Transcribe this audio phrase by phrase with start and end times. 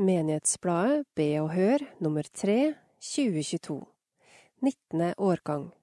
[0.00, 2.72] Menighetsbladet Be og Hør nummer 3
[3.04, 3.84] 2022
[4.64, 5.12] 19.
[5.20, 5.76] årgang.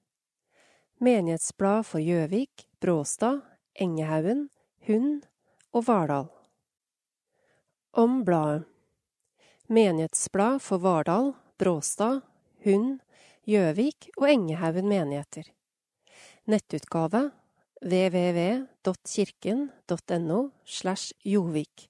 [0.98, 3.46] Menighetsblad for Gjøvik, Bråstad,
[3.78, 4.50] Engehaugen,
[4.88, 5.22] Hund
[5.70, 6.26] og Vardal.
[7.92, 8.64] Om bladet.
[9.70, 12.20] Menighetsblad for Vardal, Bråstad,
[12.64, 12.98] Hund,
[13.46, 15.44] Gjøvik og Engehaugen menigheter.
[16.50, 17.30] Nettutgave
[17.86, 21.88] www.kirken.no slash Jovik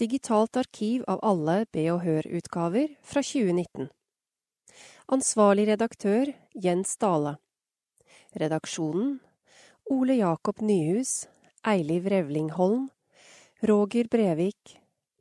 [0.00, 3.90] digitalt arkiv av alle Be og Hør-utgaver fra 2019.
[5.12, 7.36] Ansvarlig redaktør Jens Dale.
[8.38, 9.18] Redaksjonen
[9.90, 11.26] Ole Jakob Nyhus,
[11.66, 12.88] Eiliv Revlingholm,
[13.62, 14.78] Roger Brevik,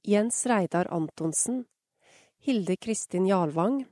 [0.08, 1.66] Jens Reidar Antonsen,
[2.40, 3.86] Hilde Kristin Jarlvang,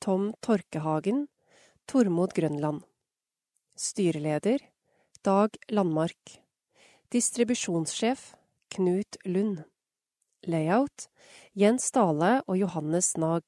[0.00, 1.26] Tom Torkehagen,
[1.86, 2.82] Tormod Grønland.
[3.76, 4.58] Styreleder
[5.24, 6.40] Dag Landmark.
[7.12, 8.34] Distribusjonssjef
[8.68, 9.64] Knut Lund.
[10.46, 11.08] Layout
[11.58, 13.42] Jens Dale og Johannes Nag.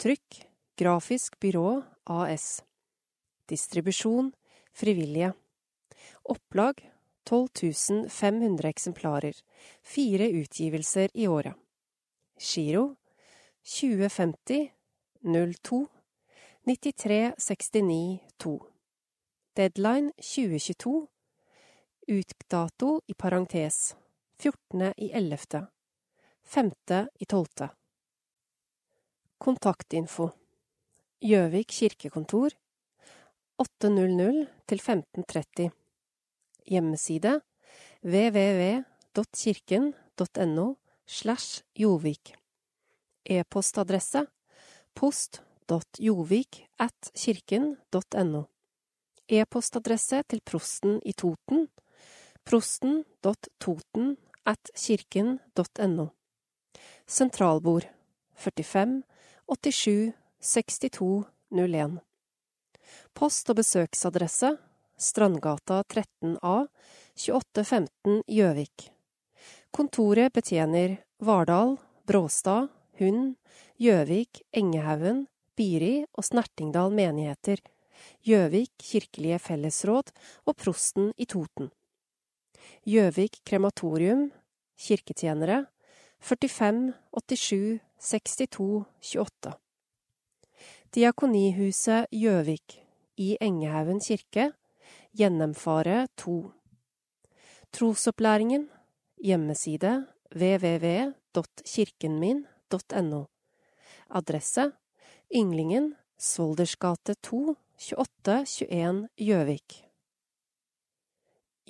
[0.00, 0.40] Trykk
[0.80, 2.62] Grafisk byrå AS.
[3.50, 4.32] Distribusjon
[4.72, 5.32] Frivillige.
[6.24, 6.80] Opplag
[7.28, 9.34] 12 500 eksemplarer.
[9.82, 11.54] Fire utgivelser i året.
[12.40, 12.96] Giro
[13.62, 14.70] 2050
[15.22, 15.86] 02
[16.64, 18.54] 93 69 2.
[19.56, 21.06] Deadline 2022.
[22.08, 23.96] Utdato i parentes
[24.40, 25.79] 14.11.
[26.50, 27.68] 5.12.
[29.38, 30.34] Kontaktinfo.
[31.22, 32.50] Gjøvik kirkekontor.
[33.62, 35.70] 800-1530.
[36.66, 37.40] Hjemmeside
[38.02, 40.74] www.kirken.no
[41.06, 42.34] slash Jovik
[43.22, 44.26] E-postadresse
[44.94, 48.42] post.jovik at kirken.no
[49.30, 51.68] E-postadresse til prosten i Toten.
[52.44, 56.19] prosten.toten at kirken.no
[57.10, 57.88] Sentralbord
[58.36, 59.02] 45
[59.46, 61.96] 87 62 01.
[63.18, 64.52] Post- og besøksadresse
[64.94, 66.68] Strandgata 13A
[67.18, 68.84] 2815 Gjøvik.
[69.74, 72.70] Kontoret betjener Vardal, Bråstad,
[73.02, 73.34] Hund,
[73.82, 75.26] Gjøvik, Engehaugen,
[75.58, 77.58] Biri og Snertingdal menigheter,
[78.22, 80.14] Gjøvik kirkelige fellesråd
[80.46, 81.74] og prosten i Toten.
[82.86, 84.28] Gjøvik krematorium,
[84.78, 85.64] kirketjenere
[86.20, 89.52] 45 87 62 28.
[90.94, 92.86] Diakonihuset Gjøvik
[93.16, 94.52] i Engehaugen kirke,
[95.16, 96.50] Gjennomfare 2.
[97.72, 98.70] Trosopplæringen,
[99.24, 103.24] hjemmeside www.kirkenmin.no.
[104.10, 104.72] Adresse
[105.34, 109.84] Ynglingen, Svoldersgate 2, 2821 Gjøvik.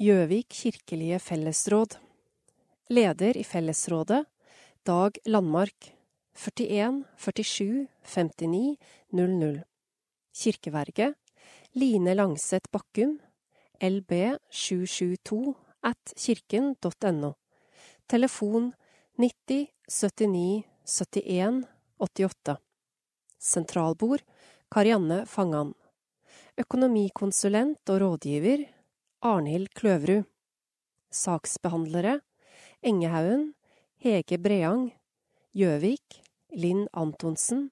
[0.00, 1.99] Gjøvik kirkelige fellesråd.
[2.91, 4.25] Leder i fellesrådet
[4.87, 5.95] Dag Landmark
[6.33, 8.79] 41 47 59
[9.13, 9.63] 00
[10.33, 11.15] Kirkeverget
[11.75, 13.19] Line Langseth Bakkum
[13.83, 15.53] LB 772
[15.85, 17.35] at kirken.no
[18.09, 18.73] Telefon
[19.19, 21.67] 90 79 71
[21.99, 22.57] 88
[23.37, 24.25] Sentralbord
[24.73, 25.75] Karianne Fangan.
[26.57, 28.65] Økonomikonsulent og rådgiver
[29.21, 30.25] Arnhild Kløverud.
[31.12, 32.23] Saksbehandlere
[32.81, 33.51] Engehaugen
[34.00, 34.87] Hege Breang
[35.53, 36.22] Gjøvik
[36.56, 37.66] Linn Antonsen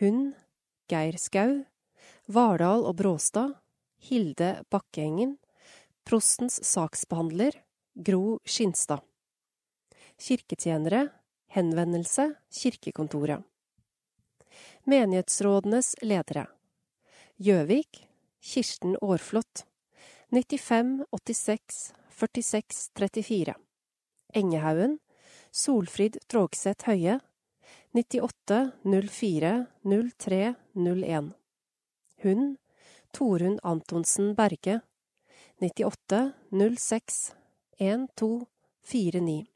[0.00, 0.32] Hund
[0.90, 1.60] Geir Skau
[2.26, 3.52] Vardal og Bråstad
[4.02, 5.36] Hilde Bakkeengen
[6.02, 7.54] Prostens saksbehandler
[7.94, 9.04] Gro Skinstad.
[10.18, 11.04] Kirketjenere
[11.54, 13.46] Henvendelse Kirkekontoret.
[14.90, 16.48] Menighetsrådenes ledere.
[17.38, 18.08] Gjøvik
[18.42, 19.62] Kirsten Aarflot
[20.34, 21.80] 95 86
[22.18, 23.54] 46 34
[24.34, 24.98] Engehaugen
[25.54, 27.20] Solfrid Trågseth Høie
[27.94, 31.28] 98 04 03 01
[32.24, 32.56] Hund
[33.12, 34.80] Torunn Antonsen Berge
[35.60, 37.34] 98 06
[37.78, 38.46] 12
[38.82, 39.46] 49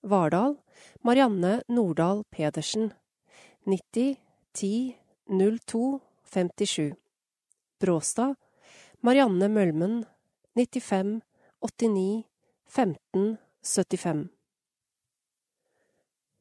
[0.00, 0.56] Vardal
[1.02, 2.94] Marianne Nordahl Pedersen
[3.66, 4.16] 90
[4.54, 4.96] 10
[5.28, 6.94] 02 57
[7.78, 8.34] Bråstad
[9.00, 10.06] Marianne Mølmen
[10.54, 11.20] 95
[11.60, 12.24] 89
[12.64, 14.33] 15 75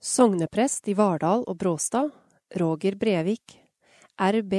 [0.04, 2.10] Sogneprest i Vardal og Bråstad
[2.60, 3.54] Roger Brevik.
[4.20, 4.54] RB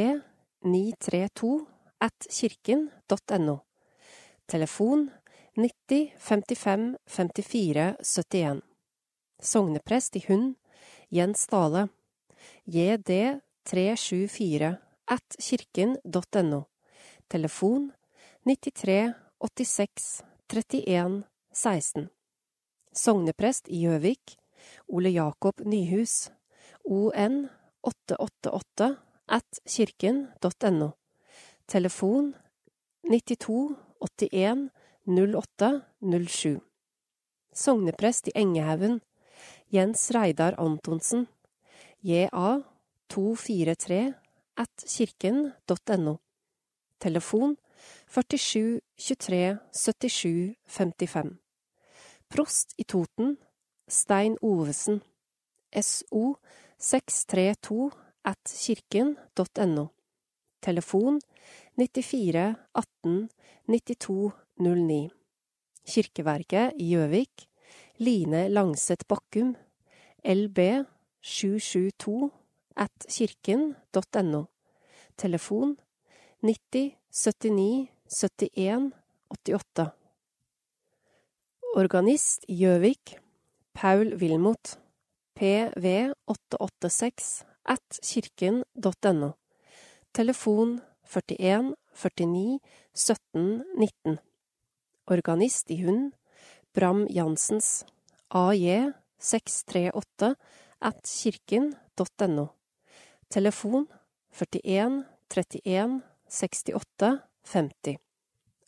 [0.64, 1.66] 932
[2.00, 3.58] at kirken.no
[4.48, 5.02] Telefon
[5.60, 8.62] 90 55 54 71
[9.42, 10.54] Sogneprest i Hund
[11.12, 11.90] Jens Dale.
[12.64, 13.12] JD
[13.68, 14.70] 374
[15.12, 16.62] at kirken.no
[17.28, 17.90] Telefon
[18.48, 19.12] 93
[19.44, 20.08] 86
[20.48, 21.20] 31
[21.52, 22.08] 16
[22.94, 24.38] Sogneprest i Gjøvik
[24.88, 26.30] Ole Jakob Nyhus,
[26.84, 27.48] on
[27.82, 28.96] 888
[29.26, 30.92] at kirken.no.
[31.66, 32.34] Telefon
[33.02, 34.70] 92 81
[35.06, 35.80] 08
[36.28, 36.60] 07.
[37.52, 39.00] Sogneprest i Engehaugen,
[39.70, 41.26] Jens Reidar Antonsen,
[42.00, 42.28] ja
[43.08, 44.14] 243
[44.56, 46.18] at kirken.no.
[46.98, 47.56] Telefon
[48.08, 51.36] 47 23 77 55.
[52.28, 53.36] Prost i Toten,
[53.88, 55.02] Stein Ovesen,
[55.72, 56.36] SO
[56.78, 57.90] 632
[58.24, 59.88] at kirken.no.
[60.60, 61.20] Telefon
[61.76, 63.28] 94 18
[63.66, 65.10] 92 09.
[65.84, 67.48] Kirkeverket i Gjøvik,
[68.00, 69.54] Line Langseth Bakkum,
[70.24, 70.58] LB
[71.20, 72.30] 772
[72.76, 74.44] at kirken.no.
[75.16, 75.76] Telefon
[76.40, 78.92] 90 79 71
[79.28, 79.90] 88.
[81.76, 83.18] Organist Gjøvik,
[83.74, 84.78] Paul Wilmot,
[85.34, 89.32] pv886 at kirken.no.
[90.12, 92.60] Telefon 41 49
[92.92, 94.18] 17 19.
[95.06, 96.12] Organist i Hund,
[96.72, 97.84] Bram Jansens,
[98.28, 100.36] AJ 638
[100.80, 102.48] at kirken.no.
[103.28, 103.86] Telefon
[104.30, 107.98] 41 31 68 50.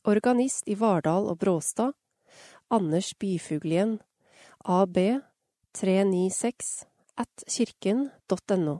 [0.04, 1.92] Organist i Vardal og Bråstad,
[2.70, 4.00] Anders Byfuglien,
[4.68, 5.20] AB
[5.72, 8.78] 396 at kirken.no.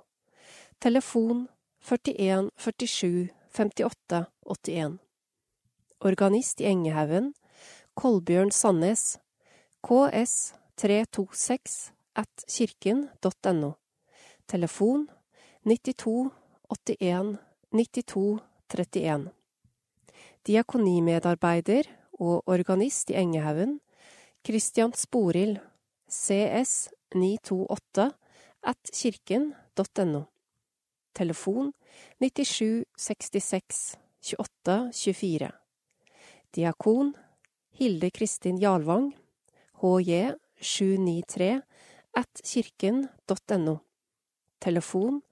[0.78, 1.48] Telefon
[1.80, 4.98] 41 47 58 81.
[6.00, 7.34] Organist i Engehaugen,
[7.94, 9.18] Kolbjørn Sandnes,
[9.86, 13.72] KS 326 at kirken.no.
[14.48, 15.06] Telefon
[15.62, 16.32] 92
[16.68, 17.38] 81
[17.70, 18.40] 92
[18.74, 19.30] 31.
[20.46, 21.86] Diakonimedarbeider
[22.18, 23.78] og organist i Engehaugen,
[24.42, 25.58] Christian Sporild,
[26.08, 28.14] CS 928
[28.62, 30.26] at kirken.no.
[31.12, 31.72] Telefon
[32.18, 35.52] 97 66 28 24.
[36.50, 37.14] Diakon
[37.78, 39.12] Hilde Kristin Jarlvang,
[39.82, 41.60] HJ 793
[42.14, 43.80] at kirken.no.
[44.58, 45.22] Telefon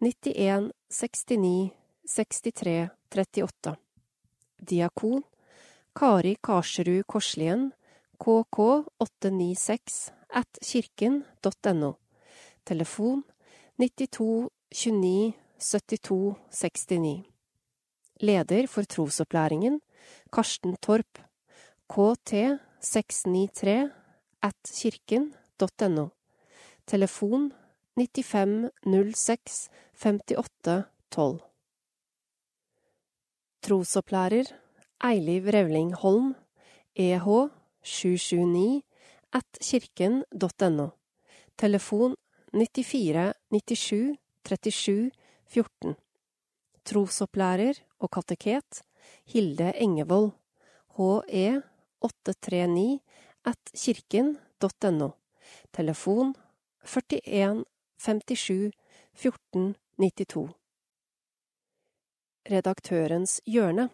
[0.00, 1.72] 91 69
[2.04, 3.76] 63 38.
[4.58, 5.22] Diakon
[5.94, 7.72] Kari Karserud Korslien,
[8.18, 11.92] KK 896 at kirken.no.
[12.64, 13.22] Telefon
[13.78, 17.24] 92 29 72 69.
[18.20, 19.80] Leder for trosopplæringen
[20.32, 21.18] Karsten Torp,
[21.88, 22.32] KT
[22.80, 23.90] 693
[24.42, 26.08] at kirken.no.
[26.86, 27.52] Telefon
[27.96, 28.70] 95
[29.14, 31.40] 06 58 12.
[33.62, 34.52] Trosopplærer
[35.04, 36.34] Eiliv Revling Holm,
[36.96, 37.26] EH
[37.82, 38.87] 779
[39.32, 40.90] at kirken.no.
[41.56, 42.16] Telefon
[42.52, 45.10] 94 97 37
[45.46, 45.96] 14.
[46.84, 48.82] Trosopplærer og kateket
[49.28, 50.32] Hilde Engevold,
[50.96, 51.62] HE
[52.00, 53.00] 839
[53.44, 55.10] at kirken.no.
[55.72, 56.34] Telefon
[56.84, 57.64] 41
[57.98, 58.72] 57
[59.14, 60.48] 14 92.
[62.48, 63.88] Redaktørens hjørne.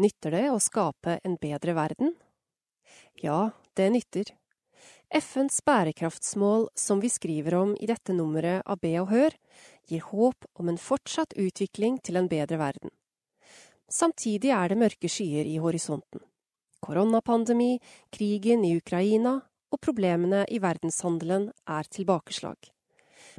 [0.00, 2.14] Nytter det å skape en bedre verden?
[3.20, 4.32] Ja, det nytter.
[5.12, 9.36] FNs bærekraftsmål, som vi skriver om i dette nummeret av Be og Hør,
[9.88, 12.92] gir håp om en fortsatt utvikling til en bedre verden.
[13.92, 16.22] Samtidig er det mørke skyer i horisonten.
[16.82, 17.76] Koronapandemi,
[18.10, 19.36] krigen i Ukraina
[19.72, 22.56] og problemene i verdenshandelen er tilbakeslag.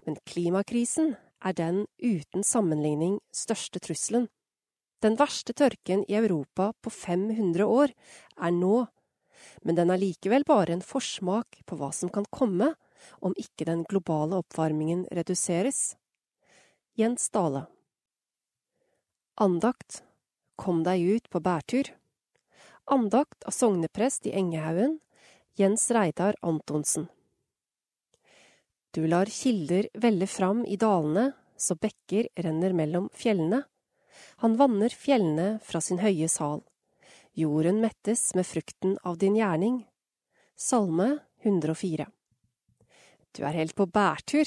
[0.05, 4.29] Men klimakrisen er den uten sammenligning største trusselen.
[5.03, 7.91] Den verste tørken i Europa på 500 år
[8.37, 8.85] er nå,
[9.61, 12.73] men den er likevel bare en forsmak på hva som kan komme
[13.19, 15.95] om ikke den globale oppvarmingen reduseres.
[16.95, 17.65] Jens Dale
[19.41, 20.03] Andakt
[20.55, 21.87] Kom deg ut på bærtur.
[22.85, 24.99] Andakt av sogneprest i Engehaugen,
[25.57, 27.07] Jens Reidar Antonsen.
[28.93, 33.63] Du lar kilder velle fram i dalene, så bekker renner mellom fjellene.
[34.45, 36.61] Han vanner fjellene fra sin høye sal.
[37.35, 39.87] Jorden mettes med frukten av din gjerning.
[40.55, 42.05] Salme 104.
[43.31, 44.45] Du er helt på bærtur.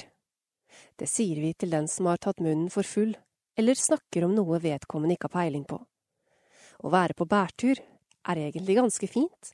[0.95, 3.17] Det sier vi til den som har tatt munnen for full,
[3.59, 5.81] eller snakker om noe vedkommende ikke har peiling på.
[6.87, 9.51] Å være på bærtur er egentlig ganske fint.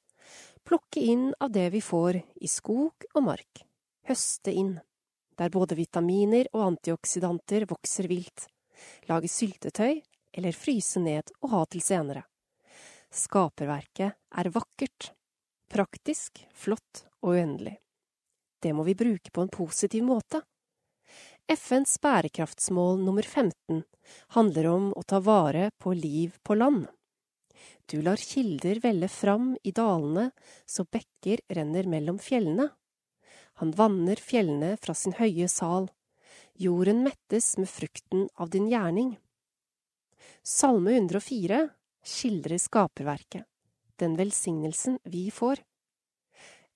[0.61, 3.65] Plukke inn av det vi får i skog og mark
[4.09, 4.75] høste inn,
[5.39, 8.49] der både vitaminer og antioksidanter vokser vilt,
[9.09, 12.27] lage syltetøy eller fryse ned og ha til senere.
[13.13, 15.11] Skaperverket er vakkert,
[15.69, 17.77] praktisk, flott og uendelig.
[18.63, 20.41] det må vi bruke på en positiv måte.
[21.51, 23.83] FNs bærekraftsmål nummer 15
[24.37, 26.87] handler om å ta vare på liv på land.
[27.87, 30.31] Du lar kilder velle fram i dalene
[30.65, 32.71] så bekker renner mellom fjellene.
[33.61, 35.91] Han vanner fjellene fra sin høye sal.
[36.57, 39.19] Jorden mettes med frukten av din gjerning.
[40.43, 41.67] Salme 104
[42.03, 43.45] skildrer skaperverket,
[43.97, 45.63] den velsignelsen vi får.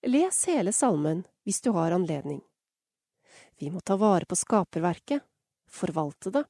[0.06, 2.40] Les hele salmen hvis du har anledning.
[3.58, 5.22] Vi må ta vare på skaperverket,
[5.66, 6.44] forvalte det,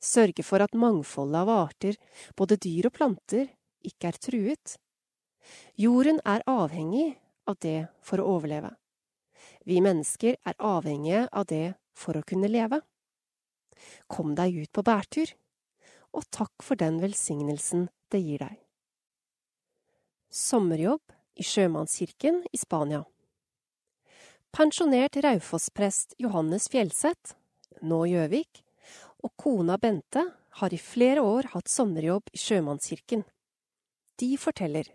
[0.00, 1.96] sørge for at mangfoldet av arter,
[2.36, 3.50] både dyr og planter,
[3.84, 4.76] ikke er truet.
[5.76, 7.14] Jorden er avhengig
[7.48, 8.72] av det for å overleve.
[9.64, 12.80] Vi mennesker er avhengige av det for å kunne leve.
[14.08, 15.32] Kom deg ut på bærtur,
[16.16, 18.58] og takk for den velsignelsen det gir deg.
[20.30, 23.04] Sommerjobb i Sjømannskirken i Spania.
[24.54, 27.36] Pensjonert Raufoss-prest Johannes Fjellseth,
[27.86, 28.62] nå Gjøvik,
[29.22, 30.24] og kona Bente
[30.60, 33.22] har i flere år hatt sommerjobb i Sjømannskirken.
[34.18, 34.88] De forteller.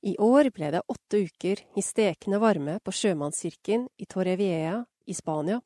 [0.00, 5.60] I år ble det åtte uker i stekende varme på Sjømannskirken i Torrevieja i Spania.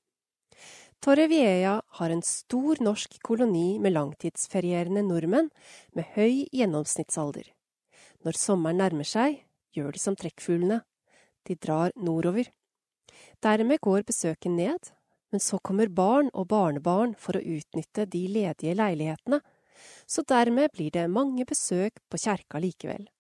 [1.04, 5.50] Torrevieja har en stor norsk koloni med langtidsferierende nordmenn
[5.92, 7.50] med høy gjennomsnittsalder.
[8.25, 9.42] Når sommeren nærmer seg,
[9.76, 10.78] gjør de som trekkfuglene.
[11.44, 12.49] De drar nordover.
[13.44, 14.88] Dermed går besøket ned,
[15.28, 19.42] men så kommer barn og barnebarn for å utnytte de ledige leilighetene,
[20.08, 23.11] så dermed blir det mange besøk på kjerka likevel.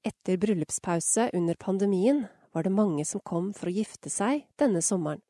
[0.00, 2.24] Etter bryllupspause under pandemien
[2.56, 5.20] var det mange som kom for å gifte seg denne sommeren.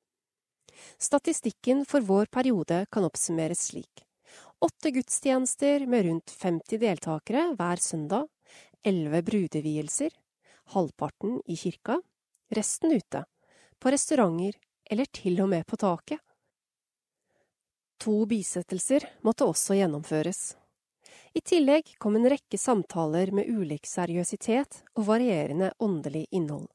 [0.98, 4.04] Statistikken for vår periode kan oppsummeres slik.
[4.58, 8.28] Åtte gudstjenester med rundt 50 deltakere hver søndag,
[8.86, 10.10] elleve brudevielser,
[10.72, 12.00] halvparten i kirka,
[12.48, 13.24] resten ute
[13.78, 14.56] på restauranter
[14.90, 16.20] eller til og med på taket.
[18.02, 20.54] To bisettelser måtte også gjennomføres.
[21.36, 26.68] I tillegg kom en rekke samtaler med ulik seriøsitet og varierende åndelig innhold.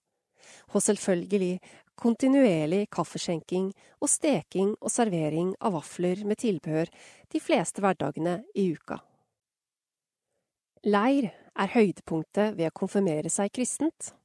[0.74, 1.60] Og selvfølgelig
[2.02, 3.70] kontinuerlig kaffeskjenking
[4.02, 6.90] og steking og servering av vafler med tilbehør
[7.32, 8.98] de fleste hverdagene i uka.
[10.82, 14.16] Leir er høydepunktet ved å konfirmere seg kristent.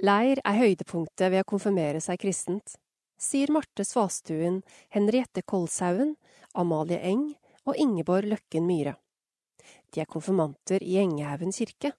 [0.00, 2.78] Leir er høydepunktet ved å konfirmere seg kristent,
[3.20, 6.16] sier Marte Svastuen, Henriette Kolshaugen,
[6.56, 7.34] Amalie Eng
[7.68, 8.96] og Ingeborg Løkken Myhre.
[9.92, 11.92] De er konfirmanter i Engehaugen kirke.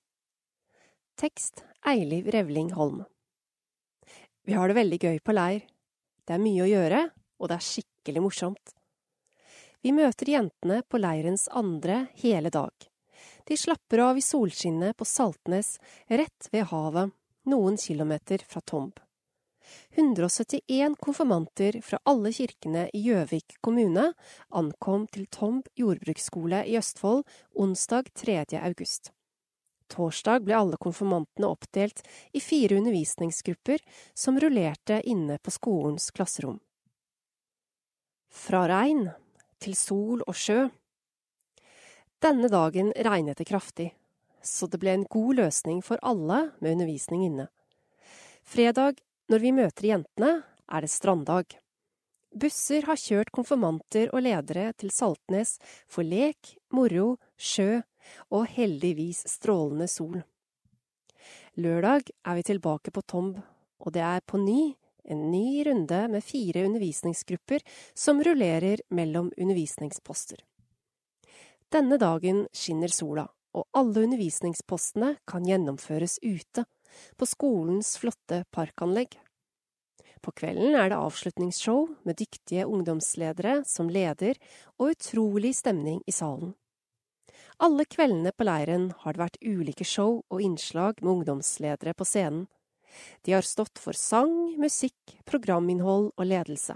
[1.15, 3.05] Tekst Eiliv Revling Holm.
[4.45, 5.63] Vi har det veldig gøy på leir.
[6.25, 6.99] Det er mye å gjøre,
[7.41, 8.75] og det er skikkelig morsomt.
[9.81, 12.73] Vi møter jentene på leirens andre hele dag.
[13.45, 15.75] De slapper av i solskinnet på Saltnes,
[16.09, 17.13] rett ved havet
[17.49, 18.93] noen kilometer fra Tomb.
[19.97, 24.11] 171 konfirmanter fra alle kirkene i Gjøvik kommune
[24.53, 27.25] ankom til Tomb jordbruksskole i Østfold
[27.65, 28.43] onsdag 3.
[28.61, 29.14] august.
[29.92, 32.01] Torsdag ble alle konfirmantene oppdelt
[32.34, 36.60] i fire undervisningsgrupper som rullerte inne på skolens klasserom.
[38.30, 39.08] Fra regn
[39.63, 40.65] til sol og sjø.
[42.24, 43.92] Denne dagen regnet det kraftig,
[44.42, 47.48] så det ble en god løsning for alle med undervisning inne.
[48.46, 49.00] Fredag,
[49.32, 50.32] når vi møter jentene,
[50.65, 51.56] er det stranddag.
[52.36, 55.56] Busser har kjørt konfirmanter og ledere til Saltnes
[55.88, 57.80] for lek, moro, sjø
[58.31, 60.21] og heldigvis strålende sol.
[61.55, 63.38] Lørdag er vi tilbake på Tomb,
[63.79, 64.74] og det er på ny
[65.05, 67.62] en ny runde med fire undervisningsgrupper
[67.93, 70.39] som rullerer mellom undervisningsposter.
[71.74, 76.65] Denne dagen skinner sola, og alle undervisningspostene kan gjennomføres ute,
[77.19, 79.17] på skolens flotte parkanlegg.
[80.24, 84.39] På kvelden er det avslutningsshow med dyktige ungdomsledere som leder,
[84.79, 86.55] og utrolig stemning i salen.
[87.57, 92.47] Alle kveldene på leiren har det vært ulike show og innslag med ungdomsledere på scenen.
[93.24, 96.75] De har stått for sang, musikk, programinnhold og ledelse.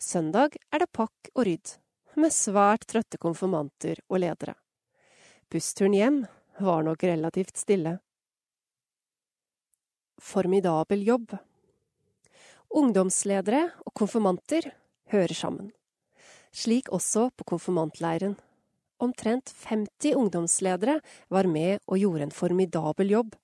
[0.00, 1.74] Søndag er det pakk og rydd,
[2.20, 4.54] med svært trøtte konfirmanter og ledere.
[5.50, 6.20] Bussturen hjem
[6.60, 7.98] var nok relativt stille.
[10.20, 11.34] Formidabel jobb.
[12.74, 14.72] Ungdomsledere og konfirmanter
[15.12, 15.72] hører sammen.
[16.54, 18.36] Slik også på konfirmantleiren.
[19.02, 23.34] Omtrent 50 ungdomsledere var med og gjorde en formidabel jobb.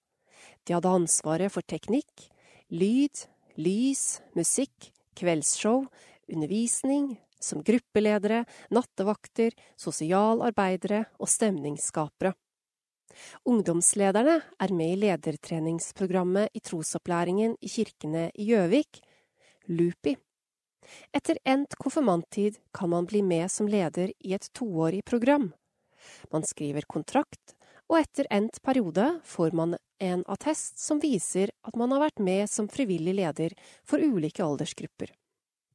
[0.65, 2.29] De hadde ansvaret for teknikk,
[2.71, 3.25] lyd,
[3.59, 5.85] lys, musikk, kveldsshow,
[6.31, 12.35] undervisning, som gruppeledere, nattevakter, sosialarbeidere og stemningsskapere.
[13.49, 19.01] Ungdomslederne er med i ledertreningsprogrammet i trosopplæringen i kirkene i Gjøvik,
[19.69, 20.15] LUPI.
[21.13, 25.53] Etter endt konfirmanttid kan man bli med som leder i et toårig program.
[26.33, 27.55] Man skriver kontrakt,
[27.91, 32.49] og etter endt periode får man en attest som viser at man har vært med
[32.51, 35.11] som frivillig leder for ulike aldersgrupper,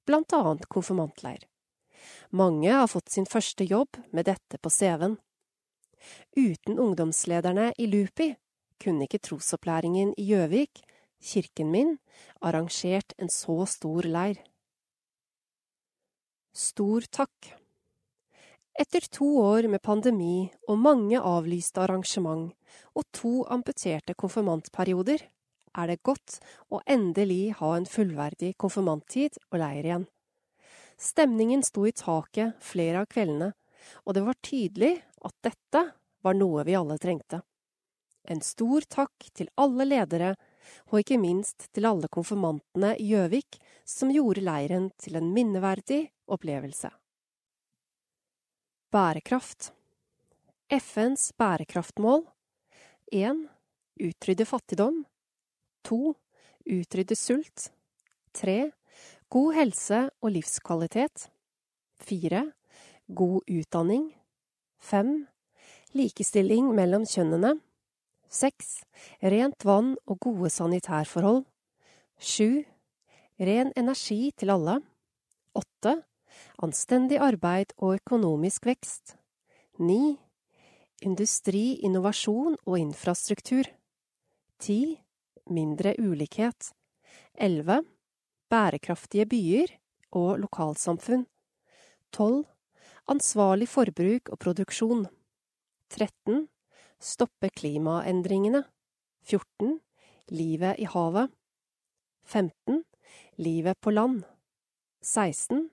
[0.08, 1.44] blant annet konfirmantleir.
[2.30, 5.18] Mange har fått sin første jobb med dette på CV-en.
[6.38, 8.34] Uten ungdomslederne i Lupi
[8.82, 10.84] kunne ikke trosopplæringen i Gjøvik,
[11.22, 11.96] kirken min,
[12.42, 14.42] arrangert en så stor leir.
[16.56, 17.50] Stor takk.
[18.80, 22.54] Etter to år med pandemi og mange avlyste arrangement
[22.96, 25.20] og to amputerte konfirmantperioder,
[25.76, 26.38] er det godt
[26.72, 30.08] å endelig ha en fullverdig konfirmanttid og leir igjen.
[30.96, 33.52] Stemningen sto i taket flere av kveldene,
[34.08, 34.94] og det var tydelig
[35.28, 35.86] at dette
[36.24, 37.44] var noe vi alle trengte.
[38.32, 40.38] En stor takk til alle ledere,
[40.88, 46.90] og ikke minst til alle konfirmantene i Gjøvik som gjorde leiren til en minneverdig opplevelse.
[48.92, 49.72] Bærekraft
[50.74, 52.26] FNs bærekraftmål
[53.14, 53.46] 1.
[54.02, 55.04] Utrydde fattigdom
[55.86, 56.16] 2.
[56.66, 57.70] Utrydde sult
[58.34, 58.72] 3.
[59.30, 61.30] God helse og livskvalitet
[62.02, 62.42] 4.
[63.14, 64.10] God utdanning
[64.82, 65.16] 5.
[65.94, 67.60] Likestilling mellom kjønnene
[68.30, 68.72] 6.
[69.22, 71.44] Rent vann og gode sanitærforhold
[72.18, 72.66] 7.
[73.36, 74.78] Ren energi til alle
[75.60, 75.96] 8
[76.64, 79.16] anstendig arbeid og økonomisk vekst.
[79.80, 80.16] 9.
[81.04, 83.68] Industri, innovasjon og infrastruktur.
[84.64, 84.96] 10.
[85.52, 86.72] Mindre ulikhet.
[87.36, 87.84] 11.
[88.50, 89.76] Bærekraftige byer
[90.16, 91.28] og lokalsamfunn.
[92.16, 92.46] 12.
[93.12, 95.06] Ansvarlig forbruk og produksjon.
[95.92, 96.48] 13.
[97.00, 98.64] Stoppe klimaendringene.
[99.28, 99.80] 14.
[100.32, 101.30] Livet i havet.
[102.24, 102.86] 15.
[103.36, 104.24] Livet på land.
[105.02, 105.70] 16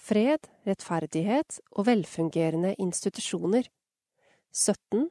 [0.00, 3.68] fred, rettferdighet og velfungerende institusjoner.
[4.52, 5.08] 17.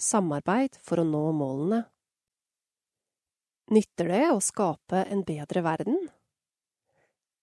[0.00, 1.84] Samarbeid for å nå målene.
[3.72, 6.00] Nytter det å skape en bedre verden?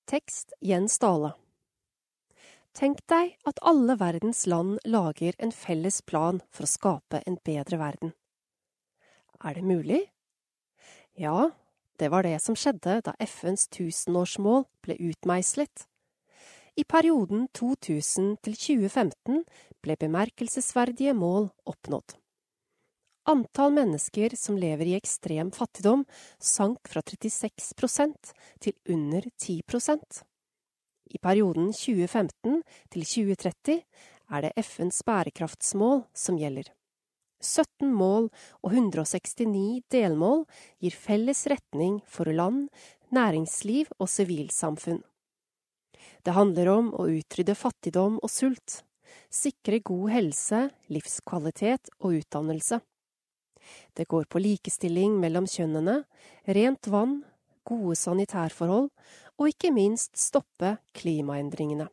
[0.09, 1.35] Tekst Jens Dale
[2.77, 7.79] Tenk deg at alle verdens land lager en felles plan for å skape en bedre
[7.81, 8.13] verden.
[9.41, 10.03] Er det mulig?
[11.17, 11.49] Ja,
[11.99, 15.85] det var det som skjedde da FNs tusenårsmål ble utmeislet.
[16.79, 19.43] I perioden 2000 til 2015
[19.83, 22.15] ble bemerkelsesverdige mål oppnådd.
[23.29, 26.05] Antall mennesker som lever i ekstrem fattigdom,
[26.39, 28.31] sank fra 36%
[28.63, 30.23] til under 10%
[31.11, 32.63] I perioden 2015
[32.95, 33.81] til 2030
[34.29, 36.71] er det FNs bærekraftsmål som gjelder.
[37.39, 38.29] 17 mål
[38.63, 40.43] og 169 delmål
[40.83, 42.67] gir felles retning for land,
[43.15, 45.01] næringsliv og sivilsamfunn.
[46.23, 48.81] Det handler om å utrydde fattigdom og sult,
[49.31, 52.81] sikre god helse, livskvalitet og utdannelse.
[53.93, 56.03] Det går på likestilling mellom kjønnene,
[56.47, 57.21] rent vann,
[57.67, 58.89] gode sanitærforhold
[59.39, 61.87] og ikke minst stoppe klimaendringene.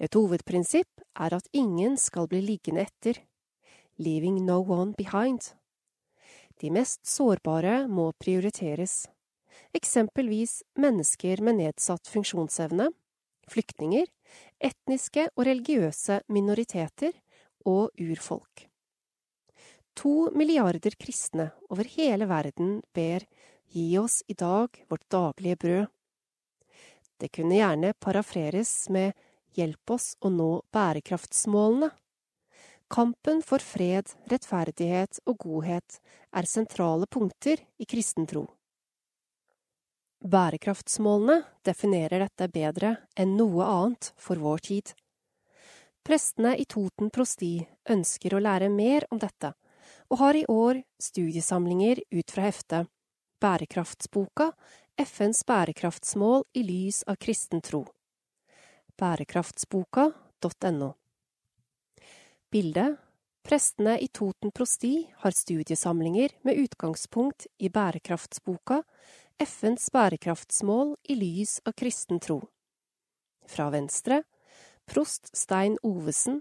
[0.00, 3.20] Et hovedprinsipp er at ingen skal bli liggende etter.
[3.98, 5.52] Leaving no one behind.
[6.60, 9.06] De mest sårbare må prioriteres
[9.76, 12.90] eksempelvis mennesker med nedsatt funksjonsevne,
[13.48, 14.06] flyktninger,
[14.60, 17.12] etniske og religiøse minoriteter
[17.68, 18.66] og urfolk.
[19.96, 23.24] To milliarder kristne over hele verden ber
[23.66, 25.86] Gi oss i dag vårt daglige brød.
[27.18, 29.16] Det kunne gjerne parafreres med
[29.56, 31.88] Hjelp oss å nå bærekraftsmålene.
[32.88, 35.98] Kampen for fred, rettferdighet og godhet
[36.38, 38.44] er sentrale punkter i kristen tro.
[40.26, 44.92] Bærekraftsmålene definerer dette bedre enn noe annet for vår tid.
[46.06, 47.58] Prestene i Toten prosti
[47.90, 49.52] ønsker å lære mer om dette,
[50.10, 52.92] og har i år studiesamlinger ut fra heftet
[53.42, 54.52] Bærekraftsboka
[55.02, 57.82] FNs bærekraftsmål i lys av kristen tro.
[58.96, 60.94] Bærekraftsboka.no
[62.56, 62.96] Bilde
[63.44, 68.78] Prestene i Toten prosti har studiesamlinger med utgangspunkt i Bærekraftsboka
[69.44, 72.38] FNs bærekraftsmål i lys av kristen tro.
[73.44, 74.22] Fra venstre
[74.88, 76.40] prost Stein Ovesen,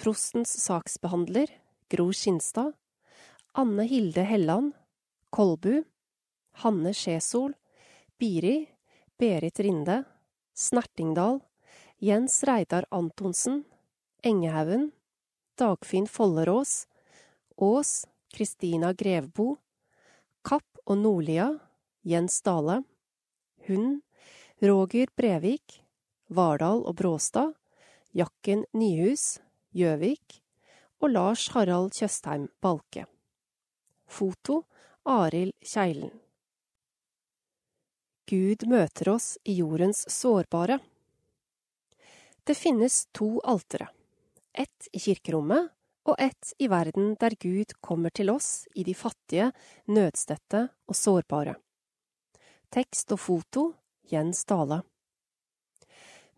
[0.00, 1.52] prostens saksbehandler
[1.92, 2.72] Gro Skinstad,
[3.52, 4.72] Anne Hilde Helland,
[5.28, 5.82] Kolbu,
[6.64, 7.52] Hanne Skjesol,
[8.16, 8.62] Biri,
[9.20, 10.06] Berit Rinde,
[10.56, 11.42] Snertingdal,
[12.00, 13.66] Jens Reidar Antonsen,
[14.24, 14.94] Engehaugen,
[15.56, 16.86] Dagfinn Follerås,
[17.56, 19.56] Aas, Kristina Grevbo.
[20.42, 21.46] Kapp og Nordlia,
[22.02, 22.82] Jens Dale.
[23.68, 24.00] Hund,
[24.62, 25.80] Roger Brevik.
[26.26, 27.54] Vardal og Bråstad.
[28.12, 29.38] Jakken Nyhus,
[29.70, 30.40] Gjøvik.
[31.00, 33.06] Og Lars Harald Tjøstheim Balke.
[34.06, 34.64] Foto
[35.04, 36.12] Arild Kjeilen.
[38.26, 40.78] Gud møter oss i jordens sårbare.
[42.44, 43.90] Det finnes to altere,
[44.54, 45.72] ett i kirkerommet
[46.04, 49.50] og ett i verden der Gud kommer til oss i de fattige,
[49.88, 51.56] nødstedte og sårbare.
[52.74, 53.70] Tekst og foto
[54.10, 54.82] Jens Dale.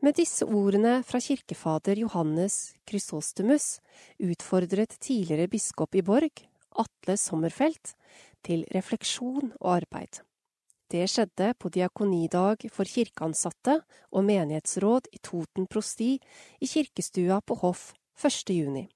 [0.04, 3.80] Med disse ordene fra kirkefader Johannes Chrysostomus
[4.22, 6.44] utfordret tidligere biskop i Borg,
[6.76, 7.94] Atle Sommerfelt,
[8.44, 10.20] til refleksjon og arbeid.
[10.92, 13.80] Det skjedde på diakonidag for kirkeansatte
[14.12, 16.12] og menighetsråd i Toten prosti
[16.60, 17.88] i kirkestua på Hoff
[18.24, 18.50] 1.
[18.50, 18.88] juni.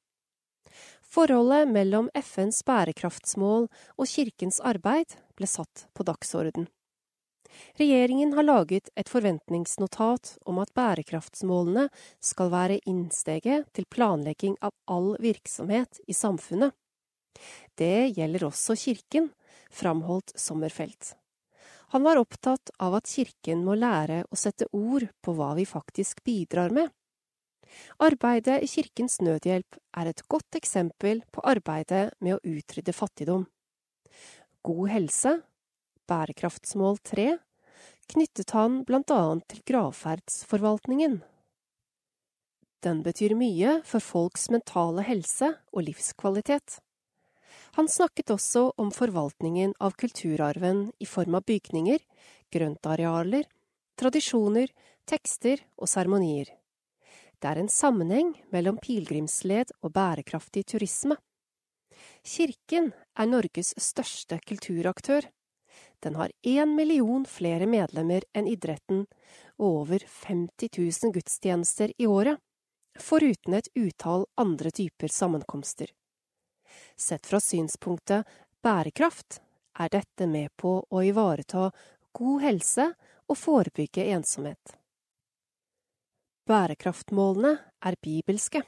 [1.02, 3.66] Forholdet mellom FNs bærekraftsmål
[3.98, 6.68] og kirkens arbeid ble satt på dagsorden.
[7.76, 11.88] Regjeringen har laget et forventningsnotat om at bærekraftsmålene
[12.22, 16.72] skal være innsteget til planlegging av all virksomhet i samfunnet.
[17.76, 19.28] Det gjelder også kirken,
[19.70, 21.16] framholdt Sommerfelt.
[21.90, 26.22] Han var opptatt av at kirken må lære å sette ord på hva vi faktisk
[26.24, 26.88] bidrar med.
[28.02, 33.46] Arbeidet i Kirkens Nødhjelp er et godt eksempel på arbeidet med å utrydde fattigdom.
[34.66, 35.36] God helse,
[36.10, 37.30] bærekraftsmål 3,
[38.10, 41.20] knyttet han blant annet til gravferdsforvaltningen.
[42.84, 46.78] Den betyr mye for folks mentale helse og livskvalitet.
[47.76, 52.00] Han snakket også om forvaltningen av kulturarven i form av bygninger,
[52.50, 53.44] grøntarealer,
[54.00, 54.72] tradisjoner,
[55.06, 56.48] tekster og seremonier.
[57.40, 61.16] Det er en sammenheng mellom pilegrimsled og bærekraftig turisme.
[62.24, 65.24] Kirken er Norges største kulturaktør.
[66.04, 69.06] Den har én million flere medlemmer enn idretten
[69.56, 72.36] og over 50 000 gudstjenester i året,
[73.00, 75.88] foruten et utall andre typer sammenkomster.
[76.96, 78.28] Sett fra synspunktet
[78.62, 79.40] bærekraft
[79.80, 81.70] er dette med på å ivareta
[82.16, 82.90] god helse
[83.30, 84.79] og forebygge ensomhet.
[86.48, 88.62] Bærekraftmålene er bibelske.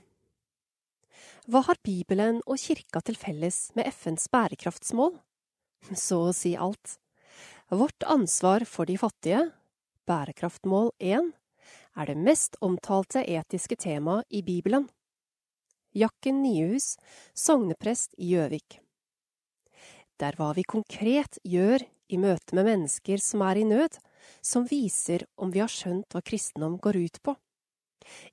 [1.49, 5.17] Hva har Bibelen og kirka til felles med FNs bærekraftsmål?
[5.97, 6.99] Så å si alt.
[7.73, 9.41] Vårt ansvar for de fattige,
[10.07, 11.33] bærekraftmål 1,
[11.97, 14.87] er det mest omtalte etiske temaet i Bibelen.
[15.97, 16.97] Jakken Nyhus,
[17.35, 18.79] sogneprest i Gjøvik.
[20.21, 21.83] Det er hva vi konkret gjør
[22.13, 23.97] i møte med mennesker som er i nød,
[24.45, 27.35] som viser om vi har skjønt hva kristendom går ut på.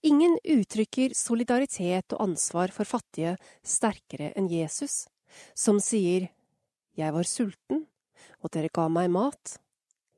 [0.06, 5.08] Ingen uttrykker solidaritet og ansvar for fattige sterkere enn Jesus,
[5.54, 6.30] som sier
[6.98, 7.86] Jeg var sulten,
[8.44, 9.58] og dere ga meg mat.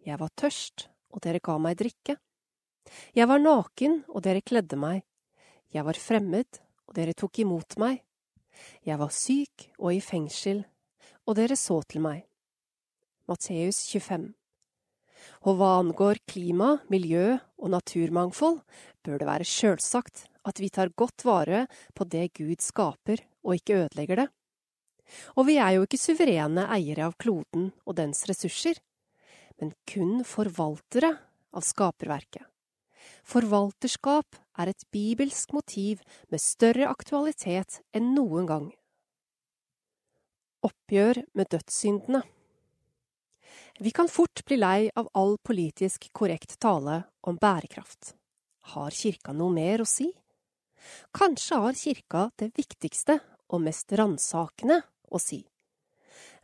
[0.02, 2.18] Jeg var tørst, og dere ga meg drikke.
[3.14, 5.04] Jeg var naken, og dere kledde meg.
[5.72, 8.02] Jeg var fremmed, og dere tok imot meg.
[8.86, 10.66] Jeg var syk og i fengsel,
[11.28, 12.26] og dere så til meg.
[13.30, 14.41] Matteus 25
[15.46, 18.62] og hva angår klima, miljø og naturmangfold,
[19.06, 21.66] bør det være sjølsagt at vi tar godt vare
[21.98, 24.30] på det Gud skaper og ikke ødelegger det.
[25.36, 28.80] Og vi er jo ikke suverene eiere av kloden og dens ressurser,
[29.60, 31.12] men kun forvaltere
[31.52, 32.46] av skaperverket.
[33.28, 38.70] Forvalterskap er et bibelsk motiv med større aktualitet enn noen gang.
[40.66, 42.22] Oppgjør med dødssyndene.
[43.82, 48.12] Vi kan fort bli lei av all politisk korrekt tale om bærekraft.
[48.76, 50.12] Har kirka noe mer å si?
[51.18, 53.16] Kanskje har kirka det viktigste
[53.50, 55.40] og mest ransakende å si.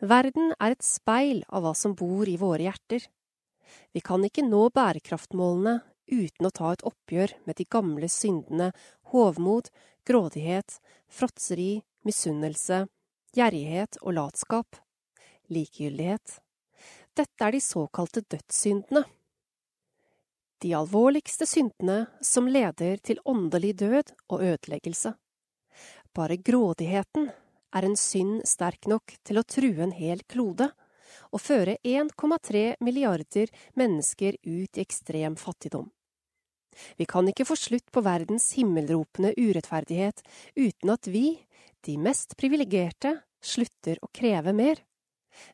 [0.01, 3.05] Verden er et speil av hva som bor i våre hjerter.
[3.93, 5.75] Vi kan ikke nå bærekraftmålene
[6.09, 8.71] uten å ta et oppgjør med de gamle syndene
[9.13, 9.69] hovmod,
[10.09, 12.87] grådighet, fråtseri, misunnelse,
[13.37, 14.81] gjerrighet og latskap,
[15.53, 16.39] likegyldighet.
[17.17, 19.01] Dette er de såkalte dødssyndene.
[20.61, 25.13] De alvorligste syndene som leder til åndelig død og ødeleggelse.
[26.13, 27.29] Bare grådigheten
[27.73, 30.69] er en synd sterk nok til å true en hel klode
[31.33, 33.49] og føre 1,3 milliarder
[33.79, 35.89] mennesker ut i ekstrem fattigdom.
[37.01, 40.21] Vi kan ikke få slutt på verdens himmelropende urettferdighet
[40.53, 41.31] uten at vi,
[41.81, 44.83] de mest privilegerte, slutter å kreve mer.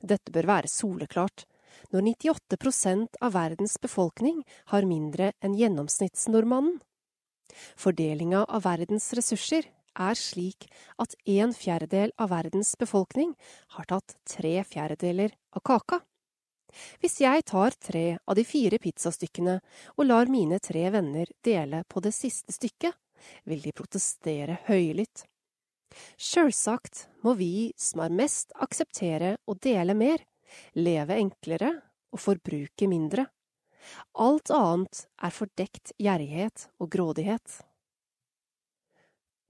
[0.03, 1.45] Dette bør være soleklart,
[1.93, 4.41] når 98% av verdens befolkning
[4.73, 6.79] har mindre enn gjennomsnittsnordmannen.
[7.77, 10.65] Fordelinga av verdens ressurser er slik
[11.01, 13.35] at en fjerdedel av verdens befolkning
[13.75, 16.01] har tatt tre fjerdedeler av kaka.
[17.01, 19.59] Hvis jeg tar tre av de fire pizzastykkene
[19.93, 22.95] og lar mine tre venner dele på det siste stykket,
[23.45, 25.27] vil de protestere høylytt.
[26.17, 30.23] Sjølsagt må vi som er mest, akseptere å dele mer,
[30.77, 31.71] leve enklere
[32.13, 33.25] og forbruke mindre.
[34.23, 37.59] Alt annet er fordekt gjerrighet og grådighet.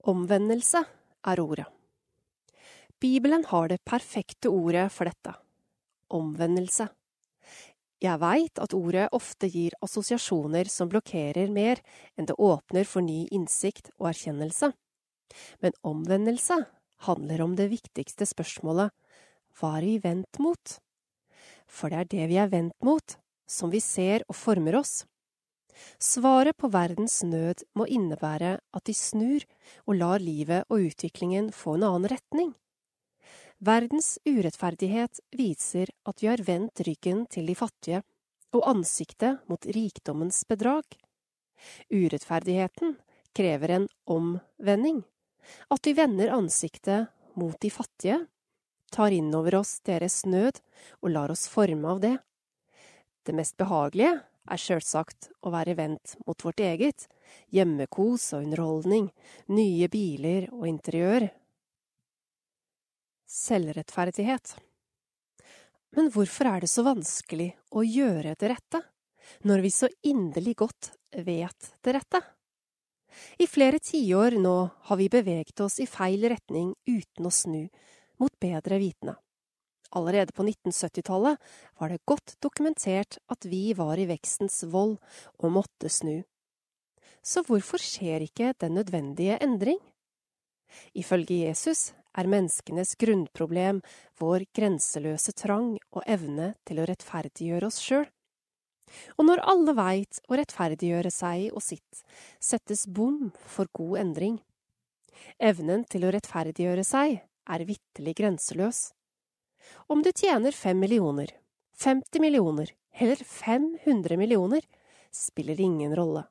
[0.04, 0.82] Omvendelse
[1.24, 1.68] er ordet.
[3.00, 5.34] Bibelen har det perfekte ordet for dette–
[6.18, 6.86] omvendelse.
[8.04, 11.80] Jeg veit at ordet ofte gir assosiasjoner som blokkerer mer
[12.18, 14.72] enn det åpner for ny innsikt og erkjennelse.
[15.64, 16.58] Men omvendelse
[17.08, 18.92] handler om det viktigste spørsmålet–
[19.58, 20.78] hva er vi vendt mot?
[21.66, 25.02] For det er det vi er vendt mot, som vi ser og former oss.
[25.98, 29.44] Svaret på verdens nød må innebære at de snur
[29.86, 32.52] og lar livet og utviklingen få en annen retning.
[33.64, 38.02] Verdens urettferdighet viser at vi har vendt ryggen til de fattige
[38.54, 40.84] og ansiktet mot rikdommens bedrag.
[41.90, 42.96] Urettferdigheten
[43.34, 45.02] krever en omvending,
[45.70, 48.20] at vi vender ansiktet mot de fattige,
[48.92, 50.60] tar inn over oss deres nød
[51.00, 52.16] og lar oss forme av det.
[53.24, 57.06] Det mest behagelige er sjølsagt å være vendt mot vårt eget,
[57.54, 59.08] hjemmekos og underholdning,
[59.48, 61.28] nye biler og interiør.
[63.24, 64.54] Selvrettferdighet.
[65.96, 68.82] Men hvorfor er det så vanskelig å gjøre det rette,
[69.48, 70.92] når vi så inderlig godt
[71.24, 72.20] vet det rette?
[73.38, 74.54] I flere tiår nå
[74.88, 77.62] har vi beveget oss i feil retning uten å snu,
[78.22, 79.16] mot bedre vitende.
[79.94, 81.38] Allerede på 1970-tallet
[81.78, 84.96] var det godt dokumentert at vi var i vekstens vold
[85.38, 86.24] og måtte snu.
[87.24, 89.78] Så hvorfor skjer ikke den nødvendige endring?
[90.98, 93.80] Ifølge Jesus er menneskenes grunnproblem
[94.20, 98.06] vår grenseløse trang og evne til å rettferdiggjøre oss sjøl.
[99.18, 102.02] Og når alle veit å rettferdiggjøre seg og sitt,
[102.42, 104.36] settes bom for god endring.
[105.38, 108.92] Evnen til å rettferdiggjøre seg er vitterlig grenseløs.
[109.88, 111.30] Om du tjener fem millioner,
[111.80, 114.62] 50 millioner eller 500 millioner,
[115.10, 116.24] spiller ingen rolle.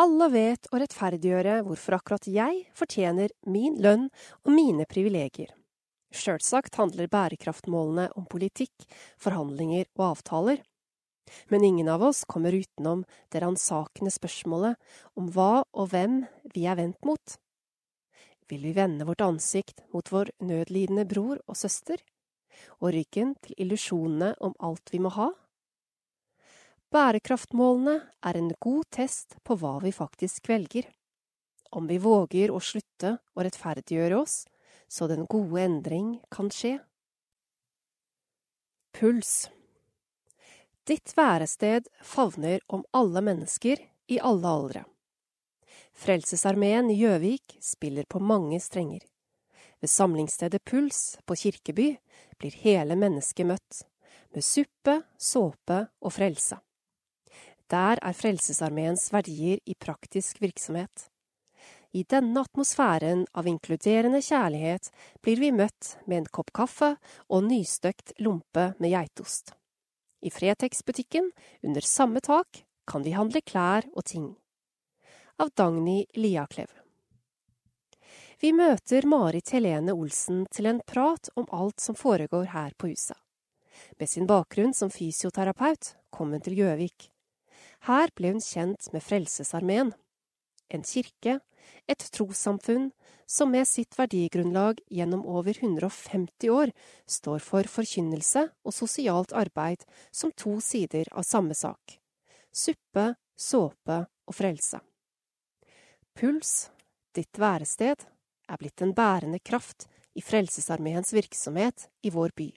[0.00, 4.08] Alle vet å rettferdiggjøre hvorfor akkurat jeg fortjener min lønn
[4.42, 5.52] og mine privilegier.
[6.14, 8.74] Sjølsagt handler bærekraftmålene om politikk,
[9.22, 10.62] forhandlinger og avtaler.
[11.48, 14.76] Men ingen av oss kommer utenom det ransakende spørsmålet
[15.18, 17.38] om hva og hvem vi er vendt mot.
[18.48, 22.00] Vil vi vende vårt ansikt mot vår nødlidende bror og søster,
[22.80, 25.30] og ryggen til illusjonene om alt vi må ha?
[26.94, 30.86] Bærekraftmålene er en god test på hva vi faktisk velger,
[31.74, 34.44] om vi våger å slutte å rettferdiggjøre oss
[34.86, 36.76] så den gode endring kan skje.
[38.94, 39.48] Puls
[40.86, 44.84] Ditt værested favner om alle mennesker i alle aldre.
[45.94, 49.04] Frelsesarmeen i Gjøvik spiller på mange strenger.
[49.80, 51.94] Ved samlingsstedet Puls på Kirkeby
[52.40, 53.84] blir hele mennesket møtt,
[54.34, 56.58] med suppe, såpe og frelse.
[57.70, 61.08] Der er Frelsesarmeens verdier i praktisk virksomhet.
[61.94, 64.90] I denne atmosfæren av inkluderende kjærlighet
[65.22, 66.96] blir vi møtt med en kopp kaffe
[67.30, 69.54] og nystøkt lompe med geitost.
[70.26, 71.30] I Fretex-butikken,
[71.62, 74.32] under samme tak, kan vi handle klær og ting
[75.38, 76.70] av Dagny Liaklev.
[78.40, 83.16] Vi møter Marit Helene Olsen til en prat om alt som foregår her på huset.
[83.98, 87.08] Med sin bakgrunn som fysioterapeut kom hun til Gjøvik.
[87.88, 89.92] Her ble hun kjent med Frelsesarmeen,
[90.68, 91.40] en kirke,
[91.88, 92.90] et trossamfunn
[93.26, 96.72] som med sitt verdigrunnlag gjennom over 150 år
[97.08, 101.98] står for forkynnelse og sosialt arbeid som to sider av samme sak–
[102.64, 104.80] suppe, såpe og frelse.
[106.14, 106.70] Puls,
[107.10, 108.04] ditt værested,
[108.46, 112.52] er blitt en bærende kraft i Frelsesarmeens virksomhet i vår by.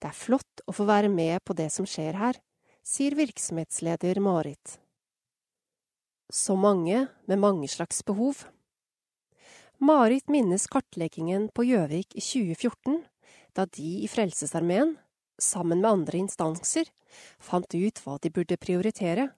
[0.00, 2.38] Det er flott å få være med på det som skjer her,
[2.80, 4.78] sier virksomhetsleder Marit.
[6.32, 8.46] Så mange med mange slags behov.
[9.76, 13.02] Marit minnes kartleggingen på Gjøvik i 2014,
[13.52, 14.94] da de i Frelsesarmeen,
[15.36, 16.88] sammen med andre instanser,
[17.36, 19.28] fant ut hva de burde prioritere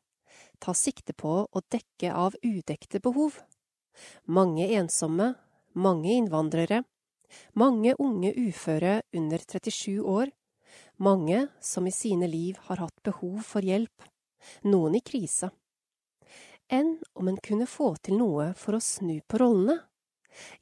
[0.62, 3.40] tar sikte på å dekke av udekte behov.
[4.24, 5.32] Mange ensomme,
[5.74, 6.82] mange innvandrere,
[7.58, 10.30] mange unge uføre under 37 år,
[10.96, 14.06] mange som i sine liv har hatt behov for hjelp,
[14.62, 15.50] noen i krise.
[16.72, 19.74] enn om en kunne få til noe for å snu på rollene,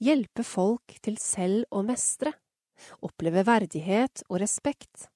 [0.03, 2.33] hjelpe folk til selv å mestre,
[3.07, 5.10] oppleve verdighet og respekt,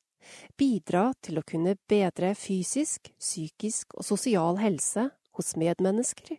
[0.59, 6.39] bidra til å kunne bedre fysisk, psykisk og sosial helse hos medmennesker.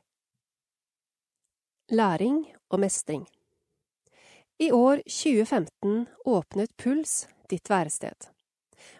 [1.91, 2.41] Læring
[2.73, 3.27] og mestring
[4.57, 8.31] I år 2015 åpnet Puls ditt værested.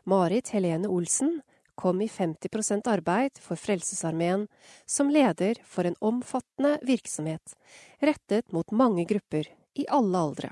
[0.05, 1.39] Marit Helene Olsen
[1.75, 4.47] kom i 50% arbeid for Frelsesarmeen
[4.85, 7.55] som leder for en omfattende virksomhet
[7.99, 10.51] rettet mot mange grupper i alle aldre.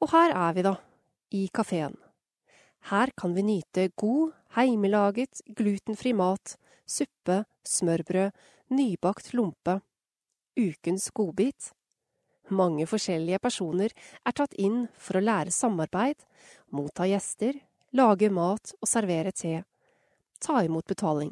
[0.00, 0.74] Og her er vi, da,
[1.36, 1.94] i kafeen.
[2.88, 8.32] Her kan vi nyte god, heimelaget, glutenfri mat, suppe, smørbrød,
[8.72, 9.80] nybakt lompe,
[10.58, 11.72] ukens godbit.
[12.50, 13.92] Mange forskjellige personer
[14.26, 16.24] er tatt inn for å lære samarbeid,
[16.74, 17.60] motta gjester,
[17.94, 19.60] lage mat og servere te,
[20.42, 21.30] ta imot betaling.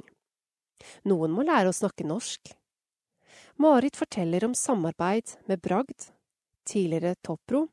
[1.10, 2.52] Noen må lære å snakke norsk.
[3.58, 6.12] Marit forteller om samarbeid med Bragd,
[6.68, 7.66] tidligere Toppro,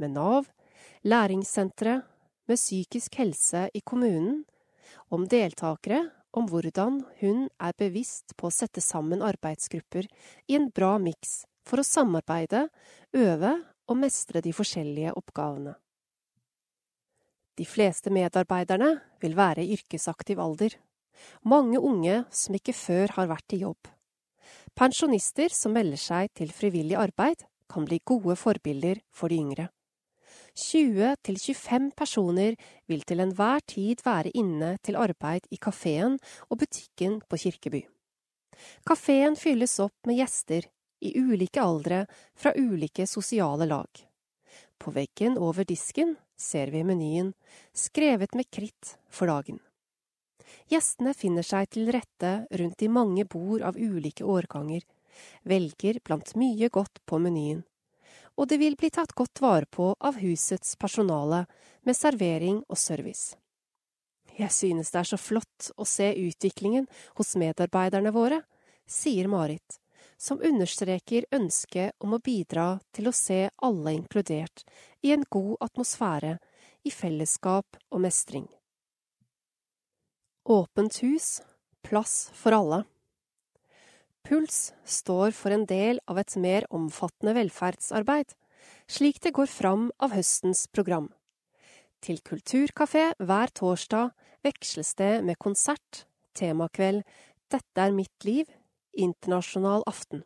[0.00, 0.48] med Nav,
[1.04, 2.06] læringssenteret,
[2.50, 4.42] med psykisk helse i kommunen,
[5.10, 10.06] om deltakere, om hvordan hun er bevisst på å sette sammen arbeidsgrupper
[10.50, 12.68] i en bra miks for å samarbeide,
[13.14, 13.54] øve
[13.90, 15.74] og mestre de forskjellige oppgavene.
[17.58, 20.76] De fleste medarbeiderne vil være i yrkesaktiv alder.
[21.44, 23.90] Mange unge som ikke før har vært i jobb.
[24.78, 29.68] Pensjonister som melder seg til frivillig arbeid, kan bli gode forbilder for de yngre.
[30.56, 32.56] 20–25 personer
[32.90, 37.82] vil til enhver tid være inne til arbeid i kafeen og butikken på Kirkeby.
[38.86, 40.66] Kafeen fylles opp med gjester
[41.00, 42.04] i ulike aldre
[42.36, 43.88] fra ulike sosiale lag.
[44.80, 47.32] På veggen over disken ser vi menyen,
[47.72, 49.60] skrevet med kritt for dagen.
[50.70, 54.82] Gjestene finner seg til rette rundt de mange bord av ulike årganger,
[55.44, 57.62] velger blant mye godt på menyen.
[58.40, 61.44] Og det vil bli tatt godt vare på av husets personale,
[61.84, 63.36] med servering og service.
[64.36, 66.86] Jeg synes det er så flott å se utviklingen
[67.18, 68.40] hos medarbeiderne våre,
[68.88, 69.76] sier Marit,
[70.16, 74.64] som understreker ønsket om å bidra til å se alle inkludert
[75.04, 76.38] i en god atmosfære,
[76.84, 78.46] i fellesskap og mestring.
[80.48, 81.42] Åpent hus,
[81.84, 82.84] plass for alle.
[84.26, 88.34] Puls står for en del av et mer omfattende velferdsarbeid,
[88.90, 91.08] slik det går fram av høstens program.
[92.00, 94.12] Til kulturkafé hver torsdag
[94.44, 96.06] veksles det med konsert,
[96.36, 97.04] temakveld,
[97.50, 98.46] Dette er mitt liv,
[98.94, 100.22] internasjonal aften.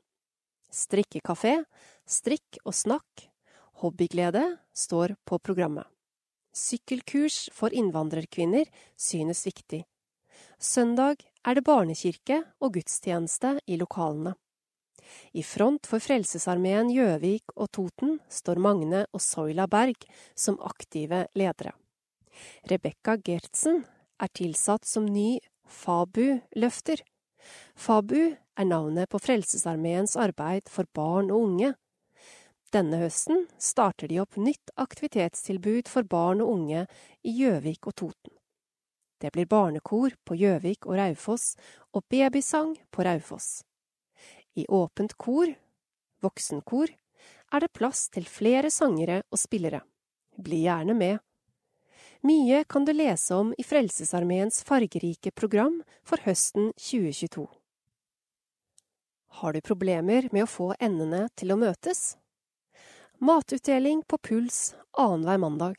[0.68, 1.62] Strikkekafé,
[2.04, 3.28] strikk og snakk,
[3.80, 4.42] hobbyglede
[4.76, 5.88] står på programmet.
[6.54, 8.68] Sykkelkurs for innvandrerkvinner
[9.00, 9.83] synes viktig.
[10.61, 14.35] Søndag er det barnekirke og gudstjeneste i lokalene.
[15.37, 21.74] I front for Frelsesarmeen Gjøvik og Toten står Magne og Soila Berg som aktive ledere.
[22.70, 23.85] Rebekka Gertsen
[24.18, 27.04] er tilsatt som ny FABU-løfter.
[27.76, 31.74] FABU er navnet på Frelsesarmeens arbeid for barn og unge,
[32.74, 36.87] denne høsten starter de opp nytt aktivitetstilbud for barn og unge
[37.22, 38.33] i Gjøvik og Toten.
[39.18, 41.55] Det blir barnekor på Gjøvik og Raufoss
[41.94, 43.62] og babysang på Raufoss.
[44.55, 45.50] I åpent kor,
[46.22, 46.90] voksenkor,
[47.55, 49.83] er det plass til flere sangere og spillere.
[50.37, 51.18] Bli gjerne med.
[52.24, 57.46] Mye kan du lese om i Frelsesarmeens fargerike program for høsten 2022.
[59.40, 62.14] Har du problemer med å få endene til å møtes?
[63.18, 65.77] Matutdeling på Puls annenhver mandag.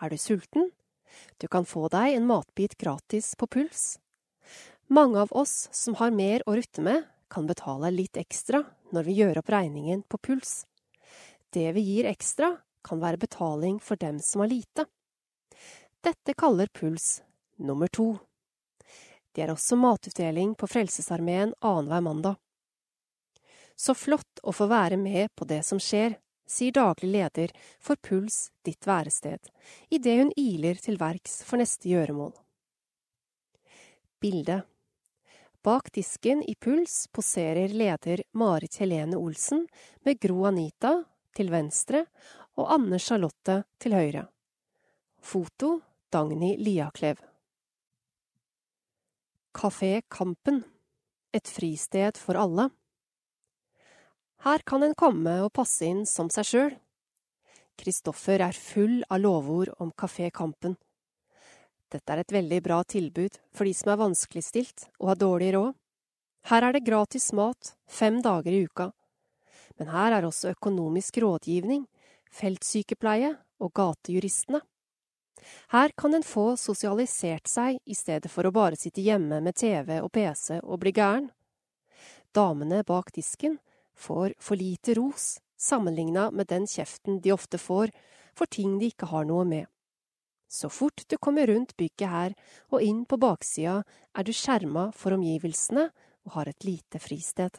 [0.00, 0.72] Er du sulten?
[1.38, 3.98] Du kan få deg en matbit gratis på Puls.
[4.92, 8.60] Mange av oss som har mer å rutte med, kan betale litt ekstra
[8.92, 10.66] når vi gjør opp regningen på Puls.
[11.52, 14.84] Det vi gir ekstra, kan være betaling for dem som har lite.
[16.02, 17.22] Dette kaller Puls
[17.62, 18.16] nummer to.
[19.32, 22.40] Det er også matutdeling på Frelsesarmeen annenhver mandag.
[23.76, 26.18] Så flott å få være med på det som skjer,
[26.52, 29.40] sier daglig leder for Puls ditt værested,
[29.88, 32.34] idet hun iler til verks for neste gjøremål.
[34.22, 34.62] Bilde
[35.62, 39.66] Bak disken i Puls poserer leder Marit Helene Olsen
[40.02, 40.96] med Gro Anita
[41.36, 42.04] til venstre
[42.58, 44.24] og Anne Charlotte til høyre.
[45.22, 45.76] Foto
[46.10, 47.22] Dagny Liaklev.
[49.54, 50.64] Kafé Kampen
[51.32, 52.68] Et fristed for alle.
[54.42, 56.72] Her kan en komme og passe inn som seg sjøl.
[57.78, 60.74] Kristoffer er full av lovord om Kafé Kampen.
[61.92, 65.78] Dette er et veldig bra tilbud for de som er vanskeligstilt og har dårlig råd.
[66.50, 68.90] Her er det gratis mat fem dager i uka.
[69.78, 71.86] Men her er også økonomisk rådgivning,
[72.34, 74.58] feltsykepleie og gatejuristene.
[75.70, 80.00] Her kan en få sosialisert seg i stedet for å bare sitte hjemme med TV
[80.00, 81.30] og PC og bli gæren.
[82.34, 83.60] Damene bak disken
[83.96, 87.92] får for lite ros sammenligna med den kjeften de ofte får
[88.34, 89.66] for ting de ikke har noe med.
[90.52, 92.34] Så fort du kommer rundt bygget her
[92.68, 93.82] og inn på baksida,
[94.12, 95.88] er du skjerma for omgivelsene
[96.26, 97.56] og har et lite fristed.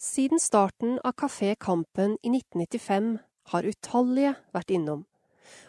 [0.00, 3.10] Siden starten av Kafé Kampen i 1995
[3.52, 5.02] har utallige vært innom,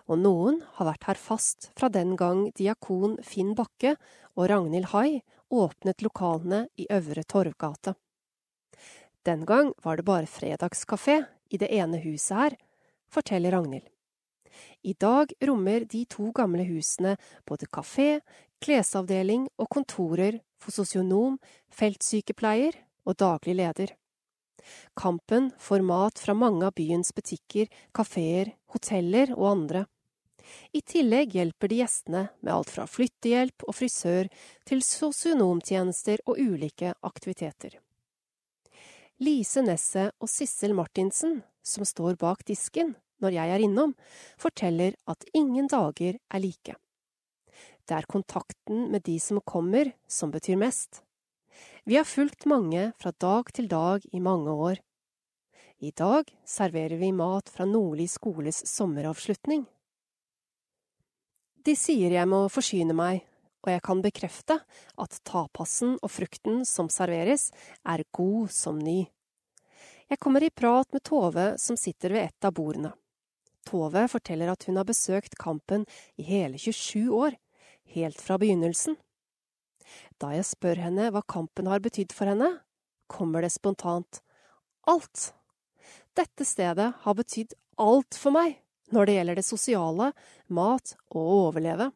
[0.07, 3.97] og noen har vært her fast fra den gang diakon Finn Bakke
[4.37, 5.19] og Ragnhild Hai
[5.51, 7.97] åpnet lokalene i Øvre Torvgate.
[9.25, 12.55] Den gang var det bare fredagskafé i det ene huset her,
[13.11, 13.87] forteller Ragnhild.
[14.81, 17.15] I dag rommer de to gamle husene
[17.47, 18.21] både kafé,
[18.61, 21.37] klesavdeling og kontorer for sosionom,
[21.73, 23.93] feltsykepleier og daglig leder.
[24.97, 29.85] Kampen får mat fra mange av byens butikker, kafeer, hoteller og andre.
[30.73, 34.29] I tillegg hjelper de gjestene med alt fra flyttehjelp og frisør
[34.67, 37.77] til sosionomtjenester og ulike aktiviteter.
[39.21, 43.91] Lise Nesset og Sissel Martinsen, som står bak disken når jeg er innom,
[44.41, 46.73] forteller at ingen dager er like.
[47.85, 51.03] Det er kontakten med de som kommer, som betyr mest.
[51.85, 54.81] Vi har fulgt mange fra dag til dag i mange år.
[55.85, 59.67] I dag serverer vi mat fra Nordli skoles sommeravslutning.
[61.61, 63.21] De sier jeg må forsyne meg,
[63.61, 64.57] og jeg kan bekrefte
[65.01, 67.49] at tapasen og frukten som serveres,
[67.85, 69.05] er god som ny.
[70.11, 72.91] Jeg kommer i prat med Tove som sitter ved et av bordene.
[73.67, 75.85] Tove forteller at hun har besøkt Kampen
[76.19, 77.37] i hele 27 år,
[77.93, 78.97] helt fra begynnelsen.
[80.19, 82.49] Da jeg spør henne hva Kampen har betydd for henne,
[83.11, 84.21] kommer det spontant.
[84.89, 85.31] Alt!
[86.17, 88.57] Dette stedet har betydd alt for meg
[88.91, 90.11] når det gjelder det sosiale,
[90.51, 91.91] mat og å overleve.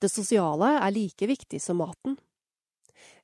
[0.00, 2.16] Det sosiale er like viktig som maten.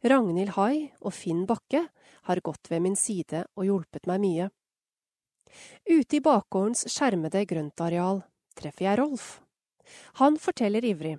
[0.05, 1.87] Ragnhild Hai og Finn Bakke
[2.29, 4.49] har gått ved min side og hjulpet meg mye.
[5.89, 8.21] Ute i bakgårdens skjermede grøntareal
[8.59, 9.29] treffer jeg Rolf.
[10.21, 11.17] Han forteller ivrig.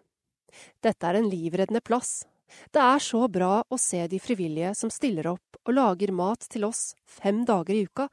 [0.83, 2.25] Dette er en livreddende plass.
[2.71, 6.67] Det er så bra å se de frivillige som stiller opp og lager mat til
[6.67, 8.07] oss fem dager i uka,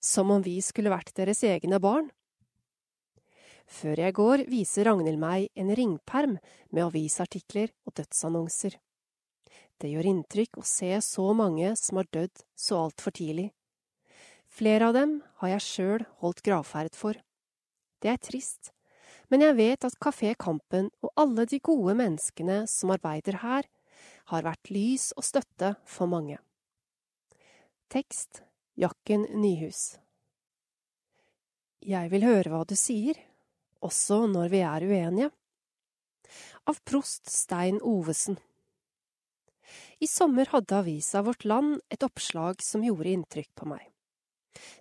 [0.00, 2.08] som om vi skulle vært deres egne barn.
[3.68, 6.38] Før jeg går, viser Ragnhild meg en ringperm
[6.72, 8.78] med avisartikler og dødsannonser.
[9.78, 13.50] Det gjør inntrykk å se så mange som har dødd så altfor tidlig.
[14.48, 17.20] Flere av dem har jeg sjøl holdt gravferd for.
[18.00, 18.72] Det er trist,
[19.28, 23.68] men jeg vet at Kafé Kampen og alle de gode menneskene som arbeider her,
[24.32, 26.40] har vært lys og støtte for mange.
[27.92, 28.42] Tekst
[28.78, 29.98] Jakken Nyhus
[31.84, 33.16] Jeg vil høre hva du sier,
[33.84, 35.30] også når vi er uenige.
[36.68, 38.36] Av prost Stein Ovesen
[40.04, 43.86] I sommer hadde avisa Vårt Land et oppslag som gjorde inntrykk på meg.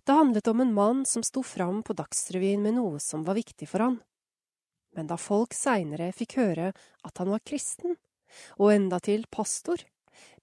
[0.03, 3.69] Det handlet om en mann som sto fram på Dagsrevyen med noe som var viktig
[3.69, 3.99] for han.
[4.95, 6.71] Men da folk seinere fikk høre
[7.05, 7.95] at han var kristen,
[8.57, 9.79] og endatil pastor,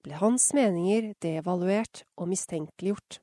[0.01, 3.19] ble hans meninger devaluert og mistenkeliggjort.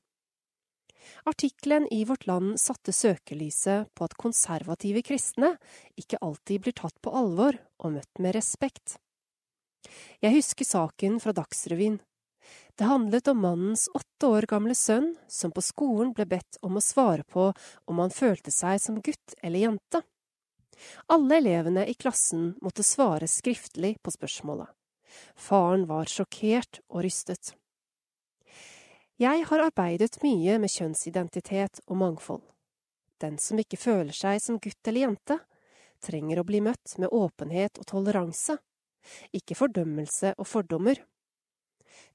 [1.28, 5.54] Artikkelen i Vårt Land satte søkelyset på at konservative kristne
[5.98, 8.98] ikke alltid blir tatt på alvor og møtt med respekt.
[10.22, 11.98] Jeg husker saken fra Dagsrevyen.
[12.78, 16.84] Det handlet om mannens åtte år gamle sønn som på skolen ble bedt om å
[16.84, 17.50] svare på
[17.86, 20.02] om han følte seg som gutt eller jente.
[21.12, 24.70] Alle elevene i klassen måtte svare skriftlig på spørsmålet.
[25.36, 27.52] Faren var sjokkert og rystet.
[29.20, 32.42] Jeg har arbeidet mye med kjønnsidentitet og mangfold.
[33.20, 35.38] Den som ikke føler seg som gutt eller jente,
[36.02, 38.56] trenger å bli møtt med åpenhet og toleranse,
[39.36, 40.98] ikke fordømmelse og fordommer.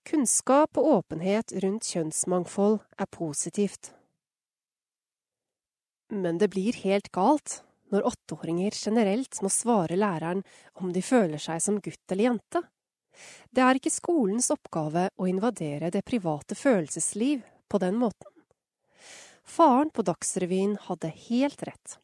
[0.08, 3.92] Kunnskap og åpenhet rundt kjønnsmangfold er positivt.
[6.12, 10.44] Men det blir helt galt når åtteåringer generelt må svare læreren
[10.82, 12.64] om de føler seg som gutt eller jente.
[13.52, 18.32] Det er ikke skolens oppgave å invadere det private følelsesliv på den måten.
[19.48, 21.98] Faren på Dagsrevyen hadde helt rett,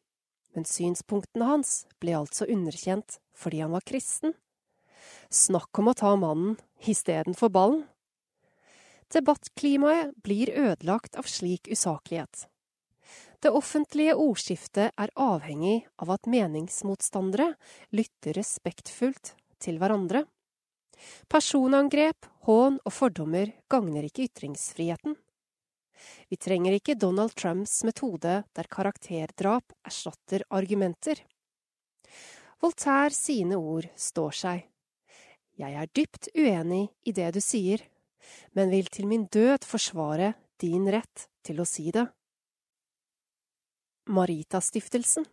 [0.56, 4.32] men synspunktene hans ble altså underkjent fordi han var kristen.
[5.28, 7.84] Snakk om å ta mannen istedenfor ballen.
[9.12, 12.48] Debattklimaet blir ødelagt av slik usaklighet.
[13.44, 17.50] Det offentlige ordskiftet er avhengig av at meningsmotstandere
[17.92, 20.24] lytter respektfullt til hverandre.
[21.30, 25.16] Personangrep, hån og fordommer gagner ikke ytringsfriheten.
[26.28, 31.20] Vi trenger ikke Donald Trumps metode der karakterdrap erstatter argumenter.
[32.60, 34.64] Voltaire sine ord står seg.
[35.60, 37.82] Jeg er dypt uenig i det du sier,
[38.56, 42.08] men vil til min død forsvare din rett til å si det.
[44.10, 45.28] Maritastiftelsen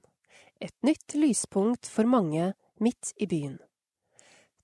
[0.62, 3.58] et nytt lyspunkt for mange midt i byen.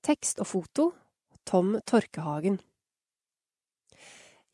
[0.06, 0.91] Tekst og foto
[1.48, 2.60] Tom Torkehagen.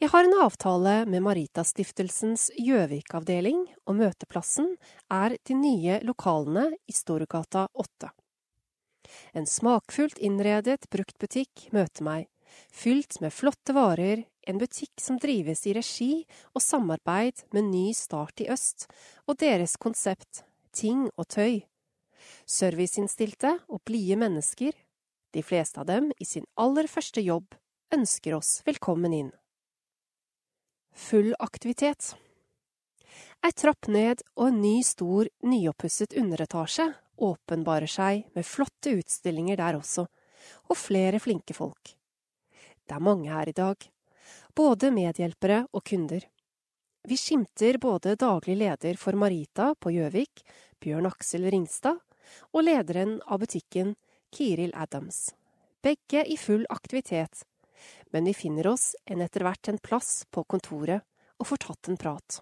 [0.03, 4.73] Jeg har en avtale med Maritastiftelsens Gjøvik-avdeling, og møteplassen
[5.13, 8.09] er de nye lokalene i Storgata 8.
[9.37, 12.27] En smakfullt innredet bruktbutikk møter meg,
[12.67, 16.11] fylt med flotte varer, en butikk som drives i regi
[16.51, 18.89] og samarbeid med Ny Start i Øst
[19.23, 21.61] og deres konsept Ting og tøy.
[22.49, 24.73] Serviceinnstilte og blide mennesker,
[25.33, 27.55] de fleste av dem i sin aller første jobb,
[27.93, 29.31] ønsker oss velkommen inn.
[30.93, 32.13] Full aktivitet.
[33.43, 39.77] Ei trapp ned og en ny, stor, nyoppusset underetasje åpenbarer seg med flotte utstillinger der
[39.77, 40.05] også,
[40.69, 41.95] og flere flinke folk.
[42.83, 43.77] Det er mange her i dag,
[44.55, 46.23] både medhjelpere og kunder.
[47.03, 50.43] Vi skimter både daglig leder for Marita på Gjøvik,
[50.79, 51.99] Bjørn Aksel Ringstad,
[52.55, 53.95] og lederen av butikken,
[54.33, 55.35] Kiril Adams.
[55.81, 57.43] Begge i full aktivitet,
[58.11, 61.03] men vi finner oss en etter hvert en plass på kontoret
[61.37, 62.39] og får tatt en prat.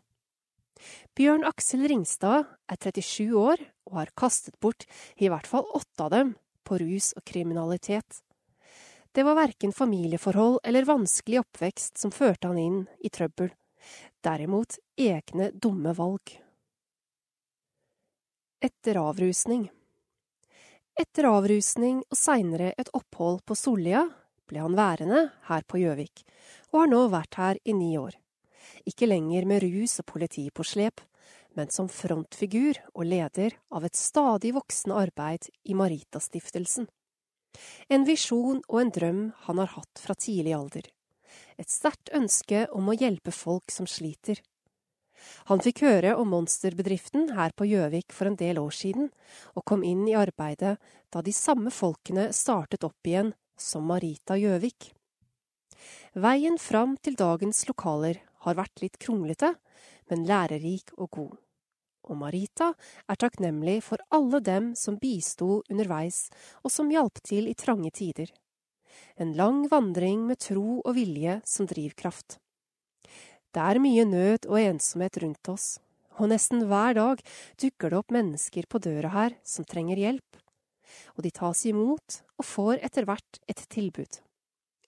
[1.18, 4.86] Bjørn Aksel Ringstad er 37 år og har kastet bort
[5.18, 8.22] i hvert fall åtte av dem på rus og kriminalitet.
[9.12, 13.52] Det var verken familieforhold eller vanskelig oppvekst som førte han inn i trøbbel,
[14.24, 16.38] derimot egne dumme valg.
[18.62, 19.68] Etter avrusning
[21.00, 24.04] Etter avrusning og seinere et opphold på Sollia
[24.50, 26.26] ble han værende her på Gjøvik,
[26.72, 28.18] og har nå vært her i ni år
[28.86, 31.02] ikke lenger med rus og politi på slep,
[31.58, 36.88] men som frontfigur og leder av et stadig voksende arbeid i Maritastiftelsen.
[37.92, 40.86] En visjon og en drøm han har hatt fra tidlig alder.
[41.60, 44.40] Et sterkt ønske om å hjelpe folk som sliter.
[45.50, 49.12] Han fikk høre om monsterbedriften her på Gjøvik for en del år siden,
[49.56, 50.78] og kom inn i arbeidet
[51.12, 54.92] da de samme folkene startet opp igjen som Marita Gjøvik.
[56.14, 59.54] Veien fram til dagens lokaler har vært litt kronglete,
[60.10, 61.40] men lærerik og god.
[62.10, 62.72] Og Marita
[63.08, 66.26] er takknemlig for alle dem som bisto underveis
[66.64, 68.32] og som hjalp til i trange tider.
[69.16, 72.40] En lang vandring med tro og vilje som drivkraft.
[73.52, 75.66] Det er mye nød og ensomhet rundt oss,
[76.16, 77.24] og nesten hver dag
[77.60, 80.38] dukker det opp mennesker på døra her som trenger hjelp.
[81.18, 84.22] Og de tas imot og får etter hvert et tilbud.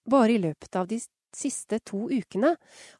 [0.07, 0.99] Bare i løpet av de
[1.33, 2.53] siste to ukene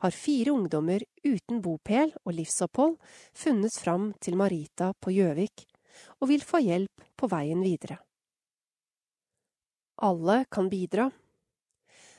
[0.04, 2.98] har fire ungdommer uten bopel og livsopphold
[3.32, 5.64] funnet fram til Marita på Gjøvik,
[6.20, 8.00] og vil få hjelp på veien videre.
[10.04, 11.08] Alle kan bidra.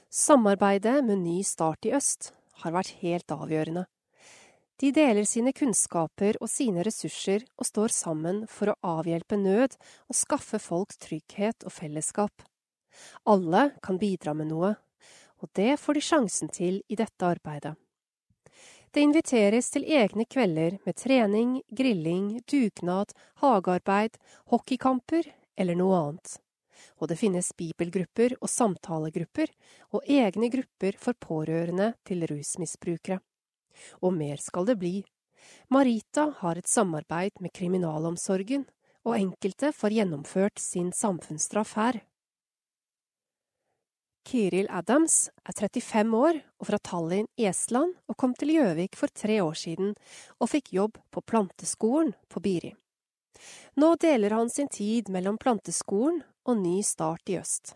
[0.09, 2.31] Samarbeidet med Ny Start i Øst
[2.63, 3.85] har vært helt avgjørende.
[4.83, 9.77] De deler sine kunnskaper og sine ressurser og står sammen for å avhjelpe nød
[10.11, 12.43] og skaffe folk trygghet og fellesskap.
[13.27, 14.75] Alle kan bidra med noe,
[15.43, 17.75] og det får de sjansen til i dette arbeidet.
[18.95, 23.11] Det inviteres til egne kvelder med trening, grilling, dugnad,
[23.43, 24.21] hagearbeid,
[24.53, 26.37] hockeykamper eller noe annet.
[27.05, 29.51] Og det finnes bibelgrupper og samtalegrupper,
[29.93, 33.19] og egne grupper for pårørende til rusmisbrukere.
[34.01, 34.95] Og mer skal det bli.
[35.69, 38.65] Marita har et samarbeid med kriminalomsorgen,
[39.05, 42.01] og enkelte får gjennomført sin samfunnsstraff her.
[44.25, 49.13] Kiril Adams er 35 år og fra Tallinn i Estland og kom til Gjøvik for
[49.13, 49.93] tre år siden
[50.41, 52.73] og fikk jobb på planteskolen på Biri.
[53.77, 57.75] Nå deler han sin tid mellom planteskolen og ny start i øst.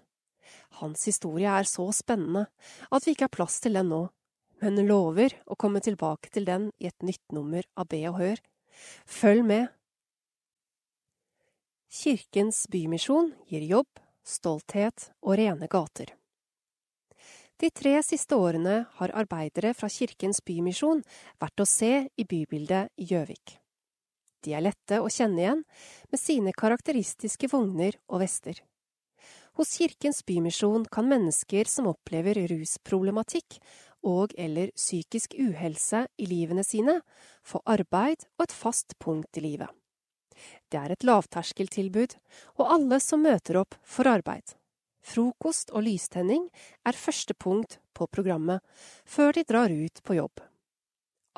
[0.81, 2.47] Hans historie er så spennende
[2.91, 4.05] at vi ikke har plass til den nå,
[4.63, 8.41] men lover å komme tilbake til den i et nytt nummer av Be og Hør.
[9.07, 9.69] Følg med!
[11.89, 13.89] Kirkens Bymisjon gir jobb,
[14.27, 16.13] stolthet og rene gater.
[17.59, 21.01] De tre siste årene har arbeidere fra Kirkens Bymisjon
[21.41, 23.57] vært å se i bybildet i Gjøvik.
[24.45, 25.63] De er lette å kjenne igjen,
[26.11, 28.61] med sine karakteristiske vogner og vester.
[29.59, 33.59] Hos Kirkens Bymisjon kan mennesker som opplever rusproblematikk
[34.07, 37.01] og eller psykisk uhelse i livene sine,
[37.43, 39.69] få arbeid og et fast punkt i livet.
[40.71, 42.15] Det er et lavterskeltilbud,
[42.63, 44.55] og alle som møter opp, får arbeid.
[45.09, 46.49] frokost og lystenning
[46.85, 48.61] er første punkt på programmet
[49.07, 50.43] før de drar ut på jobb.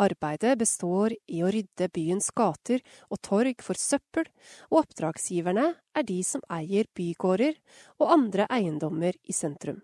[0.01, 2.81] Arbeidet består i å rydde byens gater
[3.11, 4.25] og torg for søppel,
[4.73, 7.59] og oppdragsgiverne er de som eier bygårder
[8.01, 9.83] og andre eiendommer i sentrum.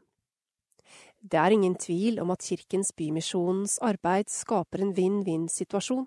[1.20, 6.06] Det er ingen tvil om at Kirkens Bymisjonens arbeid skaper en vinn-vinn-situasjon.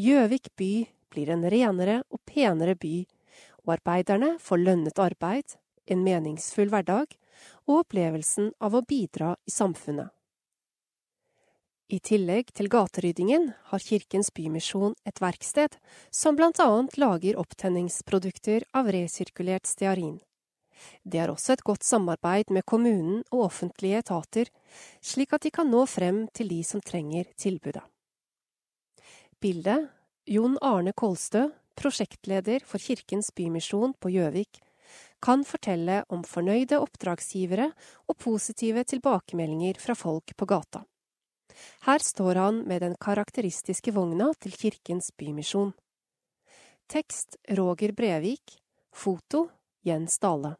[0.00, 0.72] Gjøvik by
[1.12, 3.04] blir en renere og penere by,
[3.66, 7.14] og arbeiderne får lønnet arbeid, en meningsfull hverdag
[7.68, 10.15] og opplevelsen av å bidra i samfunnet.
[11.86, 15.76] I tillegg til gateryddingen har Kirkens Bymisjon et verksted
[16.10, 20.16] som blant annet lager opptenningsprodukter av resirkulert stearin.
[21.06, 24.50] Det er også et godt samarbeid med kommunen og offentlige etater,
[24.98, 27.84] slik at de kan nå frem til de som trenger tilbudet.
[29.38, 29.86] Bildet
[30.26, 31.44] Jon Arne Kolstø,
[31.78, 34.58] prosjektleder for Kirkens Bymisjon på Gjøvik,
[35.22, 37.70] kan fortelle om fornøyde oppdragsgivere
[38.10, 40.82] og positive tilbakemeldinger fra folk på gata.
[41.86, 45.72] Her står han med den karakteristiske vogna til Kirkens Bymisjon.
[46.88, 48.58] Tekst Roger Brevik.
[48.96, 49.48] Foto
[49.84, 50.54] Jens Dale.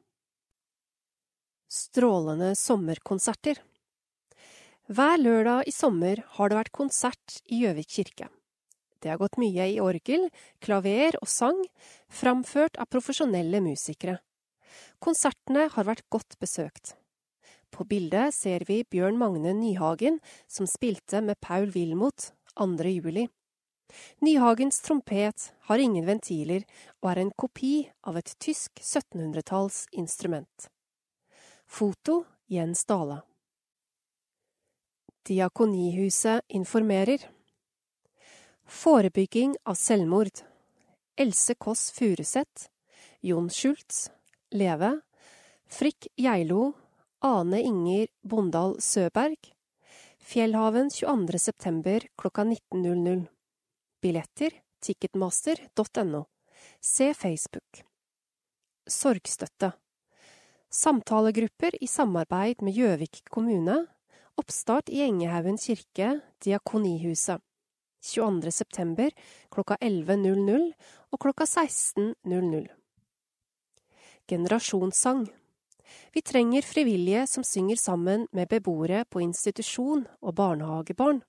[1.73, 3.63] Strålende sommerkonserter.
[4.87, 8.29] Hver lørdag i sommer har det vært konsert i Gjøvik kirke.
[9.03, 10.29] Det har gått mye i orgel,
[10.63, 11.59] klaver og sang,
[12.11, 14.19] framført av profesjonelle musikere.
[15.03, 16.95] Konsertene har vært godt besøkt.
[17.71, 22.85] På bildet ser vi Bjørn Magne Nyhagen som spilte med Paul Wilmot 2.
[22.89, 23.27] juli.
[24.19, 26.65] Nyhagens trompet har ingen ventiler
[27.03, 30.69] og er en kopi av et tysk 1700-talls instrument.
[31.67, 33.21] Foto Jens Dale.
[35.27, 37.19] Diakonihuset informerer.
[38.67, 40.43] Forebygging av selvmord.
[41.19, 42.69] Else Kåss Furuseth.
[43.21, 44.11] Jon Schultz.
[44.55, 45.01] Leve.
[45.67, 46.73] Frikk Geilo
[47.25, 49.53] Ane Inger Bondal Søberg.
[50.21, 51.39] Fjellhaven 22.
[51.39, 53.27] september klokka 19.00.
[54.03, 54.51] Billetter
[54.81, 56.25] ticketmaster.no.
[56.81, 57.81] Se Facebook.
[58.87, 59.73] Sorgstøtte.
[60.71, 63.87] Samtalegrupper i samarbeid med Gjøvik kommune.
[64.37, 67.41] Oppstart i Engehaugen kirke, Diakonihuset.
[68.05, 68.53] 22.
[68.53, 69.11] september
[69.51, 70.69] klokka 11.00
[71.11, 72.69] og klokka 16.00.
[74.29, 75.27] Generasjonssang.
[76.13, 81.23] Vi trenger frivillige som synger sammen med beboere på institusjon og barnehagebarn.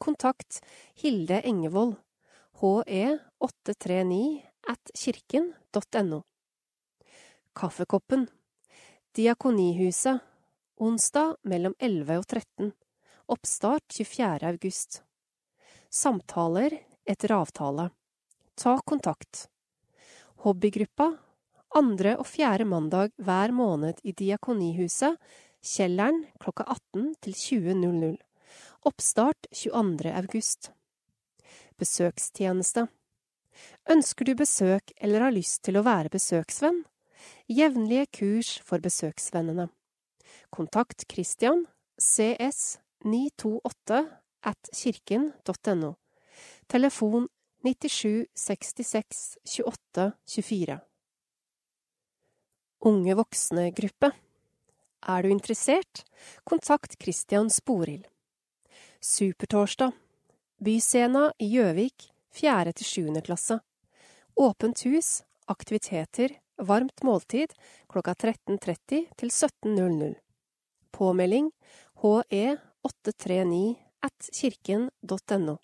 [0.00, 0.60] Kontakt
[0.94, 1.96] Hilde Engevold,
[2.60, 6.22] he839 at kirken.no.
[7.54, 8.28] Kaffekoppen.
[9.16, 10.20] Diakonihuset.
[10.80, 12.70] Onsdag mellom 11 og 13.
[13.28, 14.48] Oppstart 24.
[14.48, 15.02] august.
[15.90, 17.90] Samtaler etter avtale.
[18.54, 19.48] Ta kontakt.
[20.46, 21.10] Hobbygruppa
[21.76, 25.16] andre og fjerde mandag hver måned i Diakonihuset,
[25.60, 28.14] Kjelleren klokka 18 til 20.00.
[28.88, 30.08] Oppstart 22.
[30.16, 30.70] august.
[31.76, 32.86] Besøkstjeneste.
[33.92, 36.80] Ønsker du besøk eller har lyst til å være besøksvenn?
[37.52, 39.68] Jevnlige kurs for besøksvennene.
[40.48, 41.66] Kontakt Christian
[42.00, 44.00] cs 928
[44.48, 45.92] at kirken.no.
[46.72, 47.28] Telefon
[47.68, 50.80] 97 66 28 24.
[52.80, 54.08] Unge voksne-gruppe.
[55.08, 56.04] Er du interessert,
[56.44, 58.06] kontakt Christian Sporild.
[59.00, 59.92] Supertorsdag.
[60.60, 63.58] Byscena i Gjøvik, fjerde til sjuende klasse.
[64.36, 67.52] Åpent hus, aktiviteter, varmt måltid
[67.88, 70.16] klokka 13.30 til 17.00.
[70.92, 71.52] Påmelding
[72.00, 75.56] he839 at kirken.no.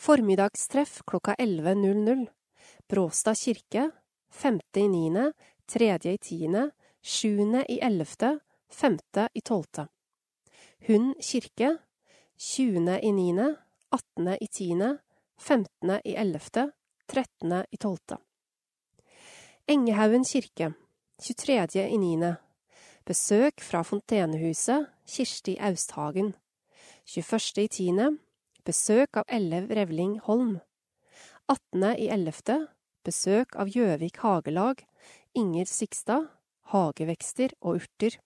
[0.00, 2.28] Formiddagstreff klokka 11.00.
[2.88, 3.90] Bråstad kirke,
[4.32, 5.32] 5.9
[5.70, 6.70] tredje i tiende,
[7.02, 9.86] sjuende i ellevte, femte i tolvte.
[10.88, 11.76] Hun kirke,
[12.38, 13.52] tjuende i niende,
[13.94, 14.96] attende i tiende,
[15.38, 16.70] femtende i ellevte,
[17.06, 18.18] trettende i tolvte.
[19.70, 20.72] Engehaugen kirke,
[21.22, 21.86] 23.
[21.86, 22.36] i niende.
[23.06, 26.34] Besøk fra Fontenehuset, Kirsti Austhagen.
[27.06, 27.64] 21.
[27.64, 28.10] i tiende.
[28.64, 30.58] Besøk av Ellev Revling Holm.
[31.48, 31.96] 18.
[31.98, 32.58] i ellevte.
[33.04, 34.84] Besøk av Gjøvik Hagelag,
[35.34, 36.26] Inger Sikstad,
[36.72, 38.16] Hagevekster og urter.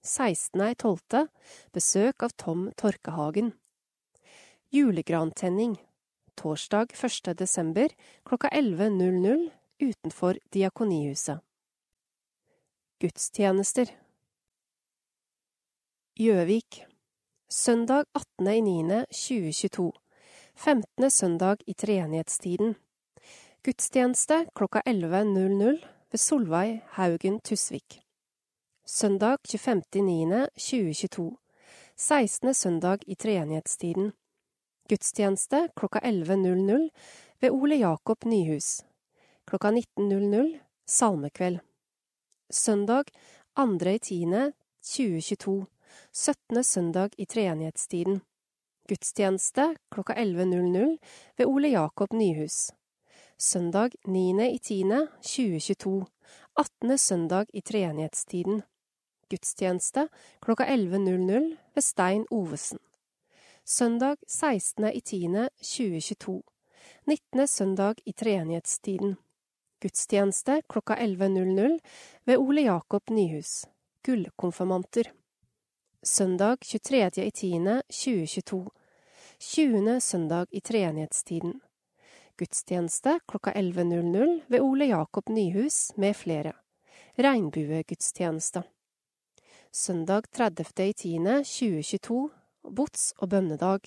[0.00, 1.28] 16.12.
[1.76, 3.52] Besøk av Tom Torkehagen.
[4.72, 5.76] Julegrantenning.
[6.40, 7.34] Torsdag 1.
[7.36, 7.92] desember
[8.24, 9.50] klokka 11.00
[9.84, 11.44] utenfor Diakonihuset.
[13.00, 13.92] Gudstjenester.
[16.16, 16.86] Gjøvik.
[17.52, 18.08] Søndag
[18.40, 19.92] 18.9.2022.
[20.56, 21.10] 15.
[21.10, 22.76] søndag i treenighetstiden.
[23.62, 28.02] Gudstjeneste klokka 11.00 ved Solveig Haugen Tusvik.
[28.86, 31.36] Søndag 25.9.2022.
[31.96, 32.54] 16.
[32.54, 34.12] søndag i treenighetstiden.
[34.88, 36.88] Gudstjeneste klokka 11.00
[37.40, 38.82] ved Ole Jakob Nyhus.
[39.46, 41.58] Klokka 19.00 salmekveld.
[42.50, 43.04] Søndag
[43.58, 45.64] 2.10.2022.
[46.12, 46.64] 17.
[46.64, 48.20] søndag i treenighetstiden.
[48.88, 50.96] Gudstjeneste klokka 11.00
[51.36, 52.70] ved Ole Jakob Nyhus.
[53.42, 56.04] Søndag 9.10.2022.
[56.56, 56.98] 18.
[56.98, 58.62] søndag i treenighetstiden.
[59.30, 60.08] Gudstjeneste
[60.44, 62.78] klokka 11.00 ved Stein Ovesen.
[63.64, 66.42] Søndag 16.10.2022.
[67.06, 67.48] 19.
[67.48, 69.16] søndag i treenighetstiden.
[69.80, 71.78] Gudstjeneste klokka 11.00
[72.24, 73.64] ved Ole Jakob Nyhus.
[74.04, 75.04] Gullkonfirmanter.
[76.02, 78.68] Søndag 23.10.2022.
[79.38, 80.00] 20.
[80.00, 81.60] søndag i treenighetstiden.
[82.40, 86.52] Gudstjeneste klokka 11.00 ved Ole Jakob Nyhus med flere.
[87.18, 88.62] Regnbuegudstjeneste.
[89.72, 92.28] Søndag 30.10.2022.
[92.64, 93.80] Bots- og bønnedag.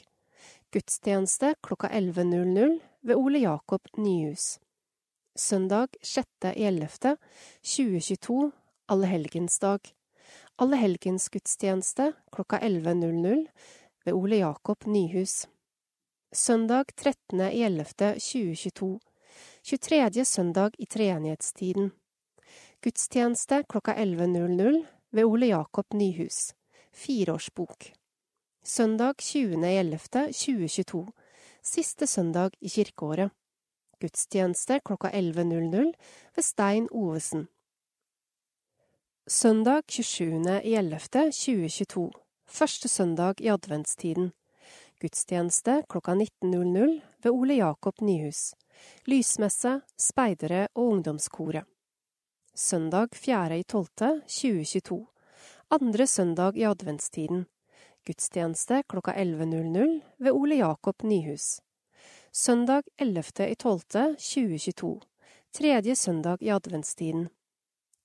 [0.72, 4.60] Gudstjeneste klokka 11.00 ved Ole Jakob Nyhus.
[5.36, 8.52] Søndag 6.11.2022.
[8.88, 9.80] Allehelgensdag.
[10.60, 13.48] Allehelgensgudstjeneste klokka 11.00
[14.06, 15.48] ved Ole Jakob Nyhus.
[16.34, 19.00] Søndag 13.11.2022.
[19.64, 20.26] 23.
[20.26, 21.92] søndag i treenighetstiden.
[22.82, 26.54] Gudstjeneste klokka 11.00 ved Ole Jakob Nyhus.
[26.94, 27.92] Fireårsbok.
[28.64, 31.12] Søndag 20.11.2022.
[31.64, 33.32] Siste søndag i kirkeåret.
[34.02, 35.92] Gudstjeneste klokka 11.00
[36.36, 37.48] ved Stein Ovesen.
[39.28, 42.12] Søndag 27.11.2022.
[42.48, 44.32] Første søndag i adventstiden.
[45.04, 48.54] Gudstjeneste klokka 19.00 ved Ole Jakob Nyhus.
[49.06, 51.64] Lysmesse, speidere og ungdomskoret.
[52.56, 55.06] Søndag 4.12.2022.
[55.70, 57.46] Andre søndag i adventstiden.
[58.08, 61.60] Gudstjeneste klokka 11.00 ved Ole Jakob Nyhus.
[62.32, 65.00] Søndag 11.12.2022.
[65.54, 67.30] Tredje søndag i adventstiden.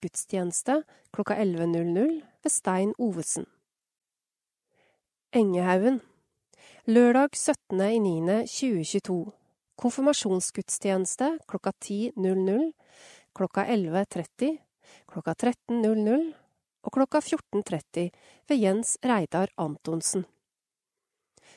[0.03, 0.83] Gudstjeneste
[1.13, 3.47] klokka 11.00 ved Stein Ovesen.
[5.33, 6.08] Engehaugen.
[6.89, 9.31] Lørdag 17.09.2022.
[9.77, 12.71] Konfirmasjonsgudstjeneste klokka 10.00,
[13.37, 14.55] klokka 11.30,
[15.13, 16.33] klokka 13.00
[16.89, 18.09] og klokka 14.30
[18.49, 20.25] ved Jens Reidar Antonsen.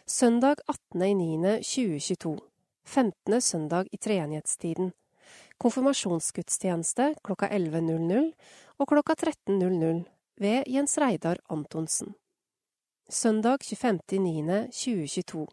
[0.03, 2.35] Søndag 18.09.2022.
[2.83, 3.41] 15.
[3.41, 4.91] søndag i treenighetstiden.
[5.57, 8.33] Konfirmasjonsgudstjeneste klokka 11.00
[8.83, 10.03] og klokka 13.00
[10.43, 12.17] ved Jens Reidar Antonsen.
[13.11, 15.47] Søndag 25.9.2022,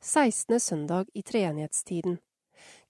[0.00, 0.60] 16.
[0.60, 2.18] søndag i treenighetstiden.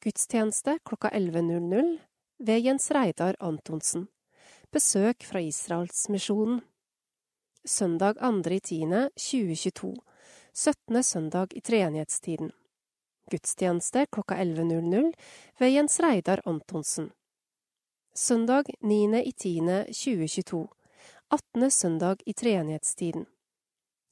[0.04, 1.98] Gudstjeneste klokka 11.00
[2.38, 4.06] ved Jens Reidar Antonsen.
[4.70, 6.60] Besøk fra Israelsmisjonen.
[7.64, 9.94] Søndag 2.10.2022.
[10.54, 11.02] 17.
[11.02, 12.52] søndag i treenighetstiden.
[13.30, 15.12] Gudstjeneste klokka 11.00
[15.58, 17.10] ved Jens Reidar Antonsen.
[18.14, 20.66] Søndag 9.10.2022.
[21.30, 21.70] 18.
[21.70, 23.26] søndag i treenighetstiden.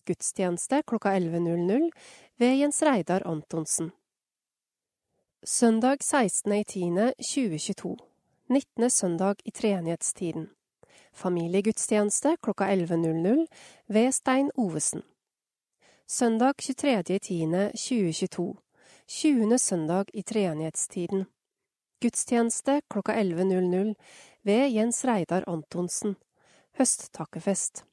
[0.07, 1.91] Gudstjeneste klokka 11.00
[2.37, 3.91] ved Jens Reidar Antonsen.
[5.45, 7.97] Søndag 16.10.2022.
[8.49, 8.91] 19.
[8.91, 10.51] søndag i treenighetstiden.
[11.13, 13.47] Familiegudstjeneste klokka 11.00
[13.87, 15.03] ved Stein Ovesen.
[16.07, 18.55] Søndag 23.10.2022.
[19.07, 19.59] 20.
[19.59, 21.25] søndag i treenighetstiden.
[22.01, 23.95] Gudstjeneste klokka 11.00
[24.43, 26.17] ved Jens Reidar Antonsen.
[26.79, 27.85] Høsttakkefest.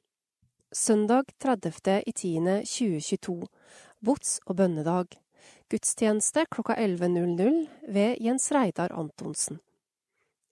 [0.72, 3.46] Søndag 30.10.2022.
[4.00, 5.06] Bots- og bønnedag.
[5.70, 9.58] Gudstjeneste klokka 11.00 ved Jens Reidar Antonsen.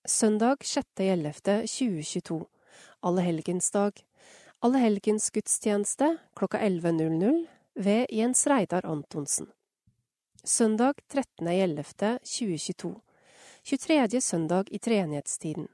[0.04, 2.44] Søndag 6.11.2022.
[3.02, 3.92] Allehelgensdag.
[4.62, 9.46] Allehelgensgudstjeneste klokka 11.00 ved Jens Reidar Antonsen.
[10.44, 13.00] Søndag 13.11.2022.
[13.62, 14.20] 23.
[14.20, 15.68] søndag i treenighetstiden.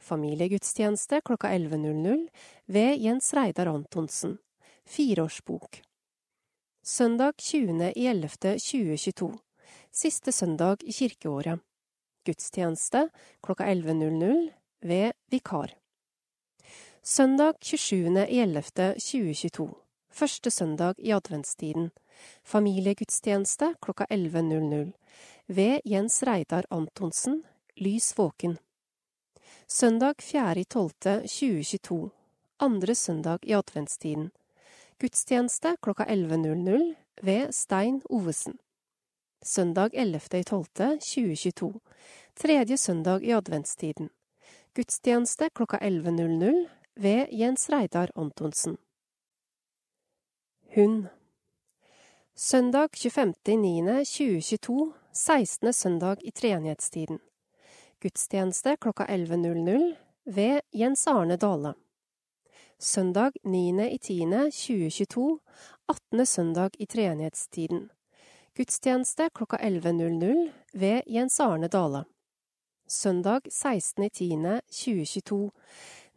[0.00, 2.28] Familiegudstjeneste klokka 11.00
[2.66, 4.38] ved Jens Reidar Antonsen.
[4.86, 5.82] Fireårsbok.
[6.82, 9.38] Søndag 20.11.2022.
[9.92, 11.60] Siste søndag i kirkeåret.
[12.24, 13.08] Gudstjeneste
[13.42, 15.74] klokka 11.00 ved vikar.
[17.02, 19.74] Søndag 27.11.2022.
[20.10, 21.90] Første søndag i adventstiden.
[22.44, 24.92] Familiegudstjeneste klokka 11.00
[25.46, 27.42] ved Jens Reidar Antonsen.
[27.76, 28.58] Lys våken.
[29.72, 32.10] Søndag 4.12.2022.
[32.58, 34.30] Andre søndag i adventstiden.
[34.98, 38.58] Gudstjeneste klokka 11.00 ved Stein Ovesen.
[39.42, 41.78] Søndag 11.12.2022.
[42.36, 44.10] Tredje søndag i adventstiden.
[44.74, 48.78] Gudstjeneste klokka 11.00 ved Jens Reidar Antonsen.
[50.74, 51.06] Hund.
[52.34, 55.72] Søndag 25.9.2022, 16.
[55.72, 57.18] søndag i treenighetstiden.
[58.02, 59.94] Gudstjeneste klokka 11.00
[60.24, 61.74] ved Jens Arne Dale.
[62.78, 65.38] Søndag 9.10.2022,
[65.88, 66.26] 18.
[66.26, 67.90] søndag i treenighetstiden.
[68.56, 72.04] Gudstjeneste klokka 11.00 ved Jens Arne Dale.
[72.88, 75.50] Søndag 16.10.2022,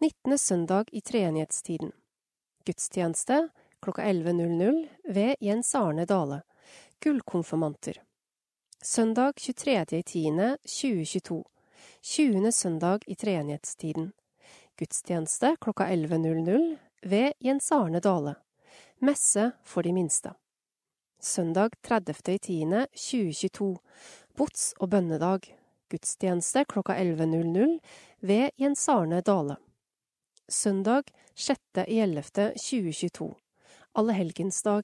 [0.01, 0.37] 19.
[0.37, 1.91] søndag i treenighetstiden.
[2.65, 3.49] Gudstjeneste
[3.81, 6.41] klokka 11.00 ved Jens Arne Dale.
[7.03, 7.93] Gullkonfirmanter.
[8.83, 11.52] Søndag 23.10.2022.
[12.05, 12.51] 20.
[12.51, 14.11] søndag i treenighetstiden.
[14.79, 18.35] Gudstjeneste klokka 11.00 ved Jens Arne Dale.
[18.99, 20.33] Messe for de minste.
[21.21, 23.77] Søndag 30.10.2022.
[24.35, 25.39] Bots- og bønnedag.
[25.89, 27.79] Gudstjeneste klokka 11.00
[28.19, 29.55] ved Jens Arne Dale.
[30.49, 31.03] Søndag
[31.35, 33.33] 6.11.2022.
[33.95, 34.83] Allehelgensdag.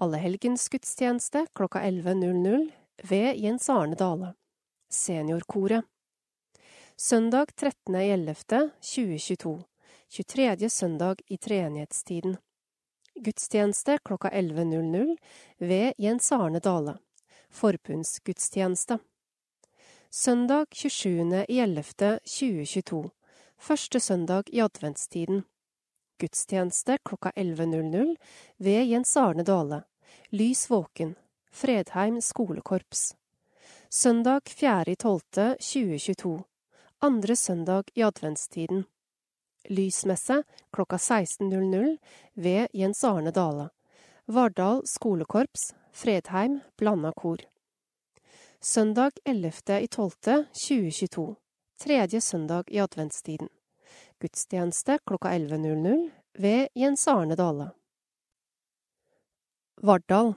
[0.00, 2.70] Allehelgensgudstjeneste klokka 11.00
[3.10, 4.34] ved Jens Arne Dale.
[4.90, 5.89] Seniorkoret.
[7.02, 9.62] Søndag 13.11.2022.
[10.08, 10.70] 23.
[10.70, 12.36] søndag i treenighetstiden.
[13.14, 15.16] Gudstjeneste klokka 11.00
[15.58, 16.98] ved Jens Arne Dale.
[17.50, 18.98] Forbundsgudstjeneste.
[20.10, 23.08] Søndag 27.11.2022.
[23.58, 25.42] Første søndag i adventstiden.
[26.20, 28.16] Gudstjeneste klokka 11.00
[28.58, 29.82] ved Jens Arne Dale.
[30.30, 31.16] Lys våken.
[31.50, 33.16] Fredheim skolekorps.
[33.88, 36.49] Søndag 4.12.2022.
[37.02, 38.84] Andre søndag i adventstiden.
[39.68, 40.42] Lysmesse
[40.72, 41.96] klokka 16.00
[42.34, 43.68] ved Jens Arne Dale.
[44.26, 47.36] Vardal skolekorps, Fredheim, blanda kor.
[48.60, 51.34] Søndag 11.12.2022.
[51.80, 53.48] Tredje søndag i adventstiden.
[54.20, 57.70] Gudstjeneste klokka 11.00 ved Jens Arne Dale.
[59.82, 60.34] Vardal.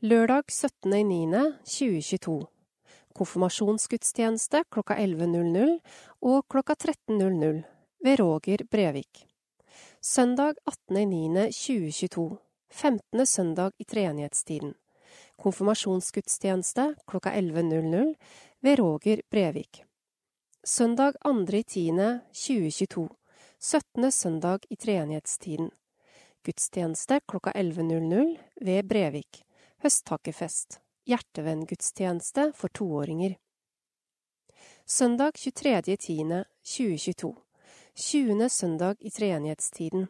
[0.00, 2.61] Lørdag 17.09.2022.
[3.14, 5.78] Konfirmasjonsgudstjeneste klokka 11.00
[6.22, 7.62] og klokka 13.00
[8.04, 9.26] ved Roger Brevik.
[10.00, 10.54] Søndag
[10.90, 12.36] 18.09.2022.
[12.72, 13.26] 15.
[13.26, 14.74] søndag i treenighetstiden.
[15.36, 18.14] Konfirmasjonsgudstjeneste klokka 11.00
[18.60, 19.84] ved Roger Brevik.
[20.64, 23.08] Søndag 2.10.2022.
[23.58, 24.12] 17.
[24.12, 25.70] søndag i treenighetstiden.
[26.44, 29.42] Gudstjeneste klokka 11.00 ved Brevik.
[29.82, 30.80] Høsttakkefest.
[31.04, 33.36] Hjertevenngudstjeneste for toåringer.
[34.86, 37.36] Søndag 23.10.2022.
[37.94, 38.50] 20.
[38.50, 40.06] søndag i treenighetstiden.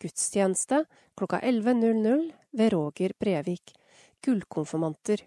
[0.00, 0.84] Gudstjeneste
[1.16, 3.74] klokka 11.00 ved Roger Brevik.
[4.24, 5.24] Gullkonfirmanter.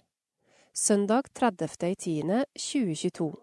[0.73, 3.35] Søndag 30.10.2022.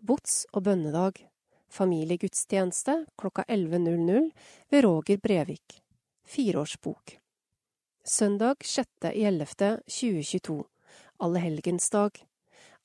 [0.00, 1.28] Bots- og bønnedag.
[1.68, 4.30] Familiegudstjeneste klokka 11.00
[4.70, 5.82] ved Roger Brevik.
[6.24, 7.18] Fireårsbok.
[8.04, 10.73] Søndag 6.11.2022.
[11.24, 12.10] Allehelgensdag.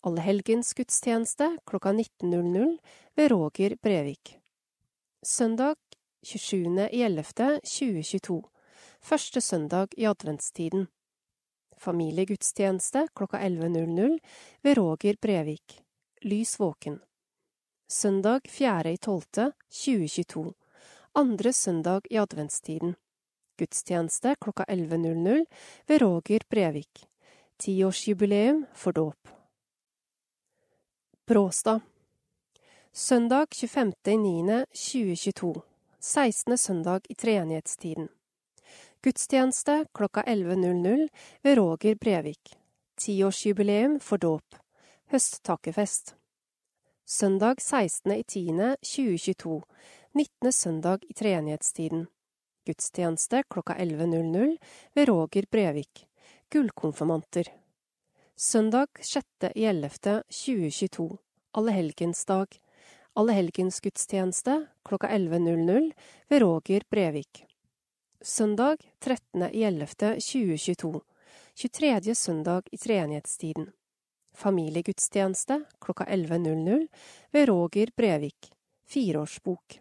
[0.02, 2.78] Allehelgensgudstjeneste klokka 19.00
[3.16, 4.40] ved Roger Brevik.
[5.22, 5.76] Søndag
[6.26, 8.42] 27.11.2022.
[9.02, 10.88] Første søndag i adventstiden.
[11.78, 14.20] Familiegudstjeneste klokka 11.00
[14.62, 15.84] ved Roger Brevik.
[16.22, 17.00] Lys våken.
[17.92, 20.52] Søndag 4.12.2022.
[21.16, 22.96] Andre søndag i adventstiden.
[23.58, 25.46] Gudstjeneste klokka 11.00
[25.88, 27.09] ved Roger Brevik.
[27.60, 29.28] Tiårsjubileum for dåp.
[31.26, 31.80] Bråstad.
[32.92, 35.62] Søndag 25.09.2022.
[36.00, 36.58] 16.
[36.58, 38.08] søndag i treenighetstiden.
[39.02, 41.08] Gudstjeneste klokka 11.00
[41.42, 42.58] ved Roger Brevik.
[42.96, 44.56] Tiårsjubileum for dåp.
[45.12, 46.16] Høsttakkefest.
[47.06, 49.62] Søndag 16.10.2022.
[50.14, 50.54] 19.
[50.54, 52.08] søndag i treenighetstiden.
[52.66, 54.58] Gudstjeneste klokka 11.00
[54.94, 56.09] ved Roger Brevik.
[56.52, 57.48] Gullkonfirmanter.
[58.36, 61.18] Søndag 6.11.2022.
[61.52, 62.48] Allehelgensdag.
[63.14, 65.92] Allehelgensgudstjeneste klokka 11.00
[66.28, 67.46] ved Roger Brevik.
[68.22, 71.02] Søndag 13.11.2022.
[71.56, 72.16] 23.
[72.16, 73.72] søndag i treenighetstiden.
[74.34, 76.88] Familiegudstjeneste klokka 11.00
[77.32, 78.52] ved Roger Brevik.
[78.86, 79.80] Fireårsbok.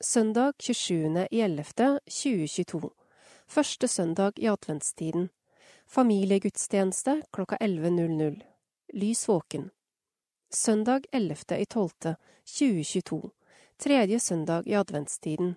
[0.00, 2.88] Søndag 27.11.2022.
[3.46, 5.30] Første søndag i adventstiden.
[5.86, 8.42] Familiegudstjeneste klokka 11.00.
[8.92, 9.70] Lys våken.
[10.50, 13.30] Søndag 11.12.2022.
[13.76, 15.54] Tredje søndag i adventstiden.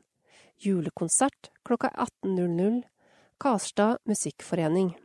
[0.57, 2.84] Julekonsert klokka 18.00.
[3.38, 4.99] Karstad Musikkforening.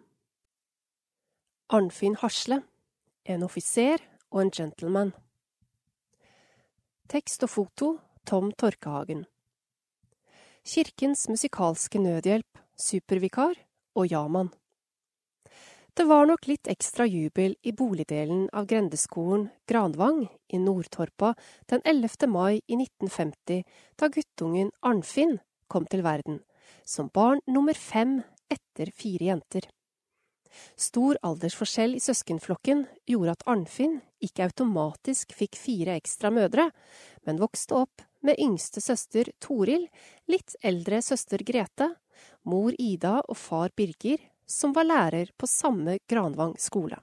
[1.66, 2.62] Arnfinn Hasle.
[3.24, 3.98] En offiser
[4.30, 5.12] og en gentleman.
[7.08, 9.26] Tekst og foto Tom Torkehagen.
[10.64, 13.54] Kirkens musikalske nødhjelp, supervikar
[13.94, 14.50] og Jaman.
[15.92, 21.34] Det var nok litt ekstra jubel i boligdelen av grendeskolen Granvang i Nordtorpa
[21.68, 22.30] den 11.
[22.32, 23.60] mai i 1950,
[24.00, 25.36] da guttungen Arnfinn
[25.68, 26.40] kom til verden,
[26.88, 29.68] som barn nummer fem etter fire jenter.
[30.80, 36.70] Stor aldersforskjell i søskenflokken gjorde at Arnfinn ikke automatisk fikk fire ekstra mødre,
[37.28, 39.90] men vokste opp med yngste søster Toril,
[40.24, 41.92] litt eldre søster Grete,
[42.48, 47.00] mor Ida og far Birger som var lærer på samme Granvang skole.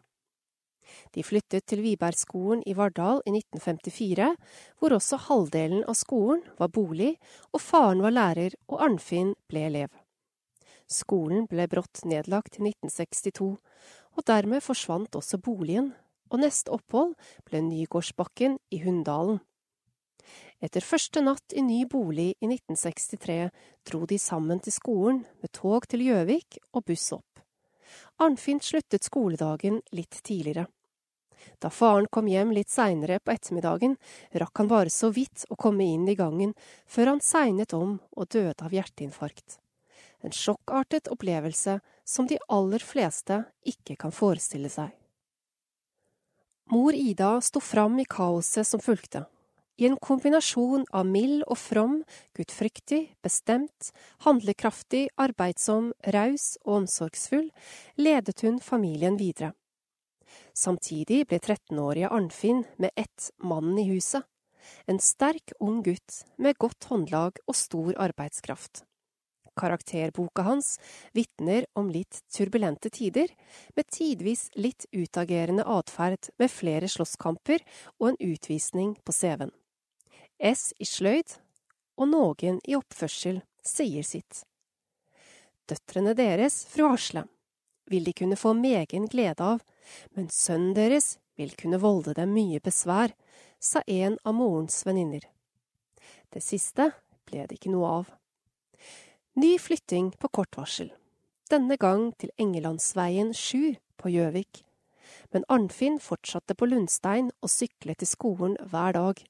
[1.13, 4.29] De flyttet til Vibergskolen i Vardal i 1954,
[4.79, 7.15] hvor også halvdelen av skolen var bolig,
[7.53, 9.89] og faren var lærer og Arnfinn ble elev.
[10.89, 13.51] Skolen ble brått nedlagt i 1962,
[14.17, 15.93] og dermed forsvant også boligen,
[16.29, 17.13] og neste opphold
[17.45, 19.39] ble Nygårdsbakken i Hunndalen.
[20.59, 23.49] Etter første natt i ny bolig i 1963
[23.87, 27.43] dro de sammen til skolen med tog til Gjøvik og buss opp.
[28.19, 30.67] Arnfinn sluttet skoledagen litt tidligere.
[31.59, 33.95] Da faren kom hjem litt seinere på ettermiddagen,
[34.35, 36.53] rakk han bare så vidt å komme inn i gangen
[36.85, 39.59] før han segnet om og døde av hjerteinfarkt.
[40.19, 44.91] En sjokkartet opplevelse som de aller fleste ikke kan forestille seg.
[46.69, 49.23] Mor Ida sto fram i kaoset som fulgte,
[49.79, 52.01] i en kombinasjon av mild og from,
[52.35, 53.93] gudfryktig, bestemt,
[54.25, 57.47] handlekraftig, arbeidsom, raus og omsorgsfull,
[57.95, 59.53] ledet hun familien videre.
[60.53, 64.27] Samtidig ble 13-årige Arnfinn med ett mannen i huset.
[64.85, 68.83] En sterk, ung gutt med godt håndlag og stor arbeidskraft.
[69.59, 70.77] Karakterboka hans
[71.15, 73.31] vitner om litt turbulente tider,
[73.75, 77.63] med tidvis litt utagerende atferd med flere slåsskamper
[77.99, 79.55] og en utvisning på CV-en.
[80.39, 81.35] S i sløyd
[81.99, 84.45] og noen i oppførsel sier sitt.
[85.67, 87.25] Døtrene deres, fru Hasle,
[87.89, 89.59] vil de kunne få megen glede av,
[90.15, 93.13] men sønnen deres vil kunne volde dem mye besvær,
[93.59, 95.25] sa en av morens venninner.
[96.31, 96.91] Det siste
[97.27, 98.15] ble det ikke noe av.
[99.39, 100.93] Ny flytting på kort varsel,
[101.51, 104.63] denne gang til Engelandsveien 7 på Gjøvik.
[105.33, 109.21] Men Arnfinn fortsatte på Lundstein og syklet til skolen hver dag.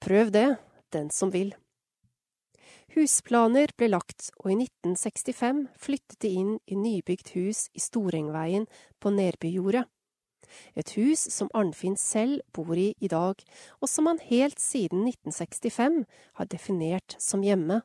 [0.00, 0.48] Prøv det,
[0.94, 1.54] den som vil.
[2.96, 8.64] Husplaner ble lagt, og i 1965 flyttet de inn i nybygd hus i Storengveien
[8.98, 9.84] på Nedbyjordet.
[10.72, 13.42] Et hus som Arnfinn selv bor i i dag,
[13.82, 16.04] og som han helt siden 1965
[16.40, 17.82] har definert som hjemme,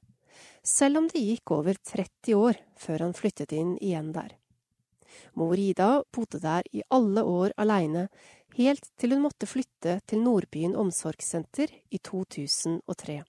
[0.63, 4.31] selv om det gikk over 30 år før han flyttet inn igjen der.
[5.37, 8.07] Mor Ida bodde der i alle år aleine,
[8.57, 13.21] helt til hun måtte flytte til Nordbyen omsorgssenter i 2003.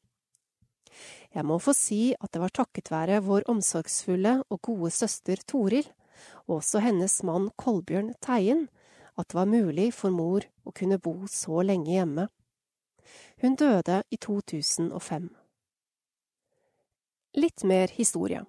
[1.34, 5.86] Jeg må få si at det var takket være vår omsorgsfulle og gode søster Toril,
[6.46, 8.68] og også hennes mann Kolbjørn Teien,
[9.18, 12.28] at det var mulig for mor å kunne bo så lenge hjemme.
[13.42, 15.28] Hun døde i 2005.
[17.34, 18.44] Litt mer historie.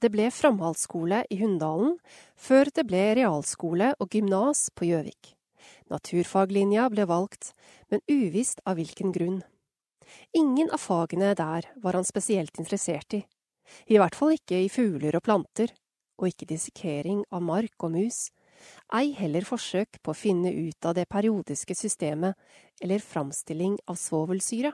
[0.00, 1.98] Det ble framhaldsskole i Hunndalen,
[2.34, 5.36] før det ble realskole og gymnas på Gjøvik.
[5.90, 7.52] Naturfaglinja ble valgt,
[7.90, 9.40] men uvisst av hvilken grunn.
[10.36, 13.24] Ingen av fagene der var han spesielt interessert i,
[13.86, 15.72] i hvert fall ikke i fugler og planter,
[16.20, 18.28] og ikke dissekering av mark og mus,
[18.92, 22.36] ei heller forsøk på å finne ut av det periodiske systemet
[22.82, 24.72] eller framstilling av svovelsyre.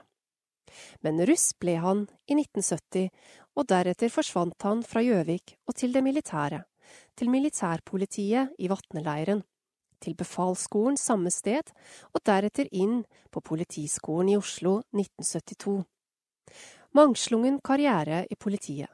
[1.05, 3.07] Men russ ble han i 1970,
[3.55, 6.65] og deretter forsvant han fra Gjøvik og til det militære,
[7.15, 9.45] til militærpolitiet i Vatneleiren
[10.03, 11.71] til befalsskolen samme sted,
[12.13, 15.83] og deretter inn på Politiskolen i Oslo 1972.
[16.97, 18.89] Mangslungen karriere i politiet.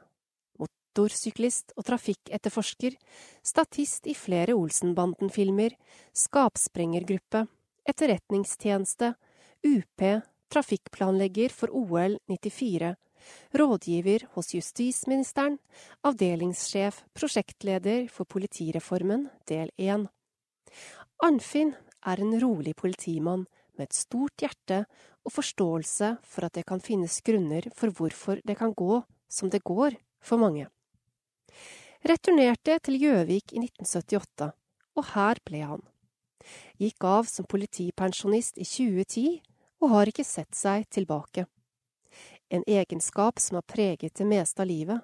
[0.60, 2.96] Motorsyklist og trafikketterforsker,
[3.42, 5.76] statist i flere Olsenbanden-filmer,
[6.12, 7.46] skapsprengergruppe,
[7.88, 9.14] etterretningstjeneste,
[9.64, 10.04] UP,
[10.52, 12.94] trafikkplanlegger for OL 94,
[13.58, 15.58] rådgiver hos justisministeren,
[16.04, 20.08] avdelingssjef, prosjektleder for politireformen, del 1.
[21.24, 21.70] Arnfinn
[22.04, 23.46] er en rolig politimann
[23.78, 24.82] med et stort hjerte
[25.24, 28.98] og forståelse for at det kan finnes grunner for hvorfor det kan gå
[29.32, 30.66] som det går for mange.
[32.04, 34.50] Returnerte til Gjøvik i 1978,
[35.00, 35.86] og her ble han.
[36.76, 39.40] Gikk av som politipensjonist i 2010
[39.80, 41.46] og har ikke sett seg tilbake.
[42.52, 45.00] En egenskap som har preget det meste av livet.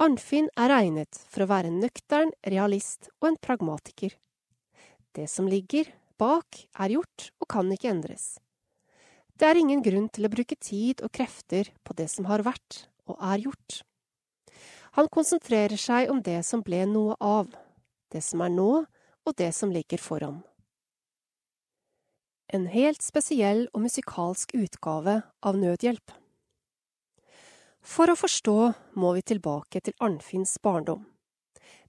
[0.00, 4.16] Arnfinn er regnet for å være en nøktern realist og en pragmatiker.
[5.14, 8.36] Det som ligger bak, er gjort og kan ikke endres.
[9.38, 12.84] Det er ingen grunn til å bruke tid og krefter på det som har vært
[13.10, 13.82] og er gjort.
[14.94, 17.50] Han konsentrerer seg om det som ble noe av,
[18.14, 18.84] det som er nå,
[19.24, 20.42] og det som ligger foran.
[22.54, 26.12] En helt spesiell og musikalsk utgave av Nødhjelp.
[27.84, 28.58] For å forstå
[29.00, 31.02] må vi tilbake til Arnfinns barndom.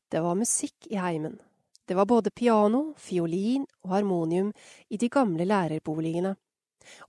[0.09, 1.38] Det var musikk i heimen.
[1.86, 4.51] Det var både piano, fiolin og harmonium
[4.89, 6.36] i de gamle lærerboligene,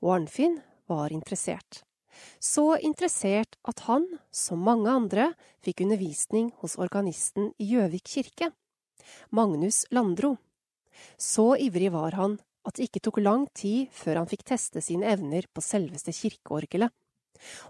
[0.03, 0.59] og Arnfinn
[0.89, 1.83] var interessert.
[2.41, 5.31] Så interessert at han, som mange andre,
[5.65, 8.51] fikk undervisning hos organisten i Gjøvik kirke,
[9.31, 10.37] Magnus Landro.
[11.21, 15.09] Så ivrig var han at det ikke tok lang tid før han fikk teste sine
[15.13, 16.93] evner på selveste kirkeorgelet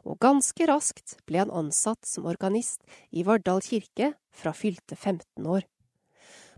[0.04, 5.66] og ganske raskt ble han ansatt som organist i Vardal kirke fra fylte 15 år.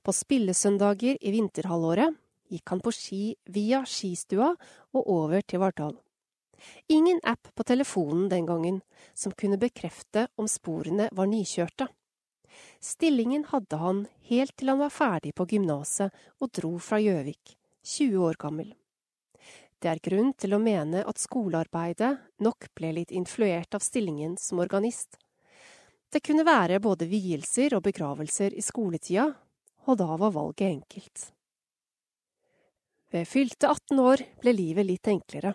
[0.09, 2.15] På spillesøndager i vinterhalvåret
[2.49, 4.55] gikk han på ski via skistua
[4.97, 5.99] og over til Vartdal.
[6.89, 8.79] Ingen app på telefonen den gangen
[9.13, 11.91] som kunne bekrefte om sporene var nykjørte.
[12.81, 14.01] Stillingen hadde han
[14.31, 18.71] helt til han var ferdig på gymnaset og dro fra Gjøvik, 20 år gammel.
[19.77, 24.65] Det er grunn til å mene at skolearbeidet nok ble litt influert av stillingen som
[24.65, 25.21] organist.
[26.09, 29.29] Det kunne være både vielser og begravelser i skoletida,
[29.89, 31.31] og da var valget enkelt.
[33.09, 35.55] Ved fylte 18 år ble livet litt enklere,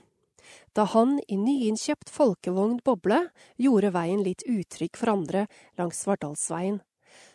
[0.74, 3.20] da han i nyinnkjøpt folkevogn Boble
[3.62, 5.46] gjorde veien litt utrygg for andre
[5.80, 6.82] langs Svardalsveien.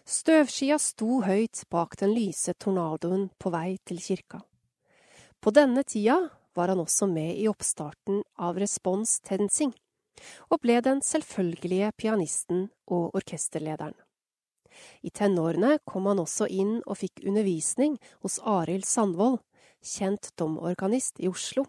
[0.08, 4.42] Støvskia sto høyt bak den lyse tornadoen på vei til kirka.
[5.38, 6.18] På denne tida
[6.58, 9.70] var han også med i oppstarten av Respons Tensing,
[10.50, 13.94] og ble den selvfølgelige pianisten og orkesterlederen.
[15.02, 19.40] I tenårene kom han også inn og fikk undervisning hos Arild Sandvold,
[19.84, 21.66] kjent domorganist i Oslo.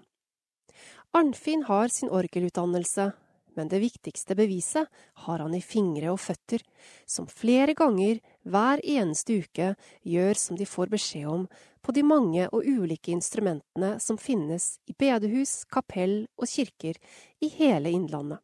[1.15, 3.11] Arnfinn har sin orgelutdannelse,
[3.57, 4.87] men det viktigste beviset
[5.25, 6.61] har han i fingre og føtter,
[7.09, 9.73] som flere ganger hver eneste uke
[10.05, 11.47] gjør som de får beskjed om
[11.81, 16.99] på de mange og ulike instrumentene som finnes i bedehus, kapell og kirker
[17.41, 18.39] i hele Innlandet.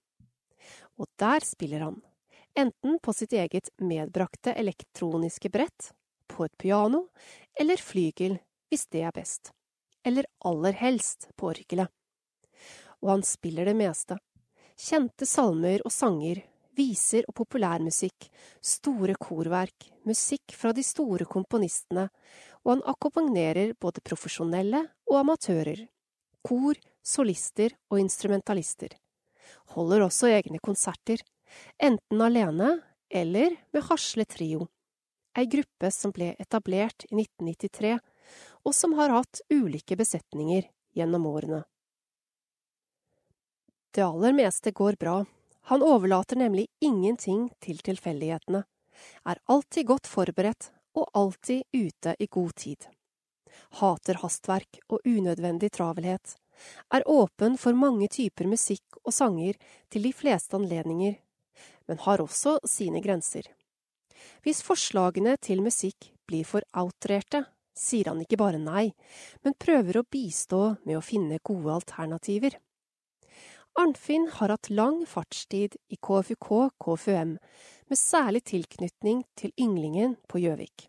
[0.97, 2.01] Og der spiller han,
[2.55, 5.91] enten på sitt eget medbrakte elektroniske brett,
[6.27, 7.07] på et piano
[7.59, 8.39] eller flygel
[8.69, 9.51] hvis det er best,
[10.03, 11.91] eller aller helst på orgelet.
[13.03, 14.17] Og han spiller det meste
[14.75, 16.41] Kjente salmer og sanger,
[16.75, 18.27] viser og populærmusikk,
[18.59, 22.09] store korverk, musikk fra de store komponistene,
[22.65, 25.85] og han akkompagnerer både profesjonelle og amatører,
[26.43, 28.97] kor, solister og instrumentalister.
[29.77, 31.23] Holder også egne konserter,
[31.77, 32.79] enten alene
[33.09, 34.67] eller med Hasle Trio,
[35.37, 37.97] ei gruppe som ble etablert i 1993,
[38.65, 41.63] og som har hatt ulike besetninger gjennom årene.
[43.95, 45.23] Det aller meste går bra.
[45.69, 48.63] Han overlater nemlig ingenting til tilfeldighetene,
[49.25, 52.87] er alltid godt forberedt og alltid ute i god tid.
[53.79, 56.35] Hater hastverk og unødvendig travelhet,
[56.93, 59.57] er åpen for mange typer musikk og sanger
[59.91, 61.17] til de fleste anledninger,
[61.89, 63.47] men har også sine grenser.
[64.45, 67.43] Hvis forslagene til musikk blir for outrerte,
[67.75, 68.89] sier han ikke bare nei,
[69.43, 72.55] men prøver å bistå med å finne gode alternativer.
[73.75, 76.47] Arnfinn har hatt lang fartstid i KFUK
[76.79, 77.35] KFUM,
[77.91, 80.87] med særlig tilknytning til ynglingen på Gjøvik.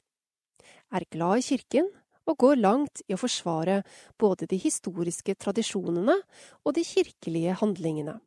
[0.94, 1.90] Er glad i kirken
[2.26, 3.80] og går langt i å forsvare
[4.22, 6.14] både de historiske tradisjonene
[6.62, 8.20] og de kirkelige handlingene.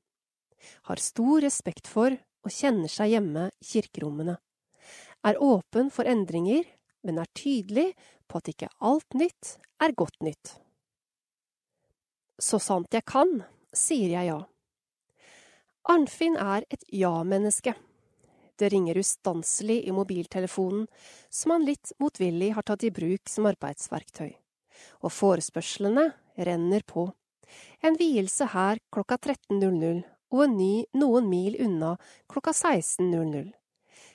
[0.91, 4.37] Har stor respekt for og kjenner seg hjemme i kirkerommene.
[5.27, 6.63] Er åpen for endringer,
[7.03, 7.91] men er tydelig
[8.27, 10.55] på at ikke alt nytt er godt nytt.
[12.39, 13.41] Så sant jeg kan,
[13.75, 14.39] sier jeg ja.
[15.89, 17.73] Arnfinn er et ja-menneske.
[18.59, 20.87] Det ringer ustanselig i mobiltelefonen,
[21.29, 24.33] som han litt motvillig har tatt i bruk som arbeidsverktøy.
[25.03, 26.09] Og forespørslene
[26.47, 27.07] renner på.
[27.83, 30.03] En vielse her klokka 13.00
[30.33, 31.95] og en ny noen mil unna
[32.31, 33.51] klokka 16.00.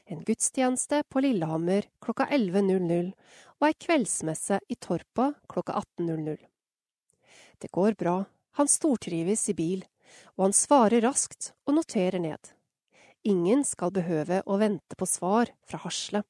[0.07, 3.13] En gudstjeneste på Lillehammer klokka 11.00
[3.61, 6.37] og ei kveldsmesse i Torpa klokka 18.00.
[7.59, 8.19] Det går bra,
[8.59, 9.87] han stortrives i bil,
[10.37, 12.53] og han svarer raskt og noterer ned.
[13.25, 16.21] Ingen skal behøve å vente på svar fra Hasle.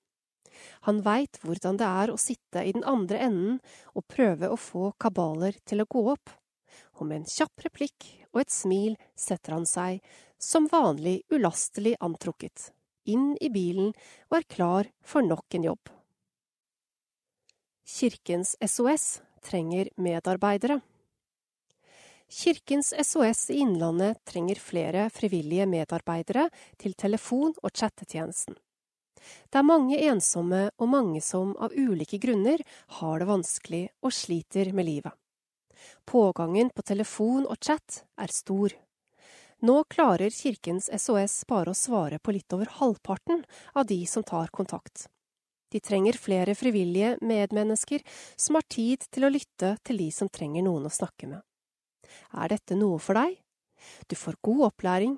[0.86, 3.58] Han veit hvordan det er å sitte i den andre enden
[3.92, 6.30] og prøve å få kabaler til å gå opp,
[6.98, 10.00] og med en kjapp replikk og et smil setter han seg,
[10.38, 12.70] som vanlig ulastelig antrukket,
[13.08, 13.92] inn i bilen
[14.30, 15.92] og er klar for nok en jobb.
[17.84, 20.80] Kirkens SOS trenger medarbeidere.
[22.28, 26.48] Kirkens SOS i Innlandet trenger flere frivillige medarbeidere
[26.80, 28.56] til telefon- og chattetjenesten.
[29.52, 32.64] Det er mange ensomme og mange som av ulike grunner
[32.98, 35.12] har det vanskelig og sliter med livet.
[36.04, 38.74] Pågangen på telefon og chat er stor.
[39.64, 44.52] Nå klarer Kirkens SOS bare å svare på litt over halvparten av de som tar
[44.52, 45.06] kontakt.
[45.72, 48.04] De trenger flere frivillige medmennesker
[48.36, 51.40] som har tid til å lytte til de som trenger noen å snakke med.
[52.36, 53.38] Er dette noe for deg?
[54.06, 55.16] Du får god opplæring.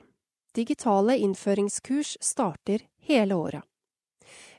[0.56, 3.66] Digitale innføringskurs starter hele året.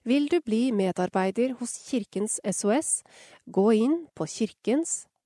[0.07, 3.01] Vil du bli medarbeider hos Kirkens SOS,
[3.45, 4.27] gå inn på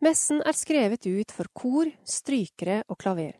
[0.00, 3.36] Messen er skrevet ut for kor, strykere og klaver.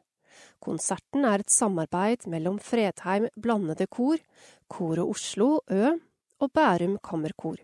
[0.61, 4.21] Konserten er et samarbeid mellom Fredheim Blandede Kor,
[4.69, 5.95] Koret Oslo Ø
[6.41, 7.57] og Bærum Kammerkor.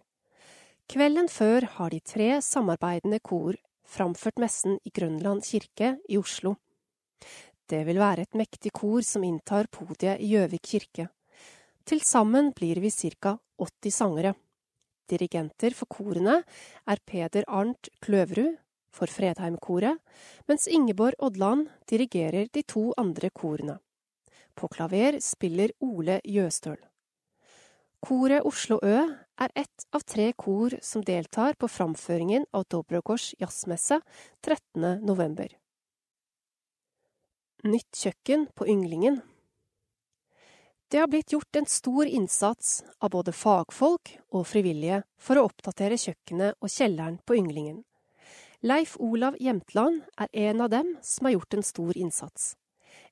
[0.88, 6.54] Kvelden før har de tre samarbeidende kor framført messen i Grønland kirke i Oslo.
[7.68, 11.08] Det vil være et mektig kor som inntar podiet i Gjøvik kirke.
[11.84, 13.36] Til sammen blir vi ca.
[13.58, 14.34] 80 sangere.
[15.10, 16.42] Dirigenter for korene
[16.86, 18.56] er Peder Arnt Kløverud
[18.96, 20.00] for Fredheim-koret,
[20.48, 23.78] mens Ingeborg Odland dirigerer de to andre korene.
[24.56, 26.80] På klaver spiller Ole Jøstøl.
[28.06, 28.98] Koret Oslo Ø
[29.40, 34.00] er ett av tre kor som deltar på framføringen av Dobrogårds jazzmesse
[34.44, 35.00] 13.
[35.04, 35.48] november.
[37.64, 39.22] Nytt kjøkken på Ynglingen
[40.88, 45.98] Det har blitt gjort en stor innsats av både fagfolk og frivillige for å oppdatere
[45.98, 47.82] kjøkkenet og kjelleren på Ynglingen.
[48.66, 52.56] Leif Olav Jämtland er en av dem som har gjort en stor innsats.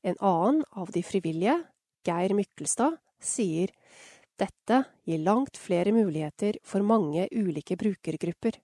[0.03, 1.61] En annen av de frivillige,
[2.03, 3.71] Geir Mykkelstad, sier
[4.41, 8.59] dette gir langt flere muligheter for mange ulike brukergrupper.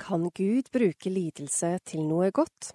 [0.00, 2.70] Kan Gud bruke lidelse til noe godt?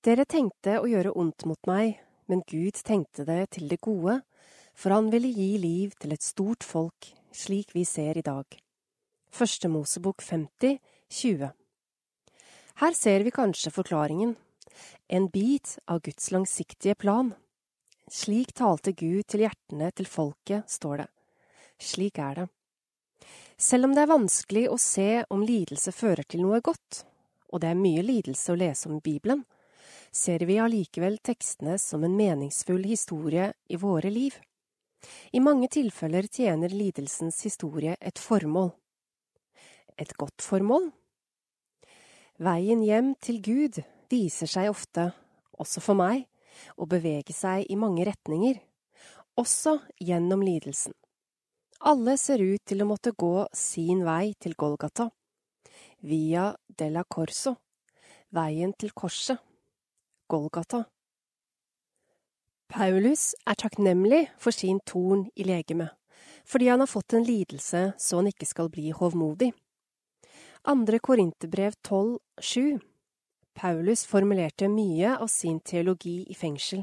[0.00, 1.98] Dere tenkte å gjøre ondt mot meg,
[2.32, 4.22] men Gud tenkte det til det gode,
[4.72, 8.48] for han ville gi liv til et stort folk, slik vi ser i dag.
[9.30, 10.80] Første Mosebok 50,
[11.10, 11.50] 20.
[12.80, 14.36] Her ser vi kanskje forklaringen.
[15.08, 17.34] En bit av Guds langsiktige plan.
[18.10, 21.06] Slik talte Gud til hjertene til folket, står det.
[21.82, 22.46] Slik er det.
[23.60, 27.02] Selv om det er vanskelig å se om lidelse fører til noe godt,
[27.50, 29.42] og det er mye lidelse å lese om i Bibelen,
[30.10, 34.38] ser vi allikevel tekstene som en meningsfull historie i våre liv.
[35.32, 38.72] I mange tilfeller tjener lidelsens historie et formål.
[39.98, 40.90] Et godt formål?
[42.40, 45.10] Veien hjem til Gud viser seg ofte,
[45.60, 46.22] også for meg,
[46.80, 48.56] å bevege seg i mange retninger,
[49.36, 50.96] også gjennom lidelsen.
[51.84, 55.10] Alle ser ut til å måtte gå sin vei til Golgata,
[56.00, 57.58] via Della Corso,
[58.32, 59.36] veien til korset,
[60.24, 60.86] Golgata.
[62.72, 65.92] Paulus er takknemlig for sin torn i legemet,
[66.48, 69.52] fordi han har fått en lidelse så han ikke skal bli hovmodig.
[70.62, 72.80] Andre Korinterbrev 12,7
[73.56, 76.82] Paulus formulerte mye av sin teologi i fengsel.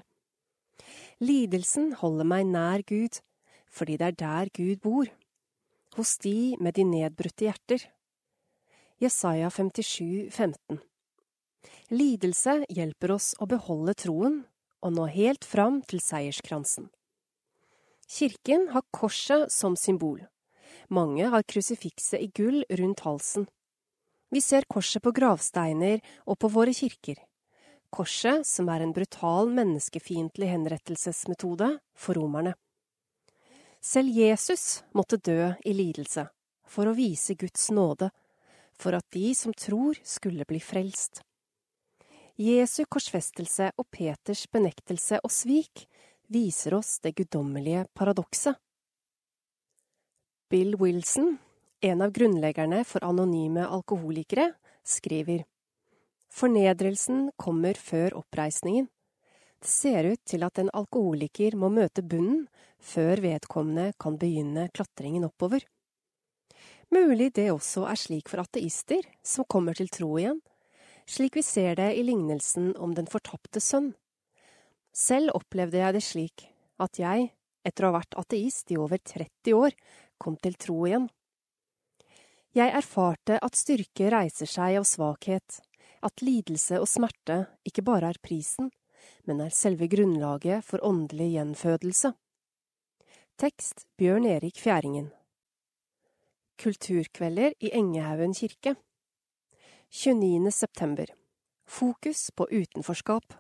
[1.22, 3.20] Lidelsen holder meg nær Gud,
[3.70, 5.12] fordi det er der Gud bor,
[5.94, 7.84] hos de med de nedbrutte hjerter.
[8.98, 10.80] Jesaja 57, 15
[11.94, 14.40] Lidelse hjelper oss å beholde troen
[14.82, 16.90] og nå helt fram til seierskransen.
[18.10, 20.18] Kirken har korset som symbol.
[20.90, 23.46] Mange har krusifikset i gull rundt halsen.
[24.30, 27.20] Vi ser korset på gravsteiner og på våre kirker.
[27.90, 32.54] Korset som er en brutal menneskefiendtlig henrettelsesmetode for romerne.
[33.80, 36.28] Selv Jesus måtte dø i lidelse
[36.68, 38.10] for å vise Guds nåde,
[38.78, 41.22] for at de som tror skulle bli frelst.
[42.38, 45.88] Jesu korsfestelse og Peters benektelse og svik
[46.30, 48.60] viser oss det guddommelige paradokset.
[50.52, 51.38] Bill Wilson,
[51.82, 54.52] en av grunnleggerne for anonyme alkoholikere,
[54.84, 55.44] skriver
[56.34, 58.88] Fornedrelsen kommer før oppreisningen.
[59.62, 62.46] Det ser ut til at en alkoholiker må møte bunnen
[62.84, 65.64] før vedkommende kan begynne klatringen oppover.
[66.94, 70.40] Mulig det også er slik for ateister som kommer til tro igjen,
[71.08, 73.94] slik vi ser det i lignelsen om den fortapte sønn.
[74.94, 76.48] Selv opplevde jeg det slik
[76.82, 77.32] at jeg,
[77.66, 79.76] etter å ha vært ateist i over 30 år,
[80.22, 81.10] kom til tro igjen.
[82.58, 85.60] Jeg erfarte at styrke reiser seg av svakhet,
[86.02, 88.72] at lidelse og smerte ikke bare er prisen,
[89.30, 92.16] men er selve grunnlaget for åndelig gjenfødelse.
[93.38, 95.12] Tekst Bjørn Erik Fjæringen
[96.58, 98.74] Kulturkvelder i Engehaugen kirke
[99.94, 100.50] 29.
[100.50, 101.14] september
[101.70, 103.38] Fokus på utenforskap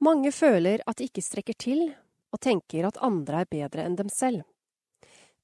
[0.00, 1.90] Mange føler at de ikke strekker til,
[2.32, 4.46] og tenker at andre er bedre enn dem selv.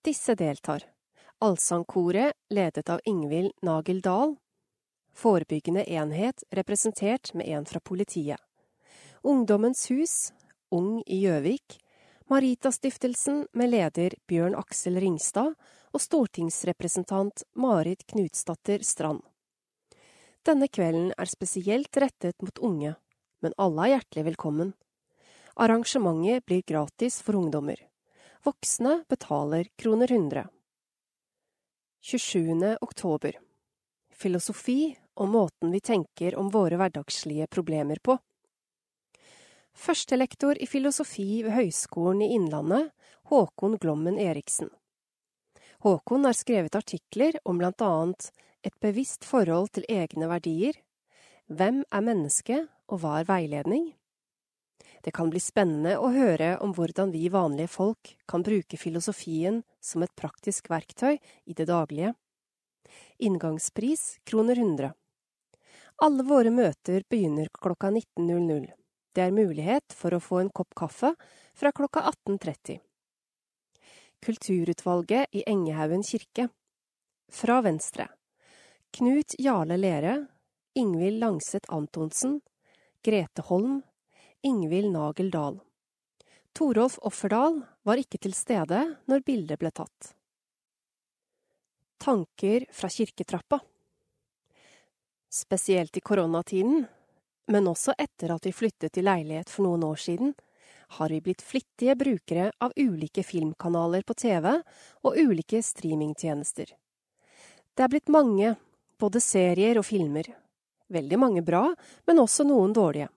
[0.00, 0.95] Disse deltar.
[1.38, 4.36] Allsangkoret, ledet av Ingvild Nagel Dahl.
[5.14, 8.40] Forebyggende enhet, representert med en fra politiet.
[9.22, 10.32] Ungdommens hus,
[10.70, 11.76] Ung i Gjøvik.
[12.26, 15.52] Maritastiftelsen med leder Bjørn Aksel Ringstad
[15.92, 19.20] og stortingsrepresentant Marit Knutsdatter Strand.
[20.40, 22.96] Denne kvelden er spesielt rettet mot unge,
[23.44, 24.72] men alle er hjertelig velkommen.
[25.54, 27.76] Arrangementet blir gratis for ungdommer.
[28.40, 30.48] Voksne betaler kroner 100.
[32.00, 32.76] 27.
[32.80, 33.38] oktober
[34.12, 38.18] Filosofi og måten vi tenker om våre hverdagslige problemer på.
[39.76, 42.92] Førstelektor i filosofi ved Høgskolen i Innlandet,
[43.28, 44.70] Håkon Glommen Eriksen.
[45.84, 48.30] Håkon har skrevet artikler om blant annet
[48.62, 50.78] et bevisst forhold til egne verdier,
[51.46, 53.90] hvem er menneske og hva er veiledning?
[55.06, 60.02] Det kan bli spennende å høre om hvordan vi vanlige folk kan bruke filosofien som
[60.02, 62.10] et praktisk verktøy i det daglige.
[63.22, 64.90] Inngangspris kroner 100.
[66.02, 68.66] Alle våre møter begynner klokka 19.00.
[69.14, 71.14] Det er mulighet for å få en kopp kaffe
[71.54, 72.82] fra klokka 18.30.
[74.26, 76.50] Kulturutvalget i Engehaugen kirke.
[77.30, 78.10] Fra Venstre.
[78.90, 80.24] Knut Jarle Lere,
[80.74, 82.40] Ingvild Langseth Antonsen,
[83.06, 83.84] Grete Holm,
[84.46, 85.60] Ingvild Nagel Dahl.
[86.52, 88.78] Torolf Offerdal var ikke til stede
[89.10, 90.12] når bildet ble tatt.
[91.98, 93.58] Tanker fra kirketrappa
[95.34, 96.84] Spesielt i koronatiden,
[97.50, 100.30] men også etter at vi flyttet i leilighet for noen år siden,
[100.94, 106.70] har vi blitt flittige brukere av ulike filmkanaler på TV og ulike streamingtjenester.
[107.74, 108.54] Det er blitt mange,
[108.94, 110.30] både serier og filmer.
[110.86, 111.66] Veldig mange bra,
[112.06, 113.10] men også noen dårlige.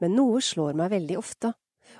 [0.00, 1.52] Men noe slår meg veldig ofte,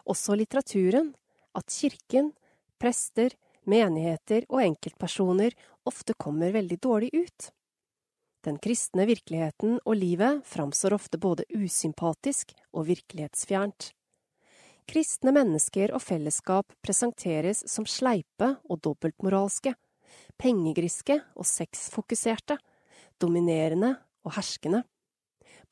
[0.08, 1.12] også litteraturen,
[1.54, 2.32] at kirken,
[2.80, 5.54] prester, menigheter og enkeltpersoner
[5.88, 7.50] ofte kommer veldig dårlig ut.
[8.44, 13.92] Den kristne virkeligheten og livet framstår ofte både usympatisk og virkelighetsfjernt.
[14.84, 19.72] Kristne mennesker og fellesskap presenteres som sleipe og dobbeltmoralske,
[20.36, 22.58] pengegriske og sexfokuserte,
[23.16, 23.94] dominerende
[24.26, 24.82] og herskende.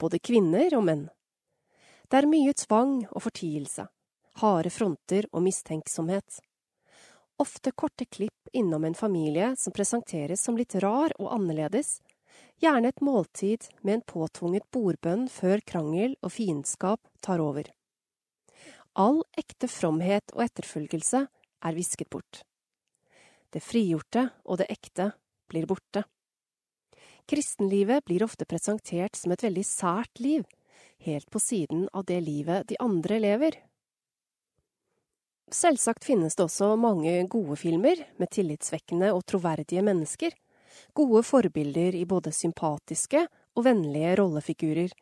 [0.01, 1.05] Både kvinner og menn.
[2.13, 3.87] Det er mye tvang og fortielse,
[4.43, 6.43] harde fronter og mistenksomhet.
[7.41, 12.03] Ofte korte klipp innom en familie som presenteres som litt rar og annerledes,
[12.61, 17.73] gjerne et måltid med en påtvunget bordbønn før krangel og fiendskap tar over.
[18.93, 22.45] All ekte fromhet og etterfølgelse er visket bort.
[23.49, 25.15] Det frigjorte og det ekte
[25.49, 26.05] blir borte.
[27.25, 30.45] Kristenlivet blir ofte presentert som et veldig sært liv,
[31.05, 33.59] helt på siden av det livet de andre lever.
[35.53, 40.33] Selvsagt finnes det også mange gode filmer med tillitsvekkende og troverdige mennesker,
[40.97, 44.93] gode forbilder i både sympatiske og vennlige rollefigurer,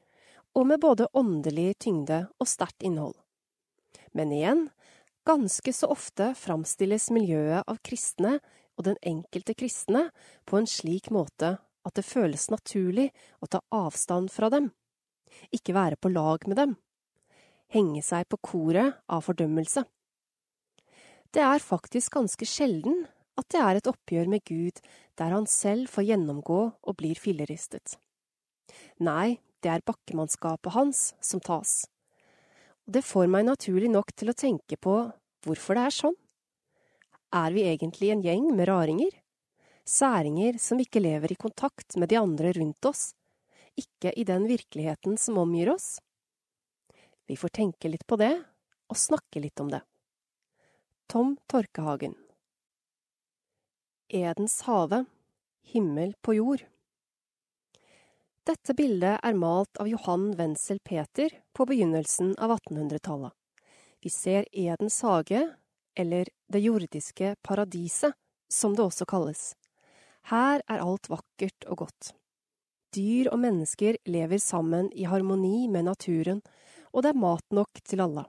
[0.59, 3.15] og med både åndelig tyngde og sterkt innhold.
[4.13, 4.65] Men igjen,
[5.27, 8.41] ganske så ofte framstilles miljøet av kristne
[8.75, 10.09] og den enkelte kristne
[10.51, 14.73] på en slik måte at det føles naturlig å ta avstand fra dem,
[15.55, 16.75] ikke være på lag med dem,
[17.75, 19.85] henge seg på koret av fordømmelse.
[21.31, 23.05] Det er faktisk ganske sjelden
[23.39, 24.83] at det er et oppgjør med Gud
[25.21, 27.97] der han selv får gjennomgå og blir filleristet.
[28.99, 31.85] Nei, det er bakkemannskapet hans som tas
[32.91, 34.95] og det får meg naturlig nok til å tenke på
[35.47, 36.17] hvorfor det er sånn.
[37.31, 39.13] Er vi egentlig en gjeng med raringer?
[39.87, 43.13] Særinger som ikke lever i kontakt med de andre rundt oss,
[43.79, 45.99] ikke i den virkeligheten som omgir oss?
[47.27, 48.33] Vi får tenke litt på det,
[48.91, 49.83] og snakke litt om det.
[51.11, 52.17] Tom Torkehagen
[54.11, 55.05] Edens hage,
[55.63, 56.65] himmel på jord.
[58.47, 63.31] Dette bildet er malt av Johan Wenzel Peter på begynnelsen av 1800-tallet.
[64.03, 65.45] Vi ser Edens hage,
[65.95, 68.17] eller det jordiske paradiset,
[68.51, 69.43] som det også kalles.
[70.33, 72.15] Her er alt vakkert og godt.
[72.91, 76.41] Dyr og mennesker lever sammen i harmoni med naturen,
[76.91, 78.25] og det er mat nok til alle.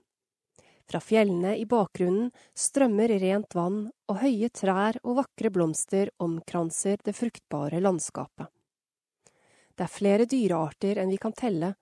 [0.91, 7.15] Fra fjellene i bakgrunnen strømmer rent vann, og høye trær og vakre blomster omkranser det
[7.15, 8.49] fruktbare landskapet.
[9.75, 11.73] Det er flere dyrearter enn vi kan telle,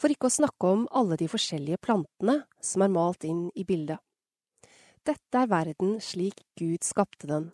[0.00, 3.98] for ikke å snakke om alle de forskjellige plantene som er malt inn i bildet.
[5.04, 7.50] Dette er verden slik Gud skapte den,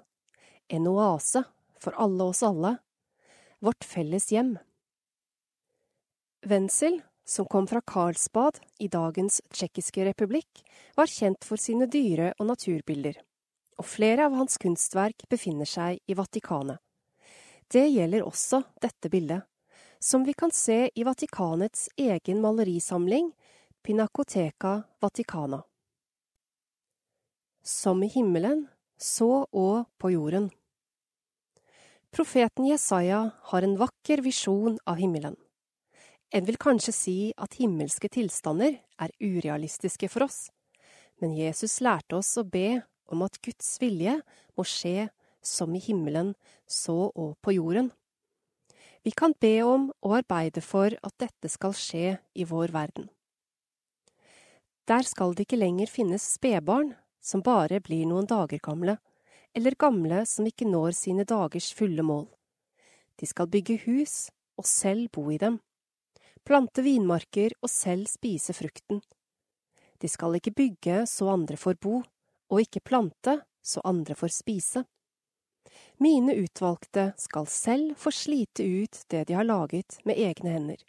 [0.69, 1.43] en oase
[1.83, 2.77] for alle oss alle,
[3.61, 4.59] vårt felles hjem.
[6.47, 10.63] Wenzel, som kom fra Karlsbad i dagens tsjekkiske republikk,
[10.97, 13.21] var kjent for sine dyre- og naturbilder,
[13.79, 16.81] og flere av hans kunstverk befinner seg i Vatikanet.
[17.71, 19.45] Det gjelder også dette bildet,
[20.01, 23.31] som vi kan se i Vatikanets egen malerisamling,
[23.83, 25.63] Pinacoteca Vaticana.
[27.63, 28.67] Som i himmelen,
[28.99, 30.51] så og på jorden.
[32.11, 35.37] Profeten Jesaja har en vakker visjon av himmelen.
[36.35, 40.49] En vil kanskje si at himmelske tilstander er urealistiske for oss,
[41.23, 42.81] men Jesus lærte oss å be
[43.11, 44.17] om at Guds vilje
[44.59, 45.07] må skje
[45.43, 46.35] som i himmelen,
[46.67, 47.93] så og på jorden.
[49.07, 53.07] Vi kan be om og arbeide for at dette skal skje i vår verden.
[54.91, 58.99] Der skal det ikke lenger finnes spedbarn som bare blir noen dager gamle,
[59.57, 62.27] eller gamle som ikke når sine dagers fulle mål.
[63.21, 65.59] De skal bygge hus og selv bo i dem,
[66.47, 69.03] plante vinmarker og selv spise frukten.
[70.01, 72.01] De skal ikke bygge så andre får bo,
[72.51, 74.85] og ikke plante så andre får spise.
[76.01, 80.81] Mine utvalgte skal selv få slite ut det de har laget med egne hender.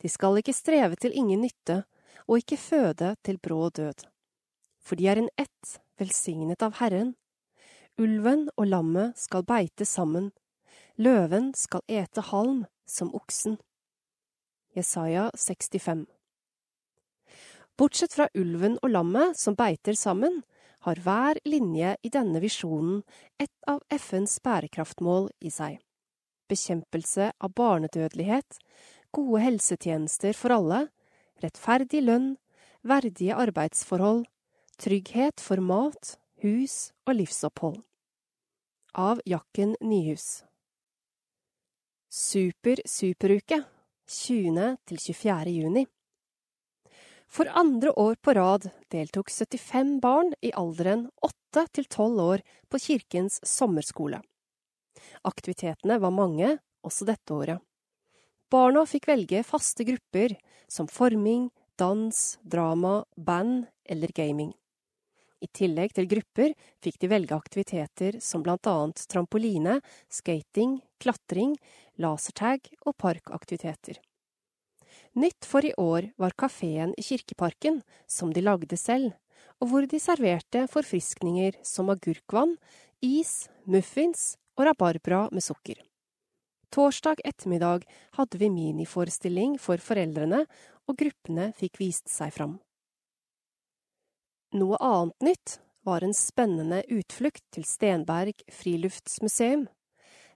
[0.00, 1.82] De skal ikke streve til ingen nytte
[2.26, 4.08] og ikke føde til brå død
[4.82, 7.14] for de er en ett, velsignet av Herren.
[8.00, 10.30] Ulven og lammet skal beite sammen,
[10.96, 13.58] løven skal ete halm som oksen.
[14.72, 16.06] Jesaja 65
[17.76, 20.40] Bortsett fra ulven og lammet som beiter sammen,
[20.82, 23.02] har hver linje i denne visjonen
[23.38, 25.76] et av FNs bærekraftmål i seg.
[26.50, 28.58] Bekjempelse av barnedødelighet,
[29.14, 30.86] gode helsetjenester for alle,
[31.44, 32.34] rettferdig lønn,
[32.82, 34.24] verdige arbeidsforhold,
[34.82, 37.80] Trygghet for mat, hus og livsopphold.
[38.98, 40.42] Av Jakken Nyhus.
[42.12, 43.62] Super-superuke
[44.10, 44.76] 20.
[44.88, 45.54] til 24.
[45.54, 45.86] juni.
[47.32, 52.80] For andre år på rad deltok 75 barn i alderen 8 til 12 år på
[52.82, 54.20] kirkens sommerskole.
[55.24, 57.62] Aktivitetene var mange, også dette året.
[58.52, 60.34] Barna fikk velge faste grupper
[60.68, 61.48] som forming,
[61.80, 64.52] dans, drama, band eller gaming.
[65.42, 66.54] I tillegg til grupper
[66.84, 71.56] fikk de velge aktiviteter som blant annet trampoline, skating, klatring,
[71.98, 73.98] lasertag og parkaktiviteter.
[75.18, 79.12] Nytt for i år var kafeen i Kirkeparken, som de lagde selv,
[79.60, 82.56] og hvor de serverte forfriskninger som agurkvann,
[83.02, 85.80] is, muffins og rabarbra med sukker.
[86.72, 87.84] Torsdag ettermiddag
[88.16, 90.46] hadde vi miniforestilling for foreldrene,
[90.88, 92.56] og gruppene fikk vist seg fram.
[94.52, 99.62] Noe annet nytt var en spennende utflukt til Stenberg friluftsmuseum.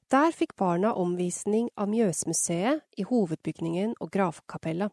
[0.09, 4.89] Der fikk barna omvisning av Mjøsmuseet i hovedbygningen og gravkapellet.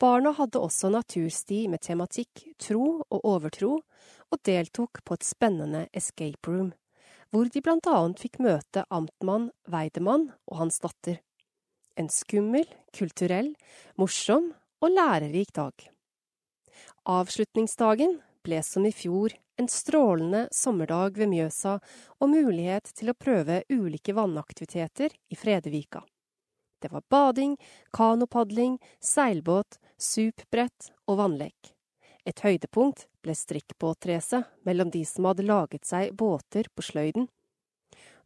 [0.00, 3.70] Barna hadde også natursti med tematikk tro og overtro,
[4.30, 6.74] og deltok på et spennende escape room,
[7.32, 11.22] hvor de blant annet fikk møte amtmann Weidemann og hans datter.
[11.96, 13.54] En skummel, kulturell,
[13.96, 15.88] morsom og lærerik dag.
[17.08, 21.74] Avslutningsdagen ble som i fjor en strålende sommerdag ved Mjøsa
[22.18, 26.00] og mulighet til å prøve ulike vannaktiviteter i Fredevika.
[26.80, 27.58] Det var bading,
[27.92, 31.74] kanopadling, seilbåt, supbrett og vannlek.
[32.24, 37.28] Et høydepunkt ble strikkbåtracet mellom de som hadde laget seg båter på sløyden.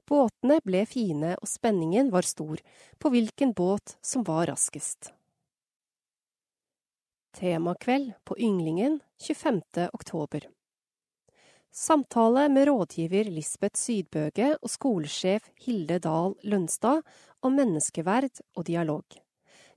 [0.06, 2.60] Båtene ble fine og spenningen var stor
[3.00, 5.10] på hvilken båt som var raskest.
[7.34, 9.62] Temakveld på Ynglingen 25.
[9.92, 10.48] oktober.
[11.70, 17.02] Samtale med rådgiver Lisbeth Sydbøge og skolesjef Hilde Dahl Lønstad
[17.42, 19.18] om menneskeverd og dialog.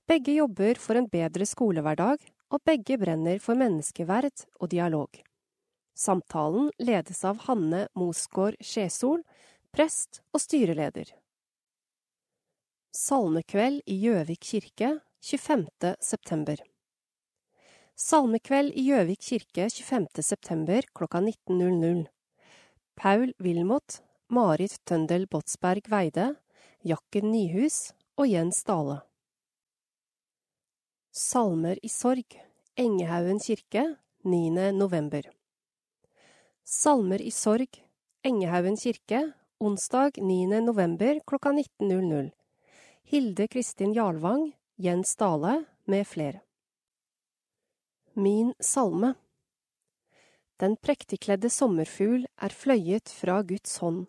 [0.05, 2.21] Begge jobber for en bedre skolehverdag,
[2.53, 5.17] og begge brenner for menneskeverd og dialog.
[5.97, 9.25] Samtalen ledes av Hanne Mosgaard Skjesol,
[9.73, 11.09] prest og styreleder.
[12.93, 15.95] Salmekveld i Gjøvik kirke 25.
[15.99, 16.61] september.
[17.97, 20.21] Salmekveld i Gjøvik kirke 25.
[20.21, 22.03] september klokka 19.00.
[22.93, 26.27] Paul Wilmot, Marit Tøndel Båtsberg Veide,
[26.85, 28.99] Jakken Nyhus og Jens Dale.
[31.09, 32.37] Salmer i sorg,
[32.77, 33.87] Engehaugen kirke,
[34.21, 34.69] 9.
[34.77, 35.33] november.
[36.61, 37.81] Salmer i sorg,
[38.21, 40.61] Engehaugen kirke, onsdag 9.
[40.61, 42.29] november klokka 19.00.
[43.09, 46.46] Hilde Kristin Jarlvang, Jens Dale med flere.
[48.18, 49.11] Min salme
[50.57, 54.07] Den prektigkledde sommerfugl er fløyet fra Guds hånd.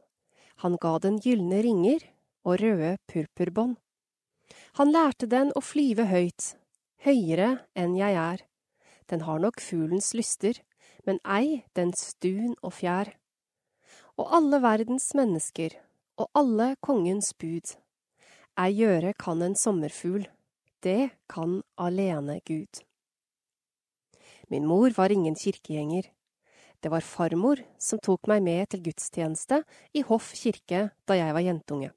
[0.65, 2.07] Han ga den gylne ringer
[2.41, 3.77] og røde purpurbånd.
[4.81, 6.55] Han lærte den å flyve høyt,
[7.05, 8.47] høyere enn jeg er.
[9.13, 10.57] Den har nok fuglens lyster,
[11.05, 13.13] men ei dens dun og fjær.
[14.17, 15.77] Og alle verdens mennesker,
[16.17, 17.77] og alle kongens bud.
[18.57, 20.31] Ei gjøre kan en sommerfugl,
[20.81, 22.88] det kan alene Gud.
[24.49, 26.09] Min mor var ingen kirkegjenger.
[26.81, 29.63] Det var farmor som tok meg med til gudstjeneste
[29.99, 31.91] i Hoff kirke da jeg var jentunge.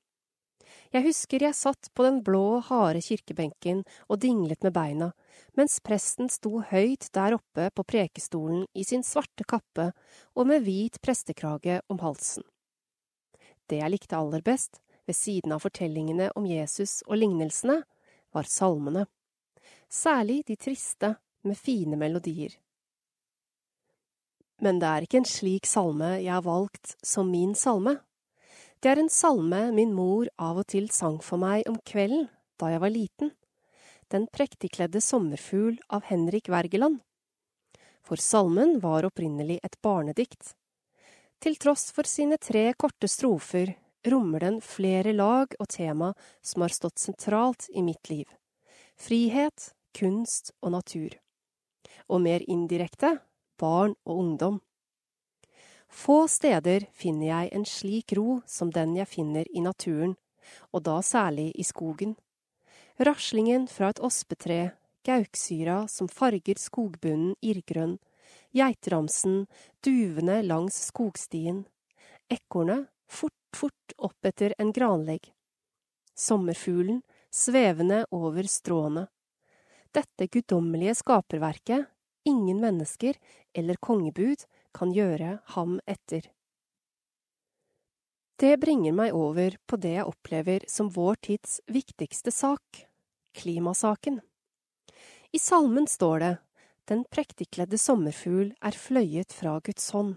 [0.91, 5.11] Jeg husker jeg satt på den blå, harde kirkebenken og dinglet med beina,
[5.55, 9.91] mens presten sto høyt der oppe på prekestolen i sin svarte kappe
[10.35, 12.43] og med hvit prestekrage om halsen.
[13.71, 17.81] Det jeg likte aller best, ved siden av fortellingene om Jesus og lignelsene,
[18.31, 19.07] var salmene.
[19.91, 22.53] Særlig de triste, med fine melodier.
[24.61, 27.97] Men det er ikke en slik salme jeg har valgt som min salme.
[28.81, 32.27] Det er en salme min mor av og til sang for meg om kvelden
[32.61, 33.31] da jeg var liten,
[34.11, 36.99] Den prektigkledde sommerfugl av Henrik Wergeland.
[38.03, 40.51] For salmen var opprinnelig et barnedikt.
[41.39, 43.71] Til tross for sine tre korte strofer
[44.03, 46.11] rommer den flere lag og tema
[46.41, 48.27] som har stått sentralt i mitt liv.
[48.99, 51.15] Frihet, kunst og natur.
[52.11, 53.15] Og mer indirekte
[53.61, 54.59] barn og ungdom.
[55.91, 60.15] Få steder finner jeg en slik ro som den jeg finner i naturen,
[60.71, 62.15] og da særlig i skogen.
[62.99, 64.73] Raslingen fra et ospetre,
[65.07, 67.97] gauksyra som farger skogbunnen irrgrønn,
[68.55, 69.45] geitramsen,
[69.83, 71.65] duvene langs skogstien,
[72.31, 75.31] ekornet fort, fort opp etter en granlegg,
[76.15, 77.01] sommerfuglen
[77.31, 79.07] svevende over stråene.
[79.91, 81.89] Dette guddommelige skaperverket,
[82.27, 83.17] ingen mennesker
[83.53, 84.45] eller kongebud
[84.75, 86.27] kan gjøre ham etter.
[88.41, 92.85] Det bringer meg over på det jeg opplever som vår tids viktigste sak,
[93.37, 94.17] klimasaken.
[95.31, 96.31] I salmen står det
[96.89, 100.15] Den prektigkledde sommerfugl er fløyet fra Guds hånd.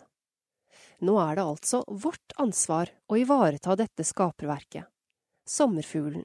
[1.05, 4.89] Nå er det altså vårt ansvar å ivareta dette skaperverket,
[5.45, 6.25] sommerfuglen,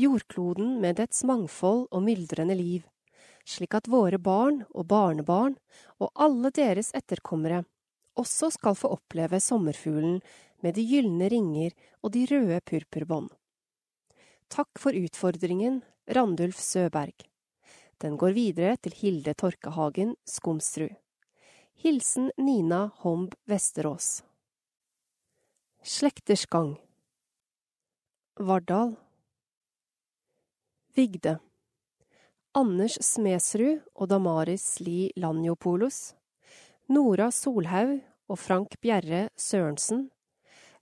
[0.00, 2.88] jordkloden med dets mangfold og myldrende liv,
[3.48, 5.56] slik at våre barn og barnebarn
[5.98, 7.62] og alle deres etterkommere
[8.18, 10.20] også skal få oppleve sommerfuglen
[10.64, 13.30] med de gylne ringer og de røde purpurbånd.
[14.48, 17.26] Takk for utfordringen, Randulf Søberg.
[18.00, 20.94] Den går videre til Hilde Torkehagen, Skomsrud.
[21.78, 24.22] Hilsen Nina Homb Vesterås.
[25.82, 26.72] Slekters gang
[28.38, 28.96] Vardal
[30.96, 31.38] Vigde
[32.58, 36.16] Anders Smedsrud og Damaris Li Lanjopolos,
[36.90, 40.08] Nora Solhaug og Frank Bjerre Sørensen,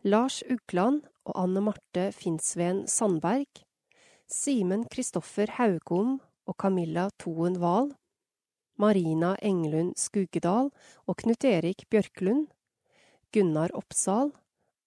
[0.01, 3.61] Lars Ugland og Anne Marte Finnsveen Sandberg,
[4.25, 6.15] Simen Kristoffer Haugom
[6.49, 7.91] og Camilla Toen Wahl,
[8.81, 10.71] Marina Englund Skugedal
[11.05, 12.47] og Knut Erik Bjørklund,
[13.37, 14.33] Gunnar Oppsal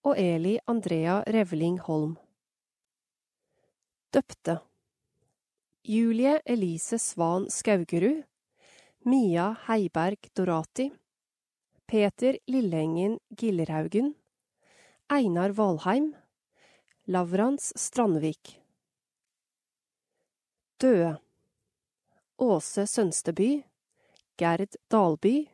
[0.02, 2.18] og Eli Andrea Revling Holm.
[4.10, 4.58] Døpte
[5.84, 8.24] Julie Elise Svan Skaugerud,
[9.06, 10.92] Mia Heiberg Dorati,
[11.88, 14.14] Peter Lilleengen Gillerhaugen,
[15.08, 16.16] Einar Valheim,
[17.08, 18.62] Lavrans Strandvik.
[20.82, 21.18] Døde
[22.38, 23.64] Åse Sønsteby,
[24.38, 25.48] Gerd Dalby,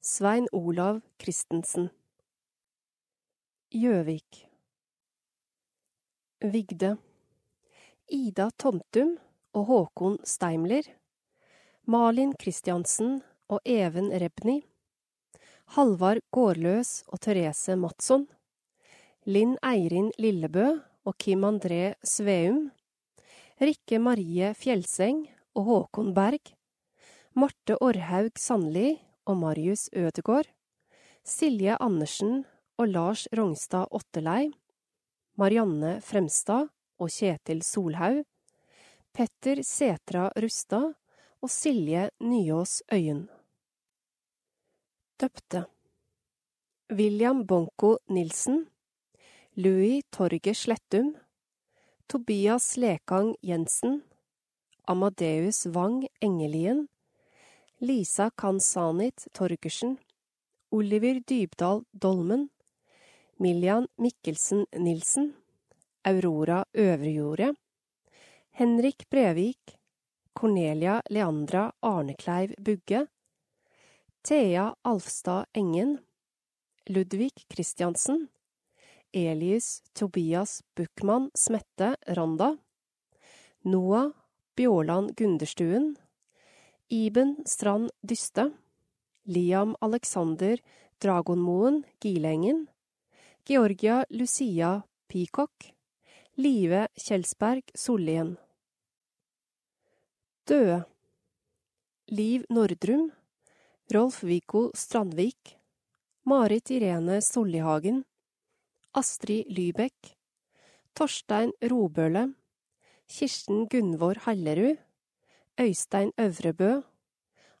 [0.00, 1.90] Svein Olav Christensen.
[3.70, 4.46] Gjøvik
[6.40, 6.96] Vigde
[8.08, 9.18] Ida Tomtum
[9.56, 10.84] og Håkon Steimler,
[11.90, 13.20] Malin Christiansen
[13.50, 14.60] og Even Rebny,
[15.74, 18.26] Halvard Gårdløs og Therese Madsson,
[19.26, 20.66] Linn Eirin Lillebø
[21.06, 22.70] og Kim André Sveum,
[23.60, 26.54] Rikke Marie Fjelseng og Håkon Berg,
[27.34, 28.96] Marte Orhaug Sandli
[29.26, 30.48] og Marius Ødegård,
[31.22, 32.44] Silje Andersen
[32.78, 34.50] og Lars Rognstad Otterlei,
[35.38, 38.24] Marianne Fremstad og Kjetil Solhaug,
[39.12, 40.94] Petter Setra Rustad
[41.42, 43.28] og Silje Nyås Øyen.
[45.20, 45.64] Døpte.
[46.92, 48.66] William Bonko Nilsen.
[49.56, 51.16] Louis Torget Slettum.
[52.08, 54.02] Tobias Lekang Jensen.
[54.86, 56.88] Amadeus Wang Engelien.
[57.82, 59.98] Lisa Kansanit Torgersen,
[60.70, 62.48] Oliver Dybdahl Dolmen,
[63.38, 65.32] Miljan Mikkelsen Nilsen,
[66.04, 67.56] Aurora Øvrejordet,
[68.52, 69.78] Henrik Brevik,
[70.34, 73.06] Cornelia Leandra Arnekleiv Bugge,
[74.22, 76.00] Thea Alfstad Engen,
[76.86, 78.28] Ludvig Christiansen,
[79.12, 82.58] Elius Tobias Buchmann Smette Randa,
[83.62, 84.12] Noah
[84.56, 85.96] Bjåland Gunderstuen,
[86.88, 88.52] Iben Strand Dyste,
[89.24, 90.58] Liam Alexander
[90.98, 92.68] Dragonmoen Gilengen,
[93.44, 95.50] Georgia Lucia Peacock,
[96.40, 98.30] Live Kjelsberg Sollien.
[100.48, 100.78] Døde
[102.08, 103.10] Liv Nordrum,
[103.92, 105.58] Rolf-Viggo Strandvik,
[106.24, 108.06] Marit Irene Sollihagen,
[108.96, 110.14] Astrid Lybekk,
[110.96, 112.30] Torstein Robøle,
[113.04, 114.78] Kirsten Gunvor Hallerud,
[115.60, 116.80] Øystein Øvrebø,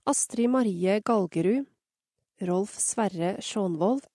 [0.06, 1.66] Astrid Marie Galgerud,
[2.48, 4.08] Rolf Sverre Sjånvold,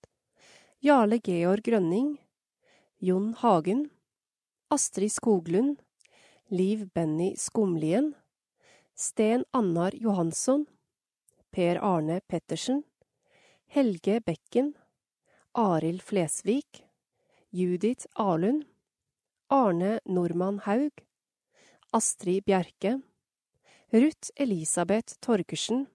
[0.82, 2.16] Jarle Georg Grønning,
[2.98, 3.92] Jon Hagen,
[4.76, 5.78] Astrid Skoglund,
[6.50, 8.14] Liv Benny Skumlien,
[8.94, 10.66] Sten Annar Johansson,
[11.50, 12.84] Per Arne Pettersen,
[13.68, 14.74] Helge Bekken,
[15.54, 16.84] Arild Flesvig,
[17.54, 18.66] Judith Arlund,
[19.48, 20.92] Arne Normann Haug,
[21.94, 23.02] Astrid Bjerke,
[23.94, 25.88] Ruth Elisabeth Torgersen,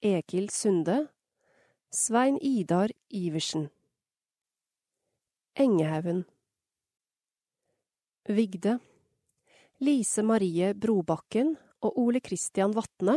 [0.00, 1.10] Egil Sunde,
[1.90, 3.68] Svein Idar Iversen.
[5.54, 6.24] Engehaugen
[8.30, 8.78] Vigde
[9.80, 13.14] Lise Marie Brobakken og Ole Christian Vatne,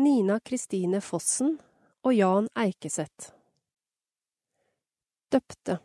[0.00, 1.58] Nina Kristine Fossen
[2.02, 3.34] og Jan Eikeseth.
[5.30, 5.76] Døpte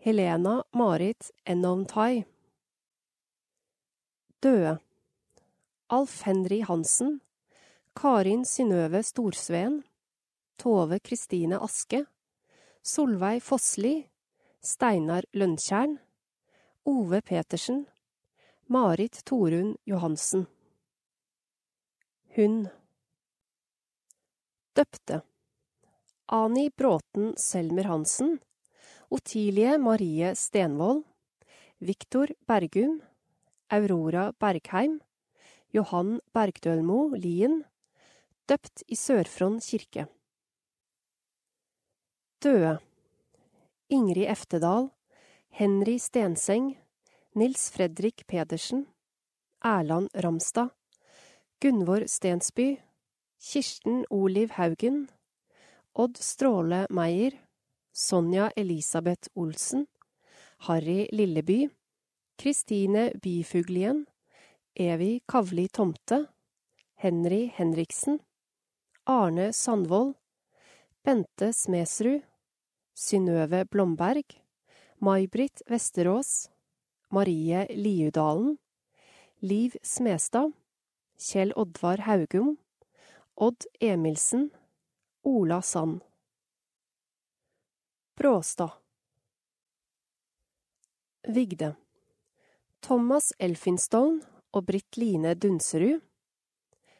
[0.00, 2.24] Helena Marit Enovntai.
[4.40, 4.78] Døde
[5.90, 7.20] Alf Henry Hansen,
[7.94, 9.82] Karin Synnøve Storsveen,
[10.58, 12.06] Tove Kristine Aske,
[12.82, 13.96] Solveig Fossli,
[14.64, 15.98] Steinar Løntjern,
[16.88, 17.86] Ove Petersen,
[18.66, 20.46] Marit Torunn Johansen.
[22.34, 22.68] Hun
[24.72, 25.20] Døpte
[26.32, 28.38] Ani Bråten Selmer Hansen,
[29.10, 31.04] Otilie Marie Stenvold,
[31.78, 33.02] Viktor Bergum,
[33.68, 35.02] Aurora Bergheim,
[35.68, 37.64] Johan Bergdølmo Lien,
[38.48, 40.08] døpt i Sør-Fron kirke.
[42.40, 42.78] Døde
[43.92, 44.88] Ingrid Eftedal,
[45.50, 46.76] Henry Stenseng,
[47.34, 48.86] Nils Fredrik Pedersen,
[49.60, 50.70] Erland Ramstad,
[51.60, 52.78] Gunvor Stensby,
[53.40, 55.08] Kirsten Oliv Haugen,
[55.94, 57.32] Odd Stråle Meyer,
[57.92, 59.86] Sonja Elisabeth Olsen,
[60.58, 61.68] Harry Lilleby,
[62.38, 64.06] Kristine Byfuglien,
[64.74, 66.28] Evy Kavli Tomte,
[66.94, 68.20] Henry Henriksen,
[69.04, 70.14] Arne Sandvold,
[71.02, 72.22] Bente Smedsrud,
[72.94, 74.24] Synnøve Blomberg,
[75.00, 76.50] May-Britt Vesterås,
[77.08, 78.56] Marie Liudalen,
[79.38, 80.52] Liv Smestad,
[81.18, 82.56] Kjell Oddvar Haugum,
[83.34, 84.50] Odd Emilsen,
[85.22, 86.00] Ola Sand.
[88.14, 88.70] Bråstad.
[91.28, 91.76] Vigde.
[92.80, 94.20] Thomas Elfinstone
[94.50, 96.00] og Britt Line Dunserud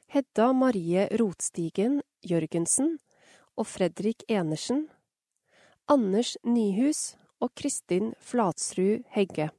[0.07, 2.99] Hedda Marie Rotstigen Jørgensen
[3.57, 4.87] og Fredrik Enersen.
[5.89, 9.51] Anders Nyhus og Kristin Flatsrud Hegge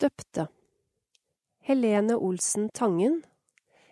[0.00, 0.48] Døpte
[1.68, 3.22] Helene Olsen Tangen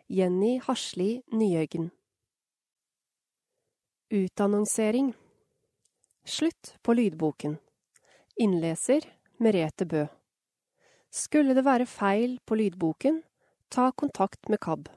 [0.08, 1.90] Jenny Hasli Nyhøgen
[4.10, 5.14] Utannonsering
[6.26, 7.58] Slutt på lydboken.
[8.36, 9.00] Innleser
[9.38, 10.06] Merete Bø.
[11.10, 13.20] Skulle det være feil på lydboken,
[13.70, 14.88] ta kontakt med KAB.